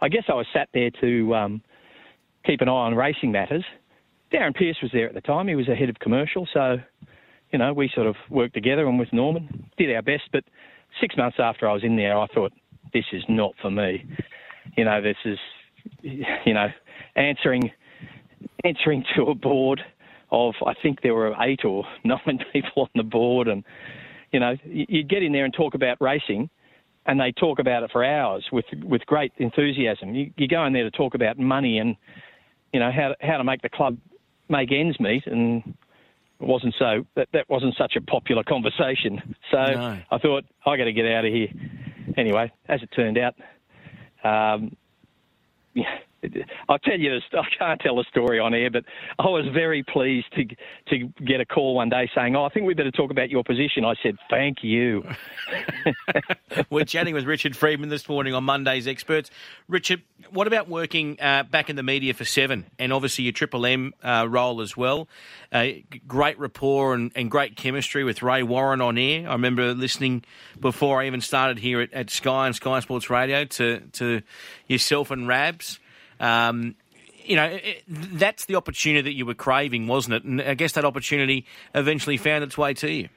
I 0.00 0.08
guess 0.08 0.24
I 0.28 0.34
was 0.34 0.46
sat 0.52 0.68
there 0.72 0.90
to 1.00 1.34
um, 1.34 1.62
keep 2.46 2.60
an 2.60 2.68
eye 2.68 2.72
on 2.72 2.94
racing 2.94 3.32
matters. 3.32 3.64
Darren 4.32 4.54
Pierce 4.54 4.76
was 4.82 4.90
there 4.92 5.08
at 5.08 5.14
the 5.14 5.20
time; 5.22 5.48
he 5.48 5.56
was 5.56 5.68
a 5.68 5.74
head 5.74 5.88
of 5.88 5.98
commercial, 5.98 6.46
so 6.52 6.76
you 7.52 7.58
know 7.58 7.72
we 7.72 7.90
sort 7.94 8.06
of 8.06 8.16
worked 8.30 8.54
together, 8.54 8.86
and 8.86 8.98
with 8.98 9.12
Norman 9.12 9.70
did 9.76 9.94
our 9.94 10.02
best. 10.02 10.24
But 10.32 10.44
six 11.00 11.16
months 11.16 11.38
after 11.40 11.68
I 11.68 11.72
was 11.72 11.84
in 11.84 11.96
there, 11.96 12.16
I 12.18 12.26
thought 12.28 12.52
this 12.92 13.04
is 13.12 13.22
not 13.28 13.52
for 13.60 13.70
me. 13.70 14.04
You 14.76 14.84
know, 14.84 15.00
this 15.02 15.16
is 15.24 15.38
you 16.02 16.54
know 16.54 16.68
answering 17.16 17.70
answering 18.64 19.04
to 19.16 19.22
a 19.24 19.34
board 19.34 19.80
of 20.30 20.54
I 20.66 20.74
think 20.82 21.00
there 21.02 21.14
were 21.14 21.34
eight 21.40 21.64
or 21.64 21.84
nine 22.04 22.38
people 22.52 22.82
on 22.82 22.88
the 22.94 23.02
board, 23.02 23.48
and 23.48 23.64
you 24.32 24.40
know 24.40 24.56
you- 24.64 24.86
you'd 24.88 25.08
get 25.08 25.22
in 25.22 25.32
there 25.32 25.44
and 25.44 25.54
talk 25.54 25.74
about 25.74 26.00
racing, 26.00 26.50
and 27.06 27.18
they 27.20 27.32
talk 27.32 27.58
about 27.58 27.82
it 27.82 27.90
for 27.90 28.04
hours 28.04 28.46
with 28.52 28.66
with 28.82 29.04
great 29.06 29.32
enthusiasm. 29.38 30.14
You, 30.14 30.30
you 30.36 30.48
go 30.48 30.64
in 30.66 30.72
there 30.72 30.84
to 30.84 30.90
talk 30.90 31.14
about 31.14 31.38
money 31.38 31.78
and 31.78 31.96
you 32.72 32.80
know 32.80 32.90
how 32.92 33.14
how 33.20 33.38
to 33.38 33.44
make 33.44 33.62
the 33.62 33.68
club 33.70 33.96
make 34.50 34.72
ends 34.72 34.98
meet, 35.00 35.26
and 35.26 35.74
it 36.40 36.46
wasn't 36.46 36.74
so 36.78 37.04
that 37.16 37.28
that 37.32 37.48
wasn't 37.48 37.74
such 37.76 37.96
a 37.96 38.00
popular 38.00 38.42
conversation. 38.44 39.34
So 39.50 39.56
No. 39.56 39.98
I 40.10 40.18
thought 40.18 40.44
I 40.66 40.76
got 40.76 40.84
to 40.84 40.92
get 40.92 41.06
out 41.06 41.24
of 41.24 41.32
here. 41.32 41.48
Anyway, 42.16 42.50
as 42.68 42.82
it 42.82 42.90
turned 42.94 43.18
out. 43.18 43.34
Um, 44.24 44.76
yeah, 45.74 45.98
I'll 46.68 46.78
tell 46.78 46.98
you. 46.98 47.18
I 47.32 47.42
can't 47.58 47.80
tell 47.80 47.98
a 48.00 48.04
story 48.04 48.38
on 48.38 48.54
air, 48.54 48.70
but 48.70 48.84
I 49.18 49.26
was 49.26 49.46
very 49.52 49.82
pleased 49.82 50.26
to 50.34 50.44
to 50.90 51.08
get 51.24 51.40
a 51.40 51.46
call 51.46 51.74
one 51.74 51.88
day 51.88 52.10
saying, 52.14 52.36
"Oh, 52.36 52.44
I 52.44 52.48
think 52.48 52.66
we 52.66 52.74
better 52.74 52.90
talk 52.90 53.10
about 53.10 53.30
your 53.30 53.44
position." 53.44 53.84
I 53.84 53.94
said, 54.02 54.16
"Thank 54.30 54.58
you." 54.62 55.04
We're 56.70 56.84
chatting 56.84 57.14
with 57.14 57.24
Richard 57.24 57.56
Freedman 57.56 57.88
this 57.88 58.08
morning 58.08 58.34
on 58.34 58.44
Monday's 58.44 58.86
Experts. 58.86 59.30
Richard, 59.68 60.02
what 60.30 60.46
about 60.46 60.68
working 60.68 61.18
uh, 61.20 61.44
back 61.44 61.70
in 61.70 61.76
the 61.76 61.82
media 61.82 62.14
for 62.14 62.24
Seven 62.24 62.66
and 62.78 62.92
obviously 62.92 63.24
your 63.24 63.32
Triple 63.32 63.66
M 63.66 63.94
uh, 64.02 64.26
role 64.28 64.60
as 64.60 64.76
well? 64.76 65.08
Uh, 65.52 65.68
great 66.06 66.38
rapport 66.38 66.94
and, 66.94 67.10
and 67.14 67.30
great 67.30 67.56
chemistry 67.56 68.04
with 68.04 68.22
Ray 68.22 68.42
Warren 68.42 68.80
on 68.80 68.98
air. 68.98 69.28
I 69.28 69.32
remember 69.32 69.74
listening 69.74 70.24
before 70.60 71.00
I 71.00 71.06
even 71.06 71.20
started 71.20 71.58
here 71.58 71.80
at, 71.80 71.92
at 71.92 72.10
Sky 72.10 72.46
and 72.46 72.54
Sky 72.54 72.80
Sports 72.80 73.08
Radio 73.08 73.44
to, 73.44 73.80
to 73.92 74.22
yourself 74.66 75.10
and 75.10 75.26
Rabs. 75.26 75.78
Um, 76.20 76.74
you 77.24 77.36
know, 77.36 77.44
it, 77.44 77.84
that's 77.86 78.46
the 78.46 78.56
opportunity 78.56 79.02
that 79.02 79.14
you 79.14 79.26
were 79.26 79.34
craving, 79.34 79.86
wasn't 79.86 80.14
it? 80.14 80.24
And 80.24 80.40
I 80.40 80.54
guess 80.54 80.72
that 80.72 80.84
opportunity 80.84 81.44
eventually 81.74 82.16
found 82.16 82.42
its 82.42 82.56
way 82.56 82.74
to 82.74 82.90
you. 82.90 83.08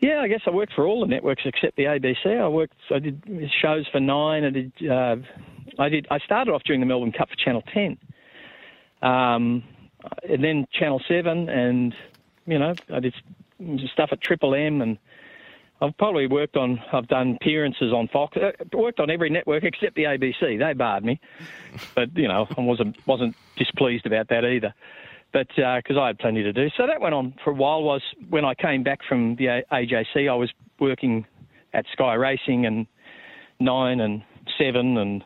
Yeah, 0.00 0.20
I 0.20 0.28
guess 0.28 0.40
I 0.46 0.50
worked 0.50 0.74
for 0.74 0.86
all 0.86 1.00
the 1.00 1.06
networks 1.06 1.42
except 1.44 1.76
the 1.76 1.84
ABC. 1.84 2.40
I 2.40 2.48
worked, 2.48 2.76
I 2.94 3.00
did 3.00 3.22
shows 3.60 3.86
for 3.90 4.00
Nine. 4.00 4.44
I 4.44 4.50
did, 4.50 4.72
uh, 4.88 5.16
I 5.78 5.88
did. 5.88 6.06
I 6.10 6.18
started 6.18 6.52
off 6.52 6.62
during 6.64 6.80
the 6.80 6.86
Melbourne 6.86 7.12
Cup 7.12 7.28
for 7.28 7.36
Channel 7.36 7.62
Ten, 7.74 7.98
um, 9.02 9.64
and 10.28 10.42
then 10.42 10.66
Channel 10.72 11.02
Seven, 11.08 11.48
and 11.48 11.94
you 12.46 12.58
know, 12.58 12.74
I 12.92 13.00
did 13.00 13.14
stuff 13.92 14.10
at 14.12 14.20
Triple 14.20 14.54
M, 14.54 14.80
and 14.82 14.98
I've 15.80 15.96
probably 15.96 16.26
worked 16.26 16.56
on. 16.56 16.80
I've 16.92 17.06
done 17.08 17.38
appearances 17.40 17.92
on 17.92 18.08
Fox. 18.08 18.36
Uh, 18.36 18.50
worked 18.72 18.98
on 18.98 19.10
every 19.10 19.30
network 19.30 19.62
except 19.62 19.94
the 19.94 20.04
ABC. 20.04 20.58
They 20.58 20.72
barred 20.72 21.04
me, 21.04 21.20
but 21.94 22.16
you 22.16 22.28
know, 22.28 22.46
I 22.56 22.60
wasn't 22.60 22.96
wasn't 23.06 23.36
displeased 23.56 24.06
about 24.06 24.28
that 24.28 24.44
either 24.44 24.74
but 25.32 25.48
because 25.48 25.96
I 25.96 26.06
had 26.06 26.18
plenty 26.18 26.42
to 26.42 26.52
do. 26.52 26.68
So 26.76 26.86
that 26.86 27.00
went 27.00 27.14
on 27.14 27.34
for 27.44 27.50
a 27.50 27.54
while. 27.54 27.82
Was 27.82 28.02
when 28.28 28.44
I 28.44 28.54
came 28.54 28.82
back 28.82 29.00
from 29.08 29.36
the 29.36 29.62
AJC, 29.70 30.30
I 30.30 30.34
was 30.34 30.50
working 30.78 31.26
at 31.74 31.84
Sky 31.92 32.14
Racing 32.14 32.66
and 32.66 32.86
nine 33.60 34.00
and 34.00 34.22
seven, 34.58 34.96
and 34.96 35.24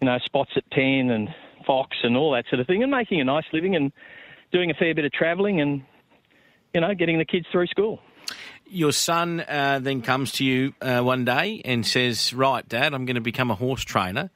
you 0.00 0.06
know 0.06 0.18
spots 0.24 0.52
at 0.56 0.70
ten 0.70 1.10
and 1.10 1.28
Fox 1.66 1.96
and 2.02 2.16
all 2.16 2.32
that 2.32 2.44
sort 2.48 2.60
of 2.60 2.66
thing, 2.66 2.82
and 2.82 2.90
making 2.90 3.20
a 3.20 3.24
nice 3.24 3.46
living 3.52 3.74
and 3.76 3.92
doing 4.52 4.70
a 4.70 4.74
fair 4.74 4.94
bit 4.94 5.04
of 5.04 5.12
travelling 5.12 5.60
and 5.60 5.82
you 6.74 6.80
know 6.80 6.94
getting 6.94 7.18
the 7.18 7.24
kids 7.24 7.46
through 7.50 7.66
school. 7.66 8.00
Your 8.70 8.92
son 8.92 9.40
uh, 9.40 9.78
then 9.82 10.02
comes 10.02 10.32
to 10.32 10.44
you 10.44 10.74
uh, 10.80 11.00
one 11.00 11.24
day 11.24 11.62
and 11.64 11.86
says, 11.86 12.32
"Right, 12.32 12.68
Dad, 12.68 12.94
I'm 12.94 13.06
going 13.06 13.14
to 13.16 13.20
become 13.20 13.50
a 13.50 13.54
horse 13.54 13.82
trainer." 13.82 14.30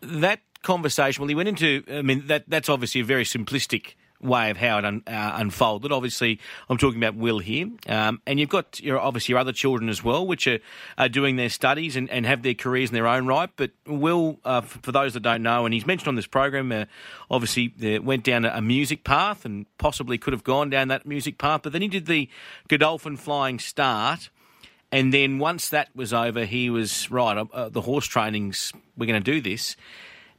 That 0.00 0.40
conversation, 0.62 1.22
well, 1.22 1.28
he 1.28 1.34
went 1.34 1.48
into. 1.48 1.84
I 1.90 2.02
mean, 2.02 2.26
that 2.26 2.44
that's 2.48 2.68
obviously 2.68 3.00
a 3.00 3.04
very 3.04 3.24
simplistic 3.24 3.94
way 4.24 4.50
of 4.50 4.56
how 4.56 4.78
it 4.78 4.84
un, 4.84 5.02
uh, 5.06 5.32
unfolded. 5.36 5.92
Obviously, 5.92 6.40
I'm 6.68 6.78
talking 6.78 6.98
about 6.98 7.14
Will 7.14 7.38
here, 7.38 7.68
um, 7.88 8.20
and 8.26 8.40
you've 8.40 8.48
got 8.48 8.80
your 8.80 8.98
obviously 8.98 9.32
your 9.32 9.38
other 9.38 9.52
children 9.52 9.88
as 9.88 10.02
well, 10.02 10.26
which 10.26 10.46
are, 10.46 10.58
are 10.98 11.08
doing 11.08 11.36
their 11.36 11.48
studies 11.48 11.94
and, 11.96 12.10
and 12.10 12.26
have 12.26 12.42
their 12.42 12.54
careers 12.54 12.90
in 12.90 12.94
their 12.94 13.06
own 13.06 13.26
right. 13.26 13.50
But 13.56 13.72
Will, 13.86 14.40
uh, 14.44 14.62
for 14.62 14.90
those 14.92 15.14
that 15.14 15.20
don't 15.20 15.42
know, 15.42 15.64
and 15.64 15.74
he's 15.74 15.86
mentioned 15.86 16.08
on 16.08 16.16
this 16.16 16.26
program, 16.26 16.72
uh, 16.72 16.86
obviously 17.30 17.72
uh, 17.96 18.02
went 18.02 18.24
down 18.24 18.44
a, 18.44 18.52
a 18.54 18.62
music 18.62 19.04
path 19.04 19.44
and 19.44 19.66
possibly 19.78 20.18
could 20.18 20.32
have 20.32 20.44
gone 20.44 20.70
down 20.70 20.88
that 20.88 21.06
music 21.06 21.38
path, 21.38 21.60
but 21.62 21.72
then 21.72 21.82
he 21.82 21.88
did 21.88 22.06
the 22.06 22.28
Godolphin 22.68 23.16
Flying 23.16 23.58
Start. 23.58 24.30
And 24.90 25.12
then 25.12 25.40
once 25.40 25.70
that 25.70 25.88
was 25.96 26.12
over, 26.12 26.44
he 26.44 26.70
was 26.70 27.10
right. 27.10 27.36
Uh, 27.36 27.46
uh, 27.52 27.68
the 27.68 27.80
horse 27.80 28.06
trainings, 28.06 28.72
we're 28.96 29.06
going 29.06 29.20
to 29.20 29.32
do 29.32 29.40
this. 29.40 29.76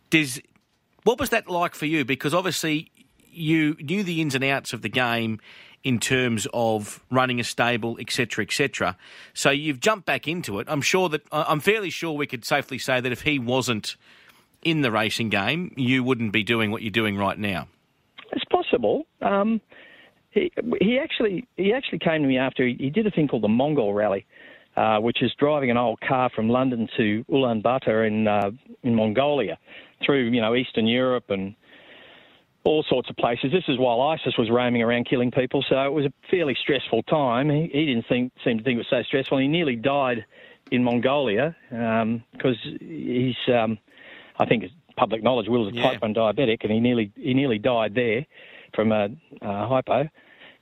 Does 0.10 0.40
what 1.04 1.20
was 1.20 1.30
that 1.30 1.48
like 1.48 1.76
for 1.76 1.86
you? 1.86 2.04
Because 2.04 2.34
obviously 2.34 2.92
you 3.36 3.76
knew 3.80 4.04
the 4.04 4.22
ins 4.22 4.36
and 4.36 4.44
outs 4.44 4.74
of 4.74 4.82
the 4.82 4.90
game 4.90 5.40
in 5.84 6.00
terms 6.00 6.48
of 6.52 7.04
running 7.12 7.40
a 7.40 7.44
stable, 7.44 7.98
etc., 8.00 8.44
etc. 8.44 8.98
So 9.34 9.52
you've 9.52 9.80
jumped 9.80 10.08
back 10.08 10.28
into 10.28 10.60
it. 10.60 10.68
I'm 10.68 10.82
sure 10.82 11.10
that 11.10 11.22
I'm 11.32 11.60
fairly 11.60 11.92
sure 11.92 12.12
we 12.14 12.26
could 12.26 12.44
safely 12.44 12.80
say 12.80 13.00
that 13.00 13.12
if 13.12 13.22
he 13.22 13.38
wasn't 13.38 13.96
in 14.64 14.82
the 14.82 14.92
racing 14.92 15.30
game, 15.30 15.72
you 15.78 16.04
wouldn't 16.04 16.34
be 16.34 16.44
doing 16.44 16.72
what 16.72 16.82
you're 16.82 16.90
doing 16.90 17.18
right 17.18 17.38
now. 17.38 17.68
It's 18.32 18.44
possible. 18.46 19.06
Um, 19.22 19.62
he, 20.32 20.52
he 20.82 21.00
actually 21.00 21.48
he 21.56 21.72
actually 21.72 22.00
came 22.00 22.24
to 22.24 22.28
me 22.28 22.38
after 22.38 22.66
he, 22.66 22.76
he 22.80 22.90
did 22.90 23.06
a 23.06 23.12
thing 23.12 23.28
called 23.28 23.44
the 23.44 23.48
Mongol 23.48 23.94
Rally, 23.94 24.26
uh, 24.76 24.98
which 24.98 25.22
is 25.22 25.32
driving 25.40 25.70
an 25.70 25.78
old 25.78 26.00
car 26.02 26.32
from 26.36 26.50
London 26.50 26.90
to 26.98 27.24
Ulaanbaatar 27.30 28.08
in 28.08 28.28
uh, 28.28 28.50
in 28.84 28.96
Mongolia, 28.96 29.58
through 30.04 30.30
you 30.30 30.42
know 30.42 30.56
Eastern 30.56 30.88
Europe 30.88 31.26
and 31.30 31.56
all 32.66 32.84
sorts 32.90 33.10
of 33.10 33.16
places. 33.16 33.52
This 33.52 33.64
is 33.68 33.78
while 33.78 34.02
ISIS 34.02 34.38
was 34.38 34.50
roaming 34.50 34.82
around 34.82 35.06
killing 35.08 35.32
people, 35.32 35.64
so 35.70 35.80
it 35.86 35.94
was 35.94 36.06
a 36.06 36.14
fairly 36.30 36.56
stressful 36.60 37.04
time. 37.04 37.50
He, 37.50 37.70
he 37.72 37.86
didn't 37.86 38.06
think, 38.10 38.34
seem 38.44 38.58
to 38.58 38.64
think 38.64 38.76
it 38.76 38.80
was 38.80 38.88
so 38.90 39.04
stressful. 39.04 39.38
He 39.38 39.48
nearly 39.48 39.76
died 39.76 40.26
in 40.72 40.84
Mongolia 40.84 41.56
because 41.70 42.58
he's, 42.80 43.36
um, 43.54 43.78
I 44.40 44.46
think, 44.46 44.64
it's 44.64 44.74
public 44.98 45.22
knowledge. 45.24 45.48
Will 45.48 45.68
is 45.68 45.74
a 45.74 45.78
Yeah. 45.78 45.92
type 45.92 46.02
1 46.02 46.14
diabetic, 46.16 46.64
and 46.64 46.72
he 46.72 46.80
nearly 46.80 47.12
he 47.16 47.34
nearly 47.34 47.60
died 47.60 47.94
there 47.94 48.26
from 48.74 48.92
a, 48.92 49.10
a 49.42 49.68
hypo. 49.68 50.10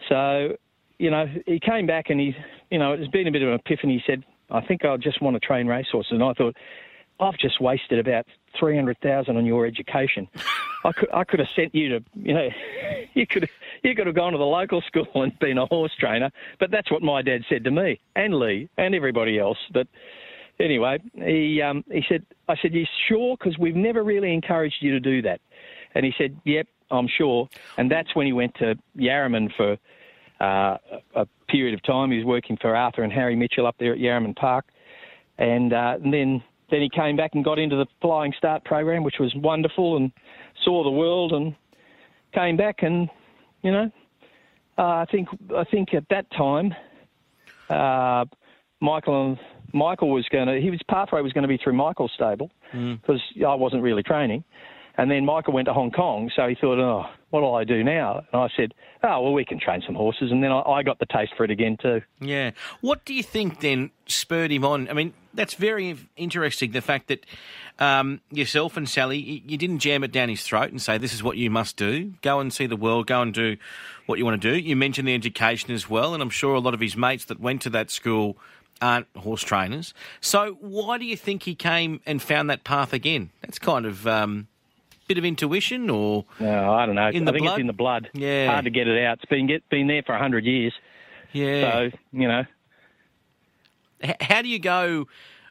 So, 0.09 0.57
you 0.99 1.09
know, 1.09 1.25
he 1.45 1.59
came 1.59 1.87
back 1.87 2.09
and 2.09 2.19
he, 2.19 2.35
you 2.69 2.79
know, 2.79 2.93
it's 2.93 3.07
been 3.07 3.27
a 3.27 3.31
bit 3.31 3.41
of 3.43 3.47
an 3.47 3.55
epiphany. 3.55 3.93
He 3.93 4.03
said, 4.05 4.23
"I 4.51 4.59
think 4.61 4.83
I'll 4.83 4.97
just 4.97 5.21
want 5.21 5.35
to 5.35 5.39
train 5.39 5.67
racehorses," 5.67 6.11
and 6.11 6.23
I 6.23 6.33
thought. 6.33 6.55
I've 7.19 7.37
just 7.37 7.61
wasted 7.61 7.99
about 7.99 8.25
three 8.57 8.75
hundred 8.75 8.99
thousand 9.01 9.37
on 9.37 9.45
your 9.45 9.65
education. 9.65 10.27
I 10.83 10.91
could 10.91 11.09
I 11.13 11.23
could 11.23 11.39
have 11.39 11.49
sent 11.55 11.73
you 11.73 11.89
to 11.89 12.05
you 12.15 12.33
know 12.33 12.49
you 13.13 13.27
could 13.27 13.49
you 13.83 13.95
could 13.95 14.07
have 14.07 14.15
gone 14.15 14.33
to 14.33 14.37
the 14.37 14.43
local 14.43 14.81
school 14.81 15.07
and 15.15 15.37
been 15.39 15.57
a 15.57 15.65
horse 15.65 15.93
trainer. 15.99 16.31
But 16.59 16.71
that's 16.71 16.91
what 16.91 17.01
my 17.01 17.21
dad 17.21 17.43
said 17.49 17.63
to 17.65 17.71
me 17.71 17.99
and 18.15 18.35
Lee 18.35 18.69
and 18.77 18.95
everybody 18.95 19.39
else. 19.39 19.57
But 19.71 19.87
anyway, 20.59 20.99
he 21.15 21.61
um, 21.61 21.83
he 21.91 22.03
said 22.07 22.25
I 22.47 22.55
said 22.61 22.73
you 22.73 22.85
sure 23.07 23.37
because 23.37 23.57
we've 23.57 23.75
never 23.75 24.03
really 24.03 24.33
encouraged 24.33 24.77
you 24.81 24.91
to 24.91 24.99
do 24.99 25.21
that. 25.23 25.41
And 25.95 26.05
he 26.05 26.13
said, 26.17 26.39
"Yep, 26.45 26.67
I'm 26.91 27.07
sure." 27.07 27.49
And 27.77 27.89
that's 27.89 28.15
when 28.15 28.25
he 28.25 28.33
went 28.33 28.55
to 28.55 28.75
Yarraman 28.97 29.53
for 29.55 29.77
uh, 30.43 30.77
a 31.15 31.25
period 31.47 31.73
of 31.73 31.83
time. 31.83 32.11
He 32.11 32.17
was 32.17 32.25
working 32.25 32.57
for 32.57 32.75
Arthur 32.75 33.03
and 33.03 33.13
Harry 33.13 33.35
Mitchell 33.35 33.65
up 33.65 33.75
there 33.79 33.93
at 33.93 33.99
Yarraman 33.99 34.35
Park, 34.35 34.65
and, 35.37 35.73
uh, 35.73 35.97
and 36.03 36.13
then 36.13 36.43
then 36.69 36.81
he 36.81 36.89
came 36.89 37.15
back 37.15 37.31
and 37.33 37.43
got 37.43 37.59
into 37.59 37.75
the 37.75 37.85
Flying 38.01 38.33
Start 38.37 38.63
program, 38.63 39.03
which 39.03 39.19
was 39.19 39.33
wonderful, 39.35 39.97
and 39.97 40.11
saw 40.63 40.83
the 40.83 40.91
world, 40.91 41.33
and 41.33 41.55
came 42.33 42.57
back, 42.57 42.83
and 42.83 43.09
you 43.61 43.71
know, 43.71 43.91
uh, 44.77 44.81
I 44.81 45.05
think 45.11 45.29
I 45.55 45.63
think 45.65 45.93
at 45.93 46.03
that 46.09 46.29
time, 46.31 46.73
uh, 47.69 48.25
Michael 48.79 49.27
and 49.27 49.39
Michael 49.73 50.11
was 50.11 50.25
going 50.31 50.47
to, 50.47 50.61
his 50.61 50.81
pathway 50.89 51.21
was 51.21 51.33
going 51.33 51.43
to 51.43 51.47
be 51.47 51.57
through 51.57 51.73
Michael's 51.73 52.11
stable 52.13 52.51
because 53.01 53.21
I 53.45 53.55
wasn't 53.55 53.81
really 53.81 54.03
training. 54.03 54.43
And 54.97 55.09
then 55.09 55.25
Michael 55.25 55.53
went 55.53 55.65
to 55.67 55.73
Hong 55.73 55.89
Kong, 55.89 56.29
so 56.35 56.47
he 56.47 56.55
thought, 56.55 56.79
oh, 56.79 57.05
what 57.33 57.39
do 57.39 57.47
I 57.47 57.63
do 57.63 57.83
now? 57.83 58.23
And 58.31 58.41
I 58.43 58.47
said, 58.55 58.75
oh, 59.01 59.23
well, 59.23 59.33
we 59.33 59.43
can 59.43 59.59
train 59.59 59.81
some 59.83 59.95
horses. 59.95 60.31
And 60.31 60.43
then 60.43 60.51
I, 60.51 60.61
I 60.61 60.83
got 60.83 60.99
the 60.99 61.07
taste 61.07 61.33
for 61.35 61.43
it 61.43 61.49
again, 61.49 61.77
too. 61.81 62.03
Yeah. 62.21 62.51
What 62.81 63.05
do 63.05 63.13
you 63.15 63.23
think 63.23 63.59
then 63.59 63.89
spurred 64.05 64.51
him 64.51 64.63
on? 64.63 64.87
I 64.87 64.93
mean, 64.93 65.15
that's 65.33 65.55
very 65.55 65.97
interesting. 66.15 66.73
The 66.73 66.81
fact 66.81 67.07
that 67.07 67.25
um, 67.79 68.21
yourself 68.29 68.77
and 68.77 68.87
Sally, 68.87 69.17
you, 69.17 69.41
you 69.47 69.57
didn't 69.57 69.79
jam 69.79 70.03
it 70.03 70.11
down 70.11 70.29
his 70.29 70.43
throat 70.43 70.69
and 70.69 70.79
say, 70.79 70.99
this 70.99 71.11
is 71.11 71.23
what 71.23 71.37
you 71.37 71.49
must 71.49 71.75
do. 71.75 72.13
Go 72.21 72.39
and 72.39 72.53
see 72.53 72.67
the 72.67 72.75
world. 72.75 73.07
Go 73.07 73.23
and 73.23 73.33
do 73.33 73.57
what 74.05 74.19
you 74.19 74.25
want 74.25 74.39
to 74.39 74.51
do. 74.51 74.55
You 74.55 74.75
mentioned 74.75 75.07
the 75.07 75.15
education 75.15 75.73
as 75.73 75.89
well. 75.89 76.13
And 76.13 76.21
I'm 76.21 76.29
sure 76.29 76.53
a 76.53 76.59
lot 76.59 76.75
of 76.75 76.81
his 76.81 76.95
mates 76.95 77.25
that 77.25 77.39
went 77.39 77.63
to 77.63 77.71
that 77.71 77.89
school 77.89 78.37
aren't 78.79 79.07
horse 79.17 79.41
trainers. 79.41 79.95
So 80.21 80.57
why 80.59 80.99
do 80.99 81.05
you 81.05 81.17
think 81.17 81.43
he 81.43 81.55
came 81.55 81.99
and 82.05 82.21
found 82.21 82.51
that 82.51 82.63
path 82.63 82.93
again? 82.93 83.31
That's 83.41 83.57
kind 83.57 83.87
of 83.87 84.05
um, 84.05 84.49
bit 85.07 85.17
of 85.17 85.25
intuition 85.25 85.89
or 85.89 86.25
No, 86.39 86.73
I 86.73 86.85
don't 86.85 86.95
know. 86.95 87.09
In 87.09 87.23
I 87.23 87.25
the 87.25 87.31
think 87.33 87.43
blood? 87.43 87.53
it's 87.53 87.61
in 87.61 87.67
the 87.67 87.73
blood. 87.73 88.09
Yeah. 88.13 88.47
Hard 88.51 88.65
to 88.65 88.71
get 88.71 88.87
it 88.87 89.03
out. 89.05 89.17
It's 89.21 89.25
been 89.29 89.47
get, 89.47 89.67
been 89.69 89.87
there 89.87 90.03
for 90.03 90.13
100 90.13 90.45
years. 90.45 90.73
yeah. 91.31 91.71
So, 91.71 91.97
you 92.11 92.27
know, 92.27 92.43
H- 94.01 94.15
how 94.21 94.41
do 94.41 94.47
you 94.47 94.59
go 94.59 95.07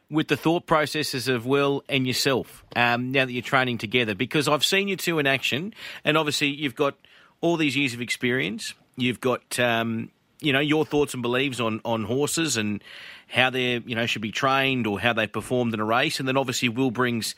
with 0.09 0.27
the 0.27 0.37
thought 0.37 0.65
processes 0.67 1.27
of 1.27 1.45
Will 1.45 1.83
and 1.89 2.05
yourself 2.05 2.63
um, 2.75 3.11
now 3.11 3.25
that 3.25 3.31
you're 3.31 3.41
training 3.41 3.77
together? 3.79 4.15
Because 4.15 4.47
I've 4.47 4.65
seen 4.65 4.87
you 4.87 4.95
two 4.95 5.19
in 5.19 5.27
action, 5.27 5.73
and 6.03 6.17
obviously 6.17 6.47
you've 6.49 6.75
got 6.75 6.95
all 7.41 7.57
these 7.57 7.75
years 7.75 7.93
of 7.93 8.01
experience. 8.01 8.73
You've 8.95 9.19
got 9.21 9.59
um, 9.59 10.11
you 10.39 10.53
know 10.53 10.59
your 10.59 10.85
thoughts 10.85 11.13
and 11.13 11.23
beliefs 11.23 11.59
on 11.59 11.81
on 11.83 12.03
horses 12.03 12.57
and 12.57 12.83
how 13.27 13.49
they 13.49 13.77
you 13.79 13.95
know 13.95 14.05
should 14.05 14.21
be 14.21 14.31
trained 14.31 14.85
or 14.85 14.99
how 14.99 15.13
they 15.13 15.25
performed 15.25 15.73
in 15.73 15.79
a 15.79 15.85
race, 15.85 16.19
and 16.19 16.27
then 16.27 16.37
obviously 16.37 16.69
Will 16.69 16.91
brings 16.91 17.33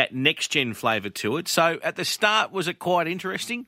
that 0.00 0.14
next 0.14 0.48
gen 0.52 0.72
flavour 0.72 1.10
to 1.10 1.36
it. 1.36 1.46
So 1.46 1.78
at 1.82 1.96
the 1.96 2.06
start, 2.06 2.52
was 2.52 2.68
it 2.68 2.78
quite 2.78 3.06
interesting? 3.06 3.66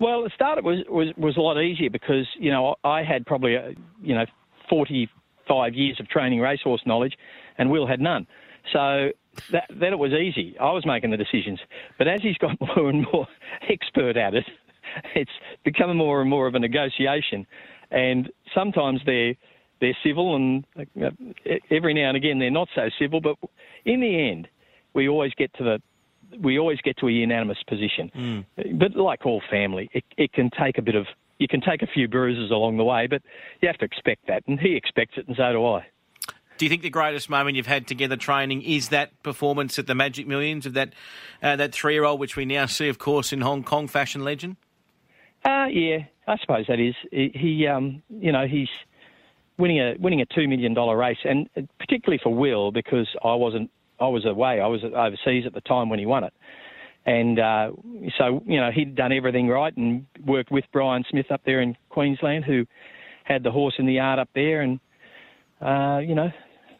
Well, 0.00 0.22
the 0.24 0.30
start 0.34 0.56
it 0.56 0.64
was, 0.64 0.78
was 0.88 1.08
was 1.18 1.36
a 1.36 1.40
lot 1.40 1.60
easier 1.60 1.90
because 1.90 2.26
you 2.38 2.50
know 2.50 2.76
I 2.82 3.02
had 3.02 3.26
probably 3.26 3.54
uh, 3.56 3.72
you 4.02 4.14
know 4.14 4.24
forty 4.70 5.10
five 5.46 5.74
years 5.74 6.00
of 6.00 6.08
training 6.08 6.40
racehorse 6.40 6.80
knowledge, 6.86 7.12
and 7.58 7.70
Will 7.70 7.86
had 7.86 8.00
none. 8.00 8.26
So 8.72 9.10
that, 9.52 9.64
then 9.68 9.92
it 9.92 9.98
was 9.98 10.12
easy. 10.12 10.56
I 10.58 10.72
was 10.72 10.86
making 10.86 11.10
the 11.10 11.18
decisions, 11.18 11.60
but 11.98 12.08
as 12.08 12.22
he's 12.22 12.38
got 12.38 12.58
more 12.76 12.88
and 12.88 13.06
more 13.12 13.28
expert 13.68 14.16
at 14.16 14.32
it, 14.34 14.46
it's 15.14 15.30
becoming 15.62 15.98
more 15.98 16.22
and 16.22 16.30
more 16.30 16.46
of 16.46 16.54
a 16.54 16.58
negotiation. 16.58 17.46
And 17.90 18.30
sometimes 18.54 19.00
they're 19.04 19.34
they're 19.82 19.96
civil, 20.02 20.36
and 20.36 20.64
uh, 20.78 21.10
every 21.70 21.92
now 21.92 22.08
and 22.08 22.16
again 22.16 22.38
they're 22.38 22.50
not 22.50 22.68
so 22.74 22.88
civil. 22.98 23.20
But 23.20 23.36
in 23.84 24.00
the 24.00 24.30
end, 24.30 24.48
we 24.94 25.08
always 25.08 25.32
get 25.34 25.52
to 25.54 25.64
the 25.64 25.82
we 26.40 26.58
always 26.58 26.80
get 26.80 26.96
to 26.98 27.08
a 27.08 27.12
unanimous 27.12 27.62
position. 27.68 28.44
But 28.56 28.96
like 28.96 29.24
all 29.24 29.42
family, 29.50 29.88
it, 29.92 30.04
it 30.16 30.32
can 30.32 30.50
take 30.50 30.78
a 30.78 30.82
bit 30.82 30.94
of 30.94 31.06
you 31.38 31.48
can 31.48 31.60
take 31.60 31.82
a 31.82 31.86
few 31.86 32.08
bruises 32.08 32.50
along 32.50 32.76
the 32.76 32.84
way, 32.84 33.06
but 33.06 33.22
you 33.60 33.68
have 33.68 33.78
to 33.78 33.84
expect 33.84 34.26
that, 34.28 34.42
and 34.46 34.58
he 34.58 34.76
expects 34.76 35.14
it, 35.16 35.26
and 35.26 35.36
so 35.36 35.52
do 35.52 35.66
I. 35.66 35.86
Do 36.56 36.64
you 36.64 36.68
think 36.68 36.82
the 36.82 36.90
greatest 36.90 37.28
moment 37.28 37.56
you've 37.56 37.66
had 37.66 37.88
together 37.88 38.16
training 38.16 38.62
is 38.62 38.90
that 38.90 39.20
performance 39.24 39.76
at 39.78 39.88
the 39.88 39.94
Magic 39.94 40.28
Millions 40.28 40.66
of 40.66 40.74
that 40.74 40.92
uh, 41.42 41.56
that 41.56 41.72
three 41.72 41.94
year 41.94 42.04
old, 42.04 42.20
which 42.20 42.36
we 42.36 42.44
now 42.44 42.66
see, 42.66 42.88
of 42.88 42.98
course, 42.98 43.32
in 43.32 43.40
Hong 43.40 43.64
Kong 43.64 43.88
fashion 43.88 44.22
legend? 44.22 44.56
Uh, 45.44 45.66
yeah, 45.70 46.04
I 46.26 46.38
suppose 46.38 46.66
that 46.68 46.78
is. 46.78 46.94
He, 47.10 47.32
he 47.34 47.66
um, 47.66 48.02
you 48.08 48.30
know, 48.30 48.46
he's 48.46 48.68
winning 49.58 49.80
a 49.80 49.96
winning 49.98 50.20
a 50.20 50.26
two 50.26 50.46
million 50.46 50.74
dollar 50.74 50.96
race, 50.96 51.18
and 51.24 51.48
particularly 51.78 52.20
for 52.22 52.32
Will 52.32 52.70
because 52.70 53.08
I 53.24 53.34
wasn't, 53.34 53.70
I 54.00 54.08
was 54.08 54.24
away, 54.24 54.60
I 54.60 54.66
was 54.66 54.82
overseas 54.84 55.44
at 55.46 55.54
the 55.54 55.60
time 55.60 55.88
when 55.88 55.98
he 55.98 56.06
won 56.06 56.24
it, 56.24 56.32
and 57.06 57.38
uh, 57.38 57.70
so 58.18 58.42
you 58.46 58.60
know 58.60 58.70
he'd 58.70 58.94
done 58.94 59.12
everything 59.12 59.48
right 59.48 59.74
and 59.76 60.06
worked 60.26 60.50
with 60.50 60.64
Brian 60.72 61.04
Smith 61.10 61.30
up 61.30 61.42
there 61.44 61.60
in 61.60 61.76
Queensland, 61.88 62.44
who 62.44 62.66
had 63.24 63.42
the 63.42 63.50
horse 63.50 63.74
in 63.78 63.86
the 63.86 63.94
yard 63.94 64.18
up 64.18 64.28
there, 64.34 64.62
and 64.62 64.80
uh, 65.60 65.98
you 65.98 66.14
know. 66.14 66.30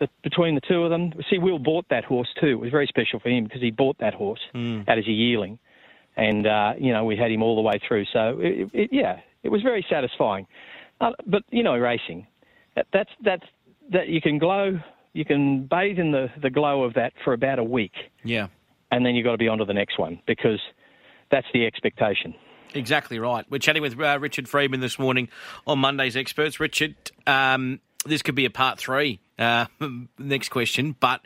The, 0.00 0.09
between 0.24 0.57
the 0.57 0.61
two 0.61 0.83
of 0.83 0.90
them, 0.90 1.12
see, 1.31 1.38
Will 1.38 1.61
bought 1.61 1.88
that 1.90 2.05
horse 2.05 2.27
too. 2.40 2.48
It 2.48 2.59
was 2.59 2.70
very 2.72 2.88
special 2.88 3.20
for 3.20 3.29
him 3.29 3.44
because 3.44 3.61
he 3.62 3.70
bought 3.70 3.96
that 4.00 4.12
horse 4.12 4.40
out 4.88 4.98
as 4.98 5.07
a 5.07 5.12
yearling 5.12 5.61
and 6.16 6.46
uh, 6.46 6.72
you 6.79 6.92
know 6.92 7.05
we 7.05 7.16
had 7.16 7.31
him 7.31 7.42
all 7.42 7.57
the 7.57 7.62
way 7.62 7.81
through. 7.87 8.05
So 8.12 8.38
it, 8.40 8.70
it, 8.72 8.90
yeah, 8.92 9.20
it 9.42 9.50
was 9.50 9.62
very 9.62 9.85
satisfying. 9.88 10.46
Uh, 11.00 11.11
but 11.27 11.42
you 11.50 11.62
know, 11.62 11.77
racing, 11.77 12.27
that, 12.77 12.87
that's 12.92 13.11
that's 13.22 13.44
that 13.92 14.09
you 14.09 14.20
can 14.20 14.38
glow, 14.38 14.81
you 15.14 15.24
can 15.24 15.64
bathe 15.66 15.98
in 15.98 16.11
the 16.12 16.29
the 16.42 16.50
glow 16.50 16.83
of 16.85 16.94
that 16.94 17.14
for 17.24 17.33
about 17.33 17.59
a 17.59 17.64
week, 17.64 17.92
Yeah. 18.22 18.48
and 18.90 19.07
then 19.07 19.14
you've 19.14 19.24
got 19.24 19.33
to 19.33 19.38
be 19.38 19.48
on 19.48 19.59
to 19.59 19.64
the 19.64 19.72
next 19.74 19.98
one 19.98 20.20
because 20.27 20.61
that's 21.31 21.46
the 21.55 21.64
expectation. 21.66 22.35
Exactly 22.74 23.18
right. 23.18 23.44
We're 23.48 23.59
chatting 23.59 23.83
with 23.83 23.98
uh, 23.98 24.18
Richard 24.20 24.48
Freedman 24.48 24.81
this 24.81 24.98
morning 24.98 25.29
on 25.66 25.79
Monday's 25.79 26.16
Experts. 26.16 26.59
Richard, 26.61 26.96
um, 27.27 27.81
this 28.05 28.20
could 28.20 28.35
be 28.35 28.44
a 28.44 28.50
part 28.50 28.79
three. 28.79 29.20
Uh, 29.38 29.66
next 30.18 30.48
question, 30.50 30.96
but 30.98 31.20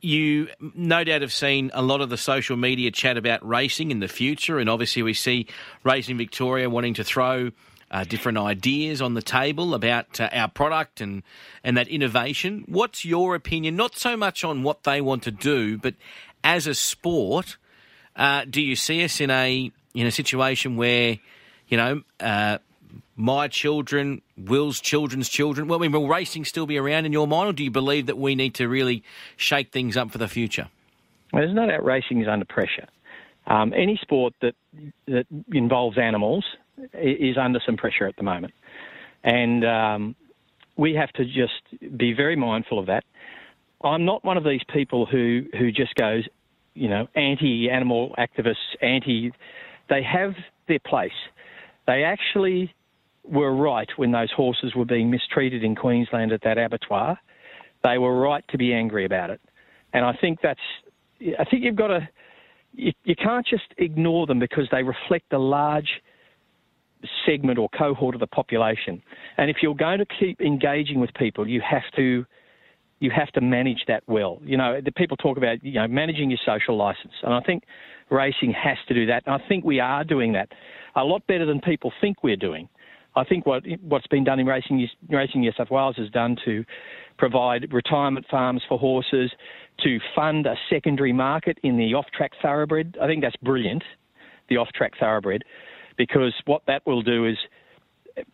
you 0.00 0.48
no 0.74 1.04
doubt 1.04 1.20
have 1.20 1.32
seen 1.32 1.70
a 1.74 1.82
lot 1.82 2.00
of 2.00 2.08
the 2.08 2.16
social 2.16 2.56
media 2.56 2.90
chat 2.90 3.18
about 3.18 3.46
racing 3.46 3.90
in 3.90 4.00
the 4.00 4.08
future, 4.08 4.58
and 4.58 4.70
obviously 4.70 5.02
we 5.02 5.12
see 5.12 5.46
Racing 5.84 6.16
Victoria 6.16 6.70
wanting 6.70 6.94
to 6.94 7.04
throw. 7.04 7.50
Uh, 7.92 8.04
different 8.04 8.38
ideas 8.38 9.02
on 9.02 9.14
the 9.14 9.22
table 9.22 9.74
about 9.74 10.20
uh, 10.20 10.28
our 10.32 10.46
product 10.46 11.00
and, 11.00 11.24
and 11.64 11.76
that 11.76 11.88
innovation. 11.88 12.62
What's 12.68 13.04
your 13.04 13.34
opinion? 13.34 13.74
Not 13.74 13.96
so 13.96 14.16
much 14.16 14.44
on 14.44 14.62
what 14.62 14.84
they 14.84 15.00
want 15.00 15.24
to 15.24 15.32
do, 15.32 15.76
but 15.76 15.94
as 16.44 16.68
a 16.68 16.74
sport, 16.74 17.56
uh, 18.14 18.44
do 18.48 18.62
you 18.62 18.76
see 18.76 19.02
us 19.02 19.20
in 19.20 19.30
a 19.30 19.72
in 19.92 20.06
a 20.06 20.12
situation 20.12 20.76
where, 20.76 21.18
you 21.66 21.76
know, 21.76 22.02
uh, 22.20 22.58
my 23.16 23.48
children, 23.48 24.22
Will's 24.36 24.80
children's 24.80 25.28
children? 25.28 25.66
Well, 25.66 25.80
I 25.80 25.82
mean, 25.82 25.92
will 25.92 26.06
racing 26.06 26.44
still 26.44 26.66
be 26.66 26.78
around 26.78 27.06
in 27.06 27.12
your 27.12 27.26
mind, 27.26 27.48
or 27.50 27.52
do 27.52 27.64
you 27.64 27.72
believe 27.72 28.06
that 28.06 28.16
we 28.16 28.36
need 28.36 28.54
to 28.54 28.68
really 28.68 29.02
shake 29.36 29.72
things 29.72 29.96
up 29.96 30.12
for 30.12 30.18
the 30.18 30.28
future? 30.28 30.68
Well, 31.32 31.42
there's 31.42 31.54
no 31.54 31.66
doubt 31.66 31.84
racing 31.84 32.22
is 32.22 32.28
under 32.28 32.44
pressure. 32.44 32.86
Um, 33.46 33.72
any 33.74 33.98
sport 34.00 34.34
that 34.42 34.54
that 35.06 35.26
involves 35.52 35.98
animals 35.98 36.44
is 36.94 37.36
under 37.36 37.60
some 37.64 37.76
pressure 37.76 38.06
at 38.06 38.16
the 38.16 38.22
moment, 38.22 38.52
and 39.24 39.64
um, 39.64 40.16
we 40.76 40.94
have 40.94 41.12
to 41.12 41.24
just 41.24 41.96
be 41.96 42.12
very 42.12 42.36
mindful 42.36 42.78
of 42.78 42.86
that. 42.86 43.04
I'm 43.82 44.04
not 44.04 44.24
one 44.24 44.36
of 44.36 44.44
these 44.44 44.62
people 44.72 45.06
who 45.06 45.44
who 45.58 45.72
just 45.72 45.94
goes, 45.94 46.24
you 46.74 46.88
know, 46.88 47.06
anti-animal 47.14 48.14
activists, 48.18 48.56
anti. 48.82 49.30
They 49.88 50.02
have 50.02 50.34
their 50.68 50.78
place. 50.78 51.10
They 51.86 52.04
actually 52.04 52.74
were 53.24 53.54
right 53.54 53.88
when 53.96 54.12
those 54.12 54.30
horses 54.30 54.74
were 54.74 54.84
being 54.84 55.10
mistreated 55.10 55.64
in 55.64 55.74
Queensland 55.74 56.32
at 56.32 56.42
that 56.42 56.58
abattoir. 56.58 57.18
They 57.82 57.98
were 57.98 58.18
right 58.20 58.44
to 58.50 58.58
be 58.58 58.72
angry 58.72 59.04
about 59.04 59.30
it, 59.30 59.40
and 59.92 60.04
I 60.04 60.16
think 60.20 60.38
that's. 60.42 60.60
I 61.38 61.44
think 61.44 61.64
you've 61.64 61.76
got 61.76 61.88
to. 61.88 62.08
You, 62.72 62.92
you 63.04 63.16
can't 63.16 63.46
just 63.46 63.74
ignore 63.78 64.26
them 64.26 64.38
because 64.38 64.68
they 64.70 64.82
reflect 64.82 65.32
a 65.32 65.38
large 65.38 65.88
segment 67.26 67.58
or 67.58 67.68
cohort 67.70 68.14
of 68.14 68.20
the 68.20 68.26
population. 68.26 69.02
And 69.36 69.50
if 69.50 69.58
you're 69.62 69.74
going 69.74 69.98
to 69.98 70.06
keep 70.18 70.40
engaging 70.40 71.00
with 71.00 71.10
people, 71.14 71.48
you 71.48 71.60
have 71.68 71.82
to 71.96 72.24
you 73.00 73.10
have 73.10 73.28
to 73.32 73.40
manage 73.40 73.84
that 73.88 74.02
well. 74.06 74.40
You 74.44 74.58
know, 74.58 74.78
the 74.84 74.92
people 74.92 75.16
talk 75.16 75.38
about 75.38 75.64
you 75.64 75.74
know 75.74 75.88
managing 75.88 76.30
your 76.30 76.38
social 76.44 76.76
license, 76.76 77.14
and 77.22 77.32
I 77.32 77.40
think 77.40 77.64
racing 78.10 78.52
has 78.52 78.76
to 78.88 78.94
do 78.94 79.06
that. 79.06 79.22
And 79.26 79.34
I 79.34 79.48
think 79.48 79.64
we 79.64 79.80
are 79.80 80.04
doing 80.04 80.32
that 80.34 80.48
a 80.96 81.04
lot 81.04 81.26
better 81.26 81.46
than 81.46 81.60
people 81.60 81.92
think 82.00 82.22
we're 82.22 82.36
doing. 82.36 82.68
I 83.16 83.24
think 83.24 83.46
what 83.46 83.64
what's 83.80 84.06
been 84.06 84.24
done 84.24 84.38
in 84.38 84.46
racing 84.46 84.86
racing 85.08 85.40
New 85.40 85.52
South 85.56 85.70
Wales 85.70 85.96
has 85.96 86.10
done 86.10 86.36
to 86.44 86.64
provide 87.18 87.72
retirement 87.72 88.26
farms 88.30 88.62
for 88.68 88.78
horses, 88.78 89.30
to 89.80 89.98
fund 90.14 90.46
a 90.46 90.54
secondary 90.70 91.12
market 91.12 91.58
in 91.62 91.76
the 91.76 91.94
off-track 91.94 92.32
thoroughbred. 92.40 92.96
I 93.00 93.06
think 93.06 93.22
that's 93.22 93.36
brilliant, 93.36 93.82
the 94.48 94.56
off-track 94.56 94.92
thoroughbred, 94.98 95.42
because 95.96 96.34
what 96.46 96.62
that 96.66 96.86
will 96.86 97.02
do 97.02 97.26
is 97.26 97.36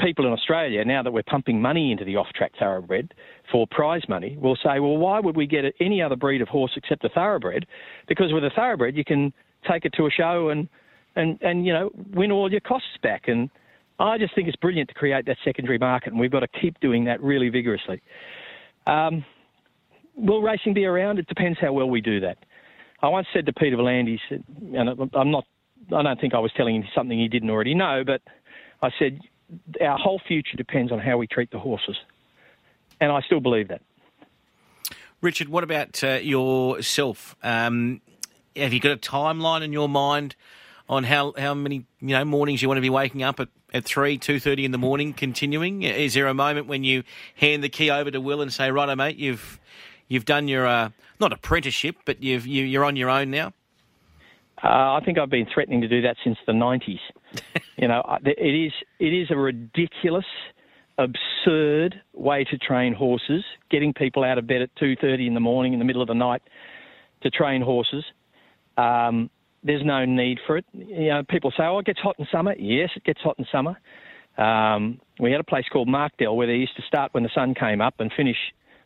people 0.01 0.27
in 0.27 0.33
Australia, 0.33 0.85
now 0.85 1.03
that 1.03 1.12
we're 1.12 1.23
pumping 1.23 1.61
money 1.61 1.92
into 1.92 2.05
the 2.05 2.16
off-track 2.16 2.53
thoroughbred 2.59 3.14
for 3.51 3.66
prize 3.71 4.03
money, 4.09 4.37
will 4.40 4.57
say, 4.57 4.81
well, 4.81 4.97
why 4.97 5.21
would 5.21 5.37
we 5.37 5.47
get 5.47 5.64
any 5.81 6.03
other 6.03 6.16
breed 6.16 6.40
of 6.42 6.49
horse 6.49 6.73
except 6.77 7.05
a 7.05 7.09
thoroughbred? 7.09 7.66
Because 8.09 8.33
with 8.33 8.45
a 8.45 8.51
thoroughbred, 8.51 8.97
you 8.97 9.05
can 9.05 9.33
take 9.71 9.85
it 9.85 9.92
to 9.95 10.07
a 10.07 10.11
show 10.11 10.49
and, 10.49 10.69
and, 11.14 11.38
and 11.42 11.66
you 11.66 11.73
know, 11.73 11.90
win 12.12 12.33
all 12.33 12.51
your 12.51 12.61
costs 12.61 12.97
back. 13.03 13.29
And 13.29 13.51
I 13.99 14.19
just 14.19 14.35
think 14.35 14.49
it's 14.49 14.57
brilliant 14.57 14.88
to 14.88 14.95
create 14.95 15.27
that 15.27 15.38
secondary 15.45 15.79
market, 15.79 16.12
and 16.12 16.21
we've 16.21 16.31
got 16.31 16.40
to 16.40 16.49
keep 16.49 16.81
doing 16.81 17.05
that 17.05 17.23
really 17.23 17.49
vigorously. 17.49 18.01
Um, 18.87 19.25
will 20.16 20.42
racing 20.42 20.75
be 20.75 20.85
around? 20.85 21.19
It 21.19 21.27
depends 21.27 21.59
how 21.61 21.73
well 21.73 21.88
we 21.88 22.01
do 22.01 22.21
that. 22.21 22.38
I 23.03 23.09
once 23.09 23.27
said 23.33 23.47
to 23.47 23.53
Peter 23.53 23.77
V'landys, 23.77 24.21
and 24.31 25.11
I'm 25.14 25.31
not, 25.31 25.45
I 25.92 26.02
don't 26.02 26.20
think 26.20 26.34
I 26.34 26.38
was 26.38 26.52
telling 26.56 26.76
him 26.76 26.84
something 26.94 27.18
he 27.18 27.28
didn't 27.28 27.50
already 27.50 27.74
know, 27.74 28.02
but 28.04 28.22
I 28.82 28.90
said, 28.98 29.20
our 29.80 29.98
whole 29.98 30.20
future 30.26 30.56
depends 30.56 30.92
on 30.92 30.98
how 30.98 31.16
we 31.16 31.26
treat 31.26 31.50
the 31.50 31.58
horses. 31.58 31.96
And 33.00 33.12
I 33.12 33.20
still 33.22 33.40
believe 33.40 33.68
that. 33.68 33.82
Richard, 35.20 35.48
what 35.48 35.64
about 35.64 36.02
uh, 36.02 36.18
yourself? 36.22 37.36
Um, 37.42 38.00
have 38.54 38.72
you 38.72 38.80
got 38.80 38.92
a 38.92 38.96
timeline 38.96 39.62
in 39.62 39.72
your 39.72 39.88
mind 39.88 40.34
on 40.88 41.04
how, 41.04 41.32
how 41.36 41.54
many 41.54 41.86
you 42.00 42.08
know 42.08 42.24
mornings 42.24 42.62
you 42.62 42.68
want 42.68 42.78
to 42.78 42.82
be 42.82 42.90
waking 42.90 43.22
up 43.22 43.40
at, 43.40 43.48
at 43.72 43.84
three, 43.84 44.18
two 44.18 44.38
thirty 44.38 44.64
in 44.64 44.72
the 44.72 44.78
morning, 44.78 45.12
continuing? 45.12 45.82
Is 45.82 46.14
there 46.14 46.26
a 46.26 46.34
moment 46.34 46.66
when 46.66 46.84
you 46.84 47.02
hand 47.36 47.64
the 47.64 47.68
key 47.68 47.90
over 47.90 48.10
to 48.10 48.20
Will 48.20 48.40
and 48.40 48.52
say, 48.52 48.70
"Righto, 48.70 48.94
mate, 48.94 49.16
you've 49.16 49.58
you've 50.08 50.24
done 50.24 50.48
your 50.48 50.66
uh, 50.66 50.90
not 51.18 51.32
apprenticeship, 51.32 51.96
but 52.04 52.22
you've 52.22 52.46
you, 52.46 52.64
you're 52.64 52.84
on 52.84 52.96
your 52.96 53.10
own 53.10 53.30
now"? 53.30 53.52
Uh, 54.62 54.95
I 54.95 55.01
think 55.05 55.19
I've 55.19 55.31
been 55.31 55.47
threatening 55.53 55.83
to 55.83 55.88
do 55.88 56.03
that 56.03 56.16
since 56.25 56.38
the 56.47 56.53
90s. 56.53 56.99
you 57.77 57.88
know, 57.88 58.03
it 58.25 58.40
is 58.40 58.73
it 58.99 59.12
is 59.12 59.31
a 59.31 59.37
ridiculous, 59.37 60.25
absurd 60.99 62.01
way 62.14 62.45
to 62.45 62.57
train 62.59 62.95
horses. 62.95 63.45
Getting 63.71 63.92
people 63.92 64.25
out 64.25 64.38
of 64.38 64.47
bed 64.47 64.62
at 64.62 64.75
2:30 64.77 65.27
in 65.27 65.35
the 65.35 65.40
morning 65.40 65.73
in 65.73 65.79
the 65.79 65.85
middle 65.85 66.03
of 66.03 66.09
the 66.09 66.14
night 66.14 66.42
to 67.23 67.31
train 67.31 67.61
horses. 67.61 68.05
Um, 68.79 69.31
there's 69.62 69.85
no 69.85 70.05
need 70.05 70.38
for 70.47 70.57
it. 70.57 70.64
You 70.73 71.09
know, 71.09 71.23
people 71.29 71.51
say, 71.51 71.64
"Oh, 71.64 71.79
it 71.81 71.87
gets 71.87 72.01
hot 72.01 72.16
in 72.19 72.27
summer." 72.33 72.55
Yes, 72.59 72.90
it 72.97 73.05
gets 73.05 73.21
hot 73.21 73.38
in 73.38 73.47
summer. 73.53 73.77
Um, 74.38 75.01
we 75.19 75.33
had 75.33 75.40
a 75.40 75.45
place 75.45 75.64
called 75.71 75.88
Markdale 75.88 76.37
where 76.37 76.47
they 76.47 76.55
used 76.55 76.77
to 76.77 76.83
start 76.83 77.12
when 77.14 77.23
the 77.23 77.31
sun 77.35 77.55
came 77.55 77.81
up 77.81 78.01
and 78.01 78.12
finish 78.12 78.37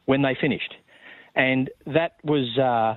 when 0.07 0.23
they 0.23 0.35
finished, 0.41 0.75
and 1.35 1.71
that 1.87 2.17
was 2.25 2.59
uh, 2.59 2.97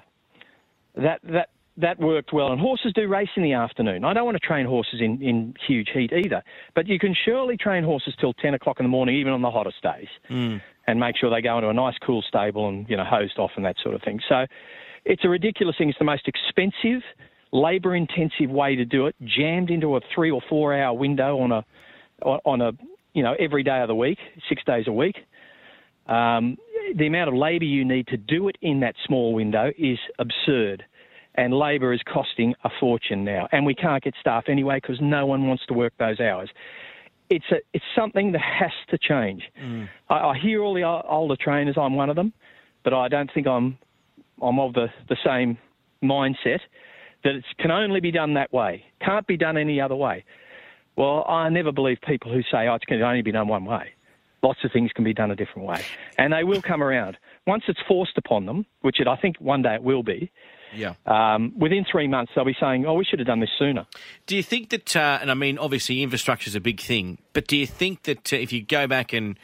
that 0.96 1.20
that 1.24 1.50
that 1.78 2.00
worked 2.00 2.34
well. 2.34 2.52
And 2.52 2.62
horses 2.62 2.94
do 2.94 3.08
race 3.08 3.30
in 3.36 3.44
the 3.44 3.54
afternoon. 3.54 4.04
I 4.04 4.14
don't 4.14 4.26
want 4.26 4.36
to 4.36 4.46
train 4.46 4.66
horses 4.66 5.02
in, 5.02 5.22
in 5.22 5.56
huge 5.68 5.90
heat 5.94 6.12
either, 6.14 6.44
but 6.76 6.88
you 6.88 7.00
can 7.00 7.16
surely 7.26 7.58
train 7.58 7.84
horses 7.84 8.14
till 8.20 8.34
ten 8.34 8.54
o'clock 8.54 8.80
in 8.80 8.84
the 8.86 8.90
morning, 8.90 9.16
even 9.16 9.34
on 9.34 9.42
the 9.42 9.52
hottest 9.52 9.82
days, 9.82 10.08
and 10.88 11.00
make 11.00 11.18
sure 11.18 11.30
they 11.30 11.42
go 11.42 11.58
into 11.58 11.70
a 11.70 11.74
nice 11.74 11.96
cool 12.06 12.22
stable 12.22 12.70
and 12.70 12.88
you 12.90 12.98
know 12.98 13.04
hosed 13.04 13.40
off 13.40 13.52
and 13.56 13.66
that 13.66 13.76
sort 13.82 13.96
of 13.96 14.02
thing. 14.04 14.20
So 14.30 14.46
it's 15.06 15.26
a 15.26 15.30
ridiculous 15.30 15.76
thing. 15.78 15.90
It's 15.90 16.00
the 16.00 16.06
most 16.06 16.28
expensive, 16.28 17.02
labour 17.52 17.96
intensive 17.96 18.50
way 18.50 18.76
to 18.76 18.86
do 18.86 19.08
it, 19.08 19.16
jammed 19.24 19.70
into 19.70 19.96
a 19.96 20.02
three 20.14 20.32
or 20.32 20.42
four 20.50 20.74
hour 20.74 20.94
window 20.94 21.40
on 21.40 21.52
a 21.52 21.66
on 22.22 22.62
a 22.62 22.72
you 23.14 23.24
know 23.24 23.36
every 23.40 23.64
day 23.64 23.82
of 23.82 23.88
the 23.88 23.96
week, 23.96 24.20
six 24.48 24.64
days 24.64 24.86
a 24.88 24.94
week. 24.94 25.16
Um, 26.08 26.58
the 26.96 27.08
amount 27.08 27.30
of 27.30 27.36
labour 27.36 27.64
you 27.64 27.86
need 27.86 28.08
to 28.08 28.18
do 28.18 28.50
it 28.50 28.58
in 28.62 28.82
that 28.82 28.96
small 29.06 29.34
window 29.34 29.72
is 29.78 29.98
absurd, 30.20 30.84
and 31.36 31.54
labour 31.54 31.94
is 31.94 32.02
costing 32.12 32.54
a 32.64 32.70
fortune 32.80 33.24
now. 33.24 33.48
And 33.52 33.66
we 33.66 33.76
can't 33.76 34.04
get 34.04 34.14
staff 34.20 34.46
anyway 34.48 34.80
because 34.82 35.00
no 35.02 35.26
one 35.26 35.48
wants 35.48 35.66
to 35.68 35.74
work 35.74 35.94
those 35.98 36.20
hours. 36.20 36.50
It's 37.30 37.46
a 37.52 37.58
it's 37.74 37.86
something 37.96 38.34
that 38.34 38.42
has 38.42 38.72
to 38.90 38.98
change. 38.98 39.44
Mm. 39.62 39.90
I, 40.10 40.16
I 40.16 40.38
hear 40.38 40.62
all 40.62 40.74
the 40.74 40.84
older 40.84 41.36
trainers. 41.40 41.76
I'm 41.78 41.96
one 41.96 42.10
of 42.10 42.16
them, 42.16 42.34
but 42.84 42.94
I 42.94 43.08
don't 43.08 43.32
think 43.34 43.48
I'm 43.48 43.78
I'm 44.42 44.60
of 44.60 44.74
the, 44.74 44.88
the 45.10 45.18
same 45.26 45.58
mindset 46.04 46.60
that 47.24 47.36
it 47.36 47.46
can 47.60 47.72
only 47.72 48.02
be 48.02 48.12
done 48.12 48.34
that 48.34 48.52
way. 48.52 48.84
Can't 49.00 49.26
be 49.26 49.38
done 49.38 49.58
any 49.58 49.80
other 49.80 49.96
way. 49.96 50.26
Well, 50.96 51.26
I 51.28 51.50
never 51.50 51.72
believe 51.72 51.98
people 52.06 52.32
who 52.32 52.42
say, 52.44 52.68
oh, 52.68 52.76
it 52.76 52.82
can 52.88 53.02
only 53.02 53.22
be 53.22 53.32
done 53.32 53.48
one 53.48 53.66
way. 53.66 53.94
Lots 54.44 54.60
of 54.64 54.72
things 54.72 54.92
can 54.92 55.04
be 55.04 55.14
done 55.14 55.32
a 55.32 55.36
different 55.36 55.68
way. 55.68 55.84
And 56.18 56.34
they 56.34 56.44
will 56.44 56.62
come 56.62 56.84
around. 56.84 57.18
Once 57.46 57.64
it's 57.68 57.80
forced 57.88 58.18
upon 58.18 58.46
them, 58.46 58.66
which 58.82 59.00
it, 59.00 59.08
I 59.08 59.16
think 59.18 59.38
one 59.40 59.62
day 59.62 59.76
it 59.76 59.84
will 59.84 60.04
be, 60.04 60.32
Yeah. 60.74 60.94
um, 61.06 61.54
within 61.58 61.86
three 61.92 62.08
months 62.08 62.32
they'll 62.36 62.46
be 62.46 62.56
saying, 62.60 62.86
oh, 62.86 62.94
we 62.94 63.04
should 63.06 63.20
have 63.20 63.28
done 63.28 63.42
this 63.42 63.50
sooner. 63.60 63.86
Do 64.28 64.36
you 64.36 64.44
think 64.44 64.70
that, 64.70 64.96
uh, 64.96 65.20
and 65.22 65.30
I 65.30 65.34
mean, 65.34 65.58
obviously 65.58 66.02
infrastructure 66.04 66.48
is 66.48 66.56
a 66.56 66.62
big 66.62 66.80
thing, 66.80 67.18
but 67.34 67.48
do 67.48 67.58
you 67.58 67.68
think 67.68 68.04
that 68.04 68.32
uh, 68.32 68.38
if 68.38 68.54
you 68.54 68.62
go 68.64 68.88
back 68.88 69.12
and 69.14 69.38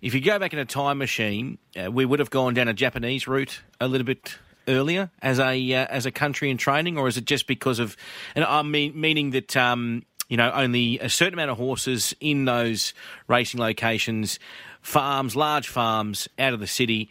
if 0.00 0.14
you 0.14 0.20
go 0.20 0.38
back 0.38 0.52
in 0.52 0.58
a 0.58 0.64
time 0.64 0.98
machine, 0.98 1.58
uh, 1.80 1.90
we 1.90 2.04
would 2.04 2.18
have 2.20 2.30
gone 2.30 2.54
down 2.54 2.68
a 2.68 2.74
Japanese 2.74 3.26
route 3.26 3.62
a 3.80 3.88
little 3.88 4.04
bit 4.06 4.38
earlier 4.68 5.10
as 5.22 5.38
a 5.40 5.74
uh, 5.74 5.86
as 5.90 6.06
a 6.06 6.10
country 6.12 6.50
in 6.50 6.56
training, 6.56 6.98
or 6.98 7.08
is 7.08 7.16
it 7.16 7.24
just 7.24 7.46
because 7.46 7.78
of, 7.78 7.96
and 8.36 8.44
I 8.44 8.62
mean, 8.62 9.00
meaning 9.00 9.30
that 9.30 9.56
um, 9.56 10.04
you 10.28 10.36
know 10.36 10.52
only 10.52 10.98
a 11.00 11.08
certain 11.08 11.34
amount 11.34 11.50
of 11.50 11.56
horses 11.56 12.14
in 12.20 12.44
those 12.44 12.94
racing 13.26 13.58
locations, 13.60 14.38
farms, 14.88 15.36
large 15.36 15.68
farms 15.68 16.28
out 16.38 16.54
of 16.54 16.60
the 16.60 16.66
city, 16.66 17.10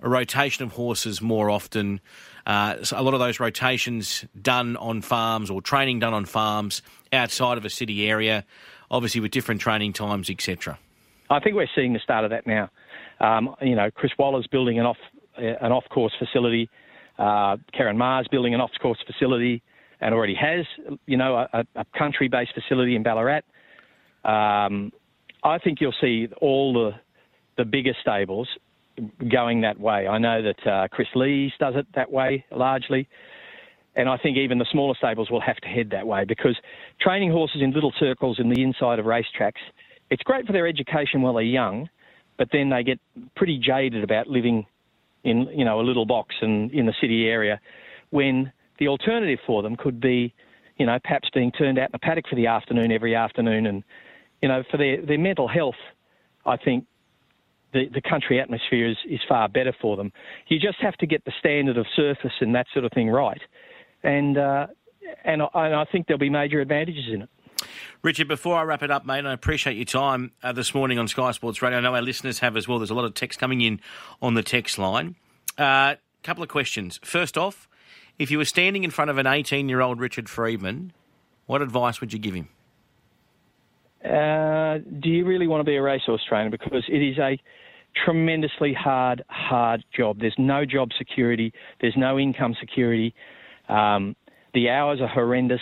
a 0.00 0.08
rotation 0.08 0.64
of 0.64 0.72
horses 0.72 1.20
more 1.20 1.50
often. 1.50 2.00
Uh, 2.46 2.84
so 2.84 2.98
a 2.98 3.02
lot 3.02 3.14
of 3.14 3.20
those 3.20 3.40
rotations 3.40 4.24
done 4.40 4.76
on 4.76 5.02
farms 5.02 5.50
or 5.50 5.60
training 5.60 5.98
done 5.98 6.14
on 6.14 6.24
farms 6.24 6.82
outside 7.12 7.58
of 7.58 7.64
a 7.64 7.70
city 7.70 8.08
area, 8.08 8.44
obviously 8.92 9.20
with 9.20 9.32
different 9.32 9.60
training 9.60 9.92
times, 9.92 10.30
etc. 10.30 10.78
I 11.28 11.40
think 11.40 11.56
we're 11.56 11.66
seeing 11.74 11.92
the 11.92 11.98
start 11.98 12.24
of 12.24 12.30
that 12.30 12.46
now. 12.46 12.70
Um, 13.18 13.56
you 13.60 13.74
know, 13.74 13.90
Chris 13.90 14.12
Waller's 14.16 14.46
building 14.46 14.78
an 14.78 14.86
off 14.86 14.98
an 15.36 15.72
off 15.72 15.84
course 15.90 16.14
facility. 16.18 16.70
Uh, 17.18 17.56
Ciaron 17.74 17.96
Maher's 17.96 18.28
building 18.28 18.54
an 18.54 18.60
off 18.60 18.70
course 18.80 18.98
facility, 19.04 19.62
and 20.00 20.14
already 20.14 20.34
has 20.34 20.64
you 21.06 21.16
know 21.16 21.46
a, 21.52 21.64
a 21.74 21.84
country 21.98 22.28
based 22.28 22.52
facility 22.54 22.94
in 22.94 23.02
Ballarat. 23.02 23.42
Um, 24.24 24.92
I 25.42 25.58
think 25.58 25.80
you'll 25.80 25.94
see 26.00 26.28
all 26.40 26.72
the 26.72 26.92
the 27.56 27.64
bigger 27.64 27.94
stables 28.00 28.48
going 29.30 29.60
that 29.62 29.78
way. 29.78 30.06
I 30.06 30.18
know 30.18 30.42
that 30.42 30.66
uh, 30.66 30.88
Kris 30.88 31.08
Lees 31.14 31.52
does 31.58 31.74
it 31.76 31.86
that 31.94 32.10
way 32.10 32.44
largely. 32.50 33.08
And 33.94 34.08
I 34.08 34.18
think 34.18 34.36
even 34.36 34.58
the 34.58 34.66
smaller 34.70 34.94
stables 34.94 35.30
will 35.30 35.40
have 35.40 35.56
to 35.56 35.68
head 35.68 35.90
that 35.90 36.06
way 36.06 36.24
because 36.24 36.56
training 37.00 37.30
horses 37.30 37.62
in 37.62 37.72
little 37.72 37.92
circles 37.98 38.38
in 38.38 38.50
the 38.50 38.62
inside 38.62 38.98
of 38.98 39.06
racetracks, 39.06 39.62
it's 40.10 40.22
great 40.22 40.46
for 40.46 40.52
their 40.52 40.66
education 40.66 41.22
while 41.22 41.34
they're 41.34 41.42
young, 41.42 41.88
but 42.36 42.48
then 42.52 42.68
they 42.68 42.82
get 42.82 43.00
pretty 43.36 43.58
jaded 43.58 44.04
about 44.04 44.26
living 44.26 44.66
in, 45.24 45.48
you 45.54 45.64
know, 45.64 45.80
a 45.80 45.82
little 45.82 46.04
box 46.04 46.34
and 46.42 46.70
in 46.72 46.86
the 46.86 46.94
city 47.00 47.26
area 47.26 47.58
when 48.10 48.52
the 48.78 48.88
alternative 48.88 49.38
for 49.46 49.62
them 49.62 49.76
could 49.76 50.00
be, 50.00 50.32
you 50.76 50.86
know, 50.86 50.98
perhaps 51.02 51.28
being 51.34 51.50
turned 51.50 51.78
out 51.78 51.88
in 51.88 51.94
a 51.94 51.98
paddock 51.98 52.28
for 52.28 52.36
the 52.36 52.46
afternoon 52.46 52.92
every 52.92 53.14
afternoon 53.14 53.66
and, 53.66 53.82
you 54.42 54.48
know, 54.48 54.62
for 54.70 54.76
their, 54.76 55.00
their 55.04 55.18
mental 55.18 55.48
health, 55.48 55.74
I 56.44 56.56
think 56.56 56.84
the, 57.72 57.88
the 57.92 58.00
country 58.00 58.40
atmosphere 58.40 58.88
is, 58.88 58.96
is 59.08 59.20
far 59.28 59.48
better 59.48 59.74
for 59.80 59.96
them. 59.96 60.12
You 60.48 60.58
just 60.58 60.78
have 60.80 60.96
to 60.98 61.06
get 61.06 61.24
the 61.24 61.32
standard 61.38 61.76
of 61.76 61.86
surface 61.94 62.32
and 62.40 62.54
that 62.54 62.66
sort 62.72 62.84
of 62.84 62.92
thing 62.92 63.08
right. 63.08 63.40
And, 64.02 64.38
uh, 64.38 64.66
and, 65.24 65.42
I, 65.42 65.66
and 65.66 65.74
I 65.74 65.84
think 65.90 66.06
there'll 66.06 66.18
be 66.18 66.30
major 66.30 66.60
advantages 66.60 67.04
in 67.12 67.22
it. 67.22 67.28
Richard, 68.02 68.28
before 68.28 68.56
I 68.56 68.62
wrap 68.62 68.82
it 68.82 68.90
up, 68.90 69.06
mate, 69.06 69.24
I 69.24 69.32
appreciate 69.32 69.76
your 69.76 69.86
time 69.86 70.32
uh, 70.42 70.52
this 70.52 70.74
morning 70.74 70.98
on 70.98 71.08
Sky 71.08 71.30
Sports 71.32 71.62
Radio. 71.62 71.78
I 71.78 71.80
know 71.80 71.94
our 71.94 72.02
listeners 72.02 72.40
have 72.40 72.56
as 72.56 72.68
well. 72.68 72.78
There's 72.78 72.90
a 72.90 72.94
lot 72.94 73.04
of 73.04 73.14
text 73.14 73.38
coming 73.38 73.60
in 73.60 73.80
on 74.20 74.34
the 74.34 74.42
text 74.42 74.78
line. 74.78 75.16
A 75.58 75.62
uh, 75.62 75.94
couple 76.22 76.42
of 76.42 76.48
questions. 76.48 77.00
First 77.02 77.38
off, 77.38 77.68
if 78.18 78.30
you 78.30 78.38
were 78.38 78.44
standing 78.44 78.84
in 78.84 78.90
front 78.90 79.10
of 79.10 79.18
an 79.18 79.26
18 79.26 79.68
year 79.68 79.80
old 79.80 80.00
Richard 80.00 80.28
Freedman, 80.28 80.92
what 81.46 81.62
advice 81.62 82.00
would 82.00 82.12
you 82.12 82.18
give 82.18 82.34
him? 82.34 82.48
Uh, 84.04 84.78
do 85.00 85.08
you 85.08 85.24
really 85.24 85.46
want 85.46 85.60
to 85.60 85.64
be 85.64 85.76
a 85.76 85.82
racehorse 85.82 86.22
trainer? 86.28 86.50
Because 86.50 86.84
it 86.88 87.02
is 87.02 87.18
a 87.18 87.38
tremendously 88.04 88.74
hard, 88.74 89.22
hard 89.28 89.84
job. 89.96 90.18
There's 90.20 90.34
no 90.38 90.64
job 90.64 90.90
security. 90.98 91.52
There's 91.80 91.96
no 91.96 92.18
income 92.18 92.54
security. 92.60 93.14
Um, 93.68 94.14
the 94.54 94.68
hours 94.68 95.00
are 95.00 95.08
horrendous. 95.08 95.60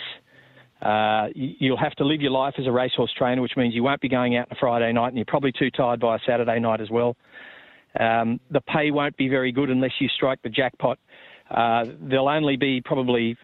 Uh, 0.81 1.29
you- 1.33 1.55
you'll 1.59 1.77
have 1.77 1.95
to 1.95 2.03
live 2.03 2.21
your 2.21 2.31
life 2.31 2.55
as 2.59 2.67
a 2.67 2.71
racehorse 2.71 3.11
trainer, 3.13 3.41
which 3.41 3.55
means 3.55 3.73
you 3.73 3.83
won't 3.83 4.01
be 4.01 4.09
going 4.09 4.35
out 4.35 4.47
on 4.51 4.57
a 4.57 4.59
Friday 4.59 4.91
night, 4.91 5.07
and 5.07 5.17
you're 5.17 5.25
probably 5.25 5.51
too 5.51 5.71
tired 5.71 5.99
by 5.99 6.17
a 6.17 6.19
Saturday 6.25 6.59
night 6.59 6.81
as 6.81 6.89
well. 6.89 7.15
Um, 7.97 8.41
the 8.51 8.61
pay 8.61 8.91
won't 8.91 9.15
be 9.15 9.29
very 9.29 9.53
good 9.53 9.69
unless 9.69 9.93
you 9.99 10.09
strike 10.09 10.41
the 10.41 10.49
jackpot. 10.49 10.99
Uh, 11.49 11.85
there'll 12.01 12.27
only 12.27 12.57
be 12.57 12.81
probably 12.81 13.37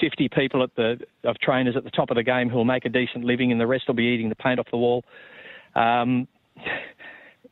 50 0.00 0.28
people 0.28 0.62
at 0.62 0.74
the 0.76 0.98
of 1.24 1.38
trainers 1.38 1.76
at 1.76 1.84
the 1.84 1.90
top 1.90 2.10
of 2.10 2.16
the 2.16 2.22
game 2.22 2.48
who'll 2.48 2.64
make 2.64 2.84
a 2.84 2.88
decent 2.88 3.24
living, 3.24 3.52
and 3.52 3.60
the 3.60 3.66
rest 3.66 3.84
will 3.88 3.94
be 3.94 4.04
eating 4.04 4.28
the 4.28 4.34
paint 4.34 4.60
off 4.60 4.66
the 4.70 4.76
wall. 4.76 5.04
Um, 5.74 6.28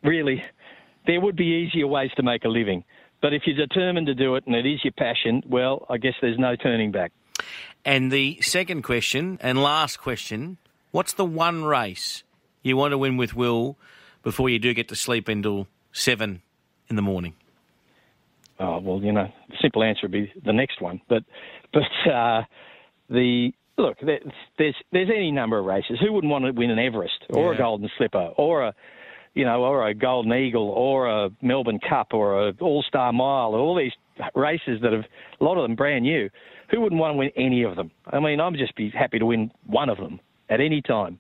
really, 0.03 0.42
there 1.07 1.21
would 1.21 1.37
be 1.37 1.69
easier 1.69 1.87
ways 1.87 2.11
to 2.17 2.23
make 2.23 2.45
a 2.45 2.49
living, 2.49 2.85
but 3.21 3.33
if 3.33 3.42
you're 3.47 3.57
determined 3.57 4.07
to 4.07 4.15
do 4.15 4.37
it 4.37 4.45
and 4.47 4.55
it 4.55 4.67
is 4.67 4.85
your 4.85 4.92
passion, 4.92 5.42
well, 5.47 5.87
I 5.88 5.99
guess 5.99 6.15
there's 6.21 6.38
no 6.38 6.57
turning 6.57 6.92
back. 6.92 7.13
And 7.85 8.11
the 8.11 8.40
second 8.40 8.83
question 8.83 9.38
and 9.42 9.63
last 9.63 9.99
question 9.99 10.59
what's 10.90 11.13
the 11.13 11.25
one 11.25 11.65
race 11.65 12.23
you 12.63 12.77
want 12.77 12.92
to 12.92 12.99
win 12.99 13.17
with 13.17 13.35
Will 13.35 13.77
before 14.23 14.49
you 14.49 14.59
do 14.59 14.73
get 14.73 14.88
to 14.88 14.97
sleep 14.97 15.29
until 15.29 15.67
seven 15.92 16.42
in 16.88 16.97
the 16.97 17.03
morning? 17.03 17.35
Oh 18.61 18.79
well, 18.79 19.00
you 19.02 19.13
know, 19.13 19.29
the 19.48 19.57
simple 19.61 19.83
answer 19.83 20.00
would 20.02 20.13
be 20.13 20.33
the 20.44 20.52
next 20.52 20.81
one. 20.81 21.00
But 21.09 21.25
but 21.73 22.11
uh, 22.13 22.42
the 23.11 23.52
look, 23.77 23.98
there- 24.00 24.21
there's 24.59 24.77
there's 24.92 25.11
any 25.15 25.31
number 25.33 25.59
of 25.59 25.65
races. 25.65 25.98
Who 26.00 26.13
wouldn't 26.13 26.31
want 26.31 26.44
to 26.44 26.52
win 26.52 26.71
an 26.71 26.79
Everest 26.79 27.25
or 27.31 27.52
a 27.55 27.59
Golden 27.59 27.90
Slipper 27.98 28.31
or 28.37 28.63
a 28.63 28.75
you 29.35 29.44
know 29.44 29.65
or 29.65 29.87
a 29.88 29.94
Golden 29.94 30.33
Eagle 30.33 30.69
or 30.71 31.09
a 31.09 31.31
Melbourne 31.42 31.81
Cup 31.81 32.09
or 32.15 32.48
a 32.48 32.52
All 32.61 32.83
Star 32.87 33.13
Mile? 33.13 33.55
or 33.55 33.59
All 33.59 33.75
these 33.77 33.92
races 34.35 34.81
that 34.83 34.92
have 34.92 35.05
a 35.40 35.44
lot 35.44 35.57
of 35.57 35.63
them 35.63 35.75
brand 35.75 36.05
new. 36.05 36.31
Who 36.71 36.81
wouldn't 36.81 37.00
want 37.00 37.15
to 37.15 37.19
win 37.19 37.31
any 37.37 37.63
of 37.65 37.77
them? 37.77 37.90
I 38.07 38.21
mean, 38.21 38.40
I'd 38.40 38.55
just 38.55 38.75
be 38.77 38.90
happy 38.90 39.19
to 39.19 39.27
win 39.27 39.50
one 39.67 39.88
of 39.88 39.98
them 39.98 40.21
at 40.48 40.61
any 40.61 40.81
time. 40.81 41.19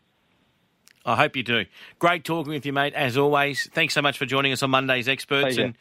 I 1.04 1.16
hope 1.16 1.36
you 1.36 1.42
do. 1.42 1.66
Great 1.98 2.24
talking 2.24 2.52
with 2.52 2.64
you, 2.64 2.72
mate, 2.72 2.94
as 2.94 3.16
always. 3.16 3.68
Thanks 3.72 3.94
so 3.94 4.02
much 4.02 4.16
for 4.18 4.26
joining 4.26 4.52
us 4.52 4.62
on 4.62 4.70
Monday's 4.70 5.08
Experts 5.08 5.56
Pleasure. 5.56 5.64
and 5.64 5.74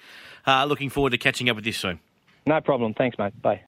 uh, 0.46 0.66
looking 0.66 0.90
forward 0.90 1.12
to 1.12 1.18
catching 1.18 1.50
up 1.50 1.56
with 1.56 1.66
you 1.66 1.74
soon. 1.74 2.00
No 2.46 2.60
problem. 2.60 2.94
Thanks, 2.94 3.18
mate. 3.18 3.42
Bye. 3.42 3.62